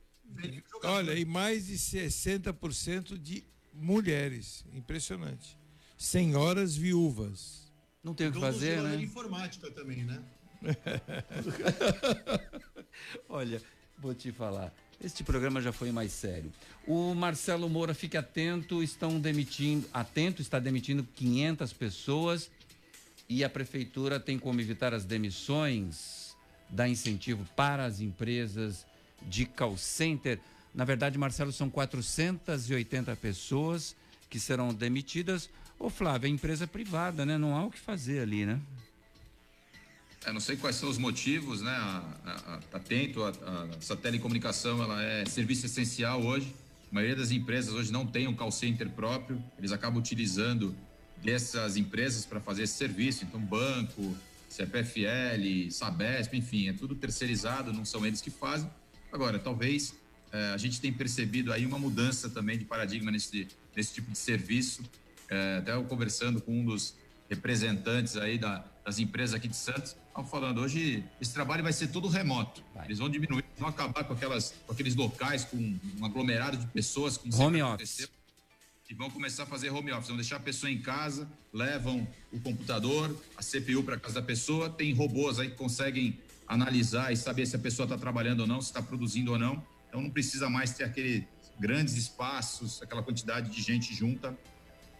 olha, 0.84 1.14
e 1.18 1.24
mais 1.24 1.68
de 1.68 1.76
60% 1.76 3.18
de 3.18 3.46
mulheres. 3.74 4.66
Impressionante. 4.74 5.58
Senhoras 5.98 6.76
viúvas. 6.76 7.72
Não 8.04 8.14
tem 8.14 8.28
o 8.28 8.32
que 8.34 8.40
fazer, 8.42 8.78
de 8.78 8.84
né? 8.84 8.96
informática 9.02 9.72
também, 9.72 10.04
né? 10.04 10.22
Olha, 13.30 13.62
vou 13.98 14.14
te 14.14 14.32
falar. 14.32 14.74
Este 15.02 15.24
programa 15.24 15.62
já 15.62 15.72
foi 15.72 15.92
mais 15.92 16.12
sério. 16.12 16.52
O 16.88 17.14
Marcelo 17.14 17.70
Moura, 17.70 17.94
fique 17.94 18.18
atento, 18.18 18.84
estão 18.84 19.20
demitindo, 19.20 19.88
atento, 19.94 20.42
está 20.42 20.60
demitindo 20.60 21.08
500 21.16 21.74
pessoas 21.74 22.50
e 23.28 23.44
a 23.44 23.50
prefeitura 23.50 24.20
tem 24.20 24.38
como 24.38 24.60
evitar 24.60 24.94
as 24.94 25.06
demissões, 25.06 26.36
dar 26.70 26.90
incentivo 26.90 27.46
para 27.56 27.86
as 27.86 28.00
empresas 28.00 28.86
de 29.22 29.46
call 29.46 29.78
center. 29.78 30.40
Na 30.74 30.86
verdade, 30.86 31.18
Marcelo, 31.18 31.52
são 31.52 31.70
480 31.70 33.16
pessoas 33.16 33.96
que 34.30 34.40
serão 34.40 34.74
demitidas. 34.74 35.50
Ô 35.80 35.90
Flávio, 35.90 36.28
é 36.28 36.30
empresa 36.30 36.68
privada, 36.68 37.26
né? 37.26 37.38
Não 37.38 37.56
há 37.56 37.66
o 37.66 37.72
que 37.72 37.80
fazer 37.80 38.20
ali, 38.20 38.46
né? 38.46 38.60
Eu 40.26 40.34
não 40.34 40.40
sei 40.40 40.56
quais 40.56 40.78
são 40.78 40.90
os 40.90 40.98
motivos, 40.98 41.62
né? 41.62 41.72
A, 41.72 42.04
a, 42.26 42.54
a, 42.54 42.78
atento, 42.78 43.24
a, 43.24 43.30
a, 43.30 43.68
essa 43.78 43.96
telecomunicação 43.96 44.82
ela 44.82 45.04
é 45.04 45.26
serviço 45.26 45.66
essencial 45.66 46.24
hoje. 46.24 46.54
A 46.90 46.96
maioria 46.96 47.16
das 47.16 47.32
empresas 47.32 47.74
hoje 47.74 47.92
não 47.92 48.08
tem 48.08 48.28
um 48.28 48.34
call 48.34 48.52
center 48.52 48.90
próprio, 48.90 49.44
eles 49.58 49.72
acabam 49.72 50.00
utilizando 50.00 50.76
dessas 51.22 51.76
empresas 51.76 52.26
para 52.26 52.40
fazer 52.40 52.64
esse 52.64 52.74
serviço. 52.74 53.26
Então, 53.26 53.40
banco, 53.40 54.16
CPFL, 54.48 55.72
Sabesp, 55.72 56.34
enfim, 56.36 56.70
é 56.70 56.74
tudo 56.74 56.96
terceirizado, 56.96 57.74
não 57.74 57.84
são 57.84 58.06
eles 58.06 58.22
que 58.22 58.30
fazem. 58.30 58.70
Agora, 59.12 59.40
talvez 59.40 59.94
eh, 60.32 60.52
a 60.54 60.58
gente 60.58 60.80
tenha 60.80 60.94
percebido 60.94 61.52
aí 61.52 61.66
uma 61.66 61.80
mudança 61.80 62.30
também 62.30 62.58
de 62.58 62.66
paradigma 62.66 63.12
nesse, 63.12 63.48
nesse 63.76 63.94
tipo 63.94 64.12
de 64.12 64.18
serviço. 64.18 64.84
Eh, 65.30 65.58
até 65.60 65.74
eu 65.74 65.84
conversando 65.84 66.40
com 66.40 66.52
um 66.60 66.64
dos 66.64 66.96
representantes 67.30 68.16
aí 68.16 68.38
da, 68.38 68.64
das 68.86 69.00
empresas 69.00 69.34
aqui 69.34 69.48
de 69.48 69.56
Santos, 69.56 69.96
estavam 70.14 70.30
falando, 70.30 70.62
hoje 70.62 71.04
esse 71.20 71.34
trabalho 71.34 71.64
vai 71.64 71.74
ser 71.74 71.88
todo 71.88 72.08
remoto. 72.08 72.64
Eles 72.86 73.00
vão 73.00 73.10
diminuir, 73.10 73.44
vão 73.58 73.68
acabar 73.68 74.04
com, 74.04 74.14
aquelas, 74.14 74.54
com 74.66 74.72
aqueles 74.72 74.96
locais 74.96 75.44
com 75.44 75.58
um 75.58 76.06
aglomerado 76.06 76.56
de 76.56 76.68
pessoas, 76.68 77.18
como 77.18 77.36
Home 77.36 77.64
office. 77.64 78.08
e 78.90 78.94
vão 78.94 79.10
começar 79.10 79.44
a 79.44 79.46
fazer 79.48 79.72
home 79.72 79.92
office. 79.92 80.08
Vão 80.08 80.18
deixar 80.18 80.36
a 80.36 80.40
pessoa 80.40 80.72
em 80.72 80.80
casa, 80.80 81.28
levam 81.52 82.08
o 82.32 82.40
computador, 82.40 83.16
a 83.36 83.42
CPU 83.42 83.82
para 83.84 83.98
casa 83.98 84.16
da 84.16 84.22
pessoa. 84.22 84.70
Tem 84.70 84.94
robôs 84.94 85.40
aí 85.40 85.50
que 85.50 85.56
conseguem 85.56 86.20
analisar 86.48 87.12
e 87.12 87.18
saber 87.18 87.48
se 87.48 87.56
a 87.56 87.60
pessoa 87.60 87.86
está 87.86 87.98
trabalhando 87.98 88.42
ou 88.42 88.48
não, 88.48 88.62
se 88.62 88.68
está 88.68 88.84
produzindo 88.84 89.32
ou 89.32 89.40
não. 89.40 89.64
Então 89.90 90.00
não 90.00 90.12
precisa 90.12 90.48
mais 90.48 90.74
ter 90.74 90.84
aquele 90.84 91.28
grandes 91.60 91.96
espaços, 91.96 92.82
aquela 92.84 93.02
quantidade 93.02 93.50
de 93.50 93.62
gente 93.62 93.96
junta. 93.96 94.38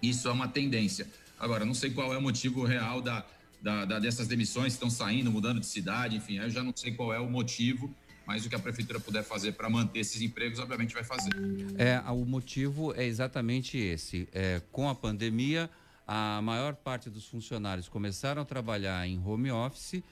Isso 0.02 0.28
é 0.28 0.32
uma 0.32 0.48
tendência. 0.48 1.08
Agora, 1.40 1.66
não 1.66 1.74
sei 1.74 1.92
qual 1.92 2.14
é 2.14 2.18
o 2.18 2.22
motivo 2.22 2.64
real 2.64 3.02
da, 3.02 3.26
da, 3.64 3.86
da 3.86 3.98
dessas 3.98 4.28
demissões 4.28 4.74
estão 4.74 4.90
saindo, 4.90 5.32
mudando 5.32 5.60
de 5.62 5.66
cidade, 5.66 6.18
enfim, 6.18 6.38
eu 6.38 6.50
já 6.50 6.62
não 6.62 6.74
sei 6.76 6.92
qual 6.94 7.14
é 7.14 7.20
o 7.20 7.30
motivo, 7.30 7.90
mas 8.28 8.46
o 8.46 8.50
que 8.50 8.56
a 8.56 8.60
prefeitura 8.60 9.00
puder 9.00 9.24
fazer 9.24 9.54
para 9.54 9.70
manter 9.70 10.00
esses 10.00 10.22
empregos, 10.22 10.60
obviamente 10.60 10.94
vai 10.94 11.04
fazer. 11.04 11.32
É, 11.78 12.00
o 12.12 12.26
motivo 12.26 12.94
é 12.94 13.06
exatamente 13.06 13.78
esse. 13.78 14.28
É, 14.34 14.62
com 14.72 14.90
a 14.90 14.94
pandemia, 14.96 15.70
a 16.06 16.42
maior 16.44 16.76
parte 16.76 17.10
dos 17.10 17.26
funcionários 17.26 17.88
começaram 17.88 18.42
a 18.42 18.46
trabalhar 18.46 19.08
em 19.08 19.18
home 19.26 19.50
office, 19.50 20.04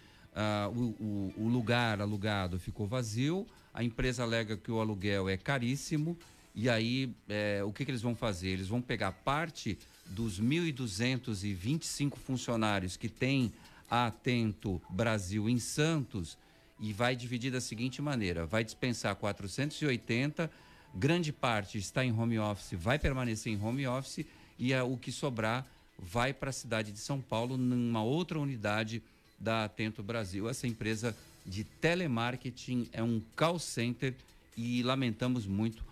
o, 0.73 0.79
o- 0.79 1.33
o 1.37 1.47
lugar 1.49 1.99
alugado 1.99 2.57
ficou 2.57 2.87
vazio, 2.87 3.45
a 3.73 3.83
empresa 3.83 4.23
alega 4.23 4.55
que 4.55 4.71
o 4.71 4.79
aluguel 4.79 5.27
é 5.27 5.35
caríssimo, 5.35 6.17
e 6.55 6.69
aí 6.69 7.13
é, 7.27 7.61
o 7.65 7.71
que, 7.73 7.83
que 7.83 7.91
eles 7.91 8.01
vão 8.01 8.15
fazer? 8.15 8.49
Eles 8.49 8.67
vão 8.69 8.81
pegar 8.81 9.11
parte 9.11 9.77
dos 10.11 10.39
1.225 10.39 12.17
funcionários 12.17 12.97
que 12.97 13.09
tem 13.09 13.51
a 13.89 14.07
Atento 14.07 14.81
Brasil 14.89 15.49
em 15.49 15.59
Santos 15.59 16.37
e 16.79 16.93
vai 16.93 17.15
dividir 17.15 17.51
da 17.51 17.61
seguinte 17.61 18.01
maneira: 18.01 18.45
vai 18.45 18.63
dispensar 18.63 19.15
480, 19.15 20.49
grande 20.95 21.31
parte 21.31 21.77
está 21.77 22.03
em 22.05 22.11
home 22.11 22.39
office, 22.39 22.73
vai 22.79 22.97
permanecer 22.99 23.53
em 23.53 23.61
home 23.61 23.87
office 23.87 24.25
e 24.57 24.73
a- 24.73 24.83
o 24.83 24.97
que 24.97 25.11
sobrar 25.11 25.65
vai 25.97 26.33
para 26.33 26.49
a 26.49 26.53
cidade 26.53 26.91
de 26.91 26.99
São 26.99 27.21
Paulo 27.21 27.57
numa 27.57 28.03
outra 28.03 28.39
unidade 28.39 29.01
da 29.39 29.65
Atento 29.65 30.01
Brasil. 30.03 30.49
Essa 30.49 30.67
empresa 30.67 31.15
de 31.45 31.63
telemarketing 31.63 32.87
é 32.91 33.01
um 33.03 33.21
call 33.35 33.59
center 33.59 34.13
e 34.57 34.81
lamentamos 34.83 35.45
muito 35.45 35.83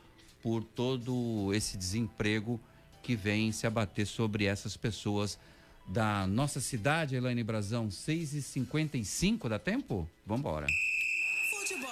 por 0.42 0.64
todo 0.64 1.52
esse 1.54 1.78
desemprego 1.78 2.60
que 3.10 3.16
vem 3.16 3.52
se 3.52 3.66
abater 3.66 4.06
sobre 4.06 4.46
essas 4.46 4.78
pessoas 4.78 5.40
da 5.88 6.28
nossa 6.28 6.60
cidade, 6.60 7.16
Elaine 7.16 7.44
Brazão, 7.44 7.88
6h55, 7.88 9.50
dá 9.50 9.58
tempo? 9.58 10.08
Vamos 10.28 10.42
embora. 10.42 10.68
Futebol 11.50 11.90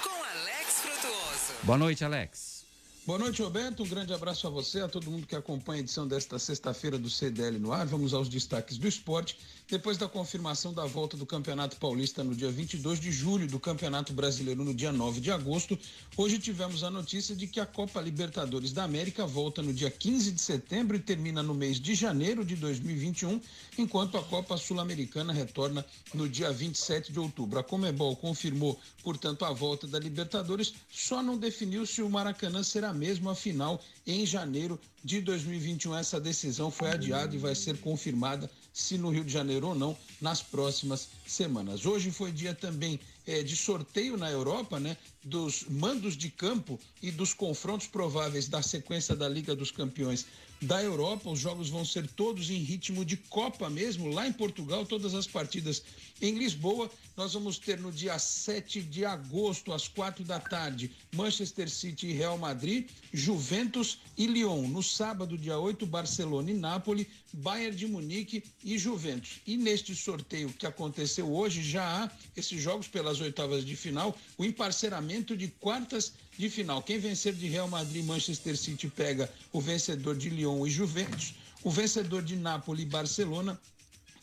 com 0.00 0.10
Alex 0.10 0.80
Frutuoso. 0.80 1.54
Boa 1.64 1.76
noite, 1.76 2.04
Alex. 2.04 2.59
Boa 3.06 3.18
noite, 3.18 3.40
Roberto. 3.40 3.82
Um 3.82 3.88
grande 3.88 4.12
abraço 4.12 4.46
a 4.46 4.50
você, 4.50 4.80
a 4.80 4.88
todo 4.88 5.10
mundo 5.10 5.26
que 5.26 5.34
acompanha 5.34 5.80
a 5.80 5.80
edição 5.80 6.06
desta 6.06 6.38
sexta-feira 6.38 6.98
do 6.98 7.08
CDL 7.08 7.58
no 7.58 7.72
ar. 7.72 7.86
Vamos 7.86 8.12
aos 8.12 8.28
destaques 8.28 8.76
do 8.76 8.86
esporte. 8.86 9.38
Depois 9.66 9.96
da 9.96 10.06
confirmação 10.06 10.74
da 10.74 10.84
volta 10.84 11.16
do 11.16 11.24
Campeonato 11.24 11.76
Paulista 11.76 12.22
no 12.22 12.34
dia 12.34 12.50
22 12.50 13.00
de 13.00 13.10
julho, 13.10 13.46
do 13.46 13.58
Campeonato 13.58 14.12
Brasileiro 14.12 14.62
no 14.62 14.74
dia 14.74 14.92
9 14.92 15.18
de 15.18 15.30
agosto, 15.30 15.78
hoje 16.14 16.38
tivemos 16.38 16.84
a 16.84 16.90
notícia 16.90 17.34
de 17.34 17.46
que 17.46 17.58
a 17.58 17.64
Copa 17.64 18.02
Libertadores 18.02 18.70
da 18.70 18.84
América 18.84 19.26
volta 19.26 19.62
no 19.62 19.72
dia 19.72 19.90
15 19.90 20.32
de 20.32 20.40
setembro 20.42 20.94
e 20.94 21.00
termina 21.00 21.42
no 21.42 21.54
mês 21.54 21.80
de 21.80 21.94
janeiro 21.94 22.44
de 22.44 22.54
2021, 22.54 23.40
enquanto 23.78 24.18
a 24.18 24.22
Copa 24.22 24.58
Sul-Americana 24.58 25.32
retorna 25.32 25.86
no 26.12 26.28
dia 26.28 26.52
27 26.52 27.12
de 27.12 27.18
outubro. 27.18 27.58
A 27.58 27.64
Comebol 27.64 28.14
confirmou, 28.14 28.78
portanto, 29.02 29.44
a 29.46 29.52
volta 29.52 29.86
da 29.86 29.98
Libertadores, 29.98 30.74
só 30.90 31.22
não 31.22 31.38
definiu 31.38 31.86
se 31.86 32.02
o 32.02 32.10
Maracanã 32.10 32.62
será 32.62 32.89
a 32.90 33.34
final 33.34 33.82
em 34.06 34.26
janeiro 34.26 34.78
de 35.04 35.20
2021. 35.20 35.96
Essa 35.96 36.20
decisão 36.20 36.70
foi 36.70 36.90
adiada 36.90 37.34
e 37.34 37.38
vai 37.38 37.54
ser 37.54 37.78
confirmada 37.78 38.50
se 38.72 38.96
no 38.98 39.10
Rio 39.10 39.24
de 39.24 39.32
Janeiro 39.32 39.68
ou 39.68 39.74
não 39.74 39.96
nas 40.20 40.42
próximas 40.42 41.08
semanas. 41.26 41.86
Hoje 41.86 42.10
foi 42.10 42.30
dia 42.32 42.54
também 42.54 43.00
eh, 43.26 43.42
de 43.42 43.56
sorteio 43.56 44.16
na 44.16 44.30
Europa, 44.30 44.78
né? 44.78 44.96
Dos 45.22 45.64
mandos 45.68 46.16
de 46.16 46.30
campo 46.30 46.78
e 47.02 47.10
dos 47.10 47.34
confrontos 47.34 47.86
prováveis 47.86 48.48
da 48.48 48.62
sequência 48.62 49.14
da 49.16 49.28
Liga 49.28 49.54
dos 49.54 49.70
Campeões 49.70 50.26
da 50.60 50.82
Europa. 50.82 51.30
Os 51.30 51.38
jogos 51.38 51.68
vão 51.68 51.84
ser 51.84 52.06
todos 52.08 52.50
em 52.50 52.58
ritmo 52.58 53.04
de 53.04 53.16
Copa 53.16 53.70
mesmo, 53.70 54.08
lá 54.08 54.26
em 54.26 54.32
Portugal, 54.32 54.84
todas 54.84 55.14
as 55.14 55.26
partidas 55.26 55.82
em 56.20 56.36
Lisboa. 56.36 56.90
Nós 57.16 57.34
vamos 57.34 57.58
ter 57.58 57.78
no 57.78 57.92
dia 57.92 58.18
7 58.18 58.82
de 58.82 59.04
agosto, 59.04 59.72
às 59.72 59.88
quatro 59.88 60.24
da 60.24 60.38
tarde, 60.38 60.90
Manchester 61.14 61.68
City 61.68 62.08
e 62.08 62.12
Real 62.12 62.38
Madrid, 62.38 62.88
Juventus 63.12 63.98
e 64.16 64.26
Lyon. 64.26 64.68
No 64.68 64.82
sábado, 64.82 65.36
dia 65.36 65.58
8, 65.58 65.84
Barcelona 65.86 66.50
e 66.50 66.54
Nápoles, 66.54 67.06
Bayern 67.32 67.76
de 67.76 67.86
Munique 67.86 68.42
e 68.64 68.78
Juventus. 68.78 69.40
E 69.46 69.56
neste 69.56 69.94
sorteio 69.94 70.52
que 70.52 70.66
aconteceu 70.66 71.32
hoje, 71.32 71.62
já 71.62 72.04
há 72.04 72.10
esses 72.36 72.60
jogos 72.60 72.88
pelas 72.88 73.20
oitavas 73.20 73.64
de 73.64 73.76
final, 73.76 74.16
o 74.36 74.44
emparceramento 74.44 75.36
de 75.36 75.48
quartas 75.48 76.12
de 76.40 76.48
final. 76.48 76.82
Quem 76.82 76.98
vencer 76.98 77.34
de 77.34 77.46
Real 77.46 77.68
Madrid 77.68 78.02
e 78.02 78.06
Manchester 78.06 78.56
City 78.56 78.88
pega 78.88 79.30
o 79.52 79.60
vencedor 79.60 80.16
de 80.16 80.30
Lyon 80.30 80.66
e 80.66 80.70
Juventus. 80.70 81.34
O 81.62 81.70
vencedor 81.70 82.22
de 82.22 82.34
Nápoles 82.34 82.82
e 82.82 82.86
Barcelona 82.86 83.60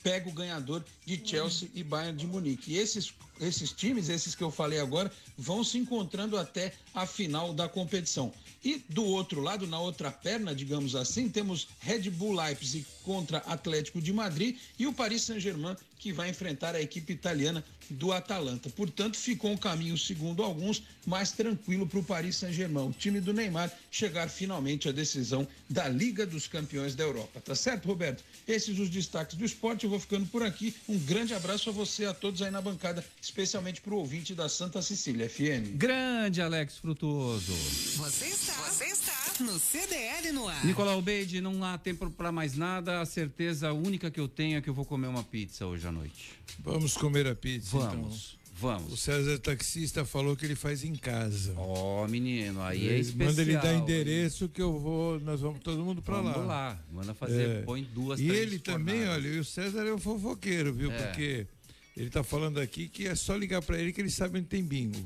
pega 0.01 0.28
o 0.28 0.34
ganhador 0.34 0.84
de 1.05 1.22
Chelsea 1.24 1.70
e 1.76 1.84
Bayern 1.84 2.18
de 2.18 2.26
Munique. 2.26 2.74
E 2.74 2.78
esses, 2.78 3.13
esses 3.39 3.72
times, 3.72 4.09
esses 4.09 4.34
que 4.34 4.43
eu 4.43 4.49
falei 4.49 4.80
agora, 4.80 5.11
vão 5.38 5.63
se 5.63 5.78
encontrando 5.78 6.38
até 6.38 6.74
a 6.95 7.05
final 7.05 7.53
da 7.53 7.70
competição. 7.70 8.34
E 8.63 8.84
do 8.89 9.05
outro 9.05 9.39
lado, 9.39 9.68
na 9.68 9.80
outra 9.80 10.09
perna, 10.09 10.55
digamos 10.55 10.95
assim, 10.95 11.30
temos 11.30 11.68
Red 11.80 12.09
Bull 12.09 12.34
Leipzig 12.34 12.86
contra 13.03 13.39
Atlético 13.39 14.01
de 14.01 14.11
Madrid 14.11 14.57
e 14.80 14.88
o 14.88 14.93
Paris 14.93 15.22
Saint-Germain 15.22 15.76
que 15.99 16.11
vai 16.11 16.30
enfrentar 16.30 16.76
a 16.76 16.82
equipe 16.82 17.13
italiana 17.13 17.63
do 17.90 18.12
Atalanta. 18.12 18.70
Portanto, 18.70 19.18
ficou 19.18 19.52
um 19.52 19.58
caminho, 19.58 19.98
segundo 19.98 20.44
alguns, 20.44 20.84
mais 21.06 21.32
tranquilo 21.32 21.88
para 21.88 22.00
o 22.00 22.04
Paris 22.04 22.36
Saint-Germain, 22.36 22.90
o 22.90 22.92
time 22.92 23.22
do 23.22 23.34
Neymar, 23.34 23.72
chegar 23.90 24.30
finalmente 24.30 24.90
à 24.90 24.92
decisão 24.92 25.48
da 25.70 25.88
Liga 25.88 26.26
dos 26.26 26.48
Campeões 26.48 26.96
da 26.96 27.04
Europa. 27.04 27.40
Tá 27.40 27.56
certo, 27.56 27.88
Roberto? 27.88 28.24
Esses 28.48 28.78
os 28.78 28.90
destaques 28.90 29.36
do 29.36 29.46
esporte. 29.46 29.86
Eu 29.86 29.90
vou 29.90 30.00
ficando 30.00 30.26
por 30.28 30.44
aqui. 30.44 30.76
Um 30.88 30.98
grande 31.00 31.34
abraço 31.34 31.70
a 31.70 31.74
você, 31.74 32.06
a 32.06 32.14
todos 32.14 32.42
aí 32.42 32.52
na 32.52 32.62
bancada, 32.62 33.04
especialmente 33.22 33.82
para 33.82 33.94
o 33.94 33.98
ouvinte 33.98 34.34
da 34.36 34.50
Santa 34.50 34.82
Cecília 34.82 35.30
FM. 35.30 35.76
Grande 35.76 36.42
Alex 36.42 36.78
Frutuoso. 36.78 37.54
Você 37.54 38.26
está, 38.26 38.54
você 38.54 38.86
está 38.86 39.44
no 39.44 39.60
CDL 39.60 40.32
no 40.32 40.48
ar. 40.48 40.66
Nicolau 40.66 41.02
Beide, 41.02 41.42
não 41.42 41.64
há 41.64 41.78
tempo 41.78 42.10
para 42.10 42.32
mais 42.32 42.56
nada. 42.56 43.02
A 43.02 43.06
certeza 43.06 43.72
única 43.72 44.10
que 44.10 44.20
eu 44.20 44.28
tenho 44.28 44.58
é 44.58 44.62
que 44.62 44.70
eu 44.70 44.74
vou 44.74 44.86
comer 44.86 45.08
uma 45.08 45.24
pizza 45.24 45.66
hoje 45.66 45.88
à 45.88 45.92
noite. 45.92 46.32
Vamos 46.60 46.96
comer 46.96 47.28
a 47.28 47.36
pizza, 47.36 47.76
Vamos, 47.80 48.38
então. 48.38 48.47
vamos. 48.55 48.93
O 48.93 48.97
César 48.97 49.38
Taxista 49.39 50.03
falou 50.05 50.36
que 50.36 50.45
ele 50.45 50.55
faz 50.55 50.84
em 50.84 50.95
casa. 50.95 51.53
Ó, 51.57 52.07
menino, 52.07 52.61
aí 52.61 52.88
é 52.88 52.91
Ele- 52.93 52.99
especial. 53.01 53.30
Manda 53.30 53.41
ele 53.41 53.57
dar 53.57 53.73
hein? 53.73 53.80
endereço 53.82 54.49
que 54.49 54.61
eu 54.61 54.80
vou, 54.80 55.19
nós 55.19 55.41
vamos 55.41 55.59
todo 55.61 55.84
mundo 55.84 56.01
pra 56.01 56.15
Vamos 56.21 56.38
lá. 56.38 56.43
lá, 56.45 56.80
manda 56.91 57.13
fazer, 57.13 57.63
põe 57.65 57.84
duas, 57.84 58.19
E 58.19 58.28
três 58.28 58.41
ele 58.41 58.59
também, 58.59 58.97
fornadas. 58.99 59.23
olha, 59.25 59.28
e 59.36 59.39
o 59.39 59.45
César 59.45 59.84
é 59.86 59.91
o 59.93 59.97
fofoqueiro, 59.99 60.73
viu? 60.73 60.91
É. 60.91 60.97
Porque 61.07 61.47
ele 61.95 62.09
tá 62.09 62.23
falando 62.23 62.59
aqui 62.59 62.88
que 62.89 63.07
é 63.07 63.15
só 63.15 63.36
ligar 63.36 63.61
pra 63.61 63.80
ele 63.80 63.91
que 63.93 64.01
ele 64.01 64.09
sabe 64.11 64.39
onde 64.39 64.47
tem 64.47 64.63
bingo. 64.63 65.03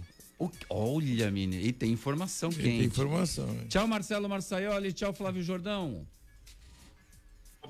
Olha, 0.69 1.29
menino, 1.29 1.61
e 1.63 1.71
tem 1.71 1.91
informação 1.91 2.49
quente. 2.49 2.63
tem 2.63 2.83
informação. 2.85 3.47
é. 3.61 3.65
Tchau, 3.67 3.87
Marcelo 3.87 4.27
Marçaioli. 4.27 4.91
Tchau, 4.91 5.13
Flávio 5.13 5.43
Jordão. 5.43 6.07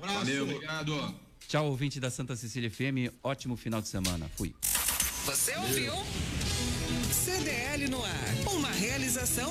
Valeu, 0.00 0.44
obrigado. 0.44 1.14
Tchau, 1.46 1.66
ouvinte 1.66 2.00
da 2.00 2.10
Santa 2.10 2.34
Cecília 2.34 2.70
FM. 2.70 3.12
Ótimo 3.22 3.56
final 3.56 3.82
de 3.82 3.88
semana. 3.88 4.26
Fui. 4.36 4.54
Você 5.24 5.54
ouviu? 5.56 5.94
CDL 7.12 7.88
no 7.88 8.04
ar. 8.04 8.34
Uma 8.52 8.70
realização 8.70 9.50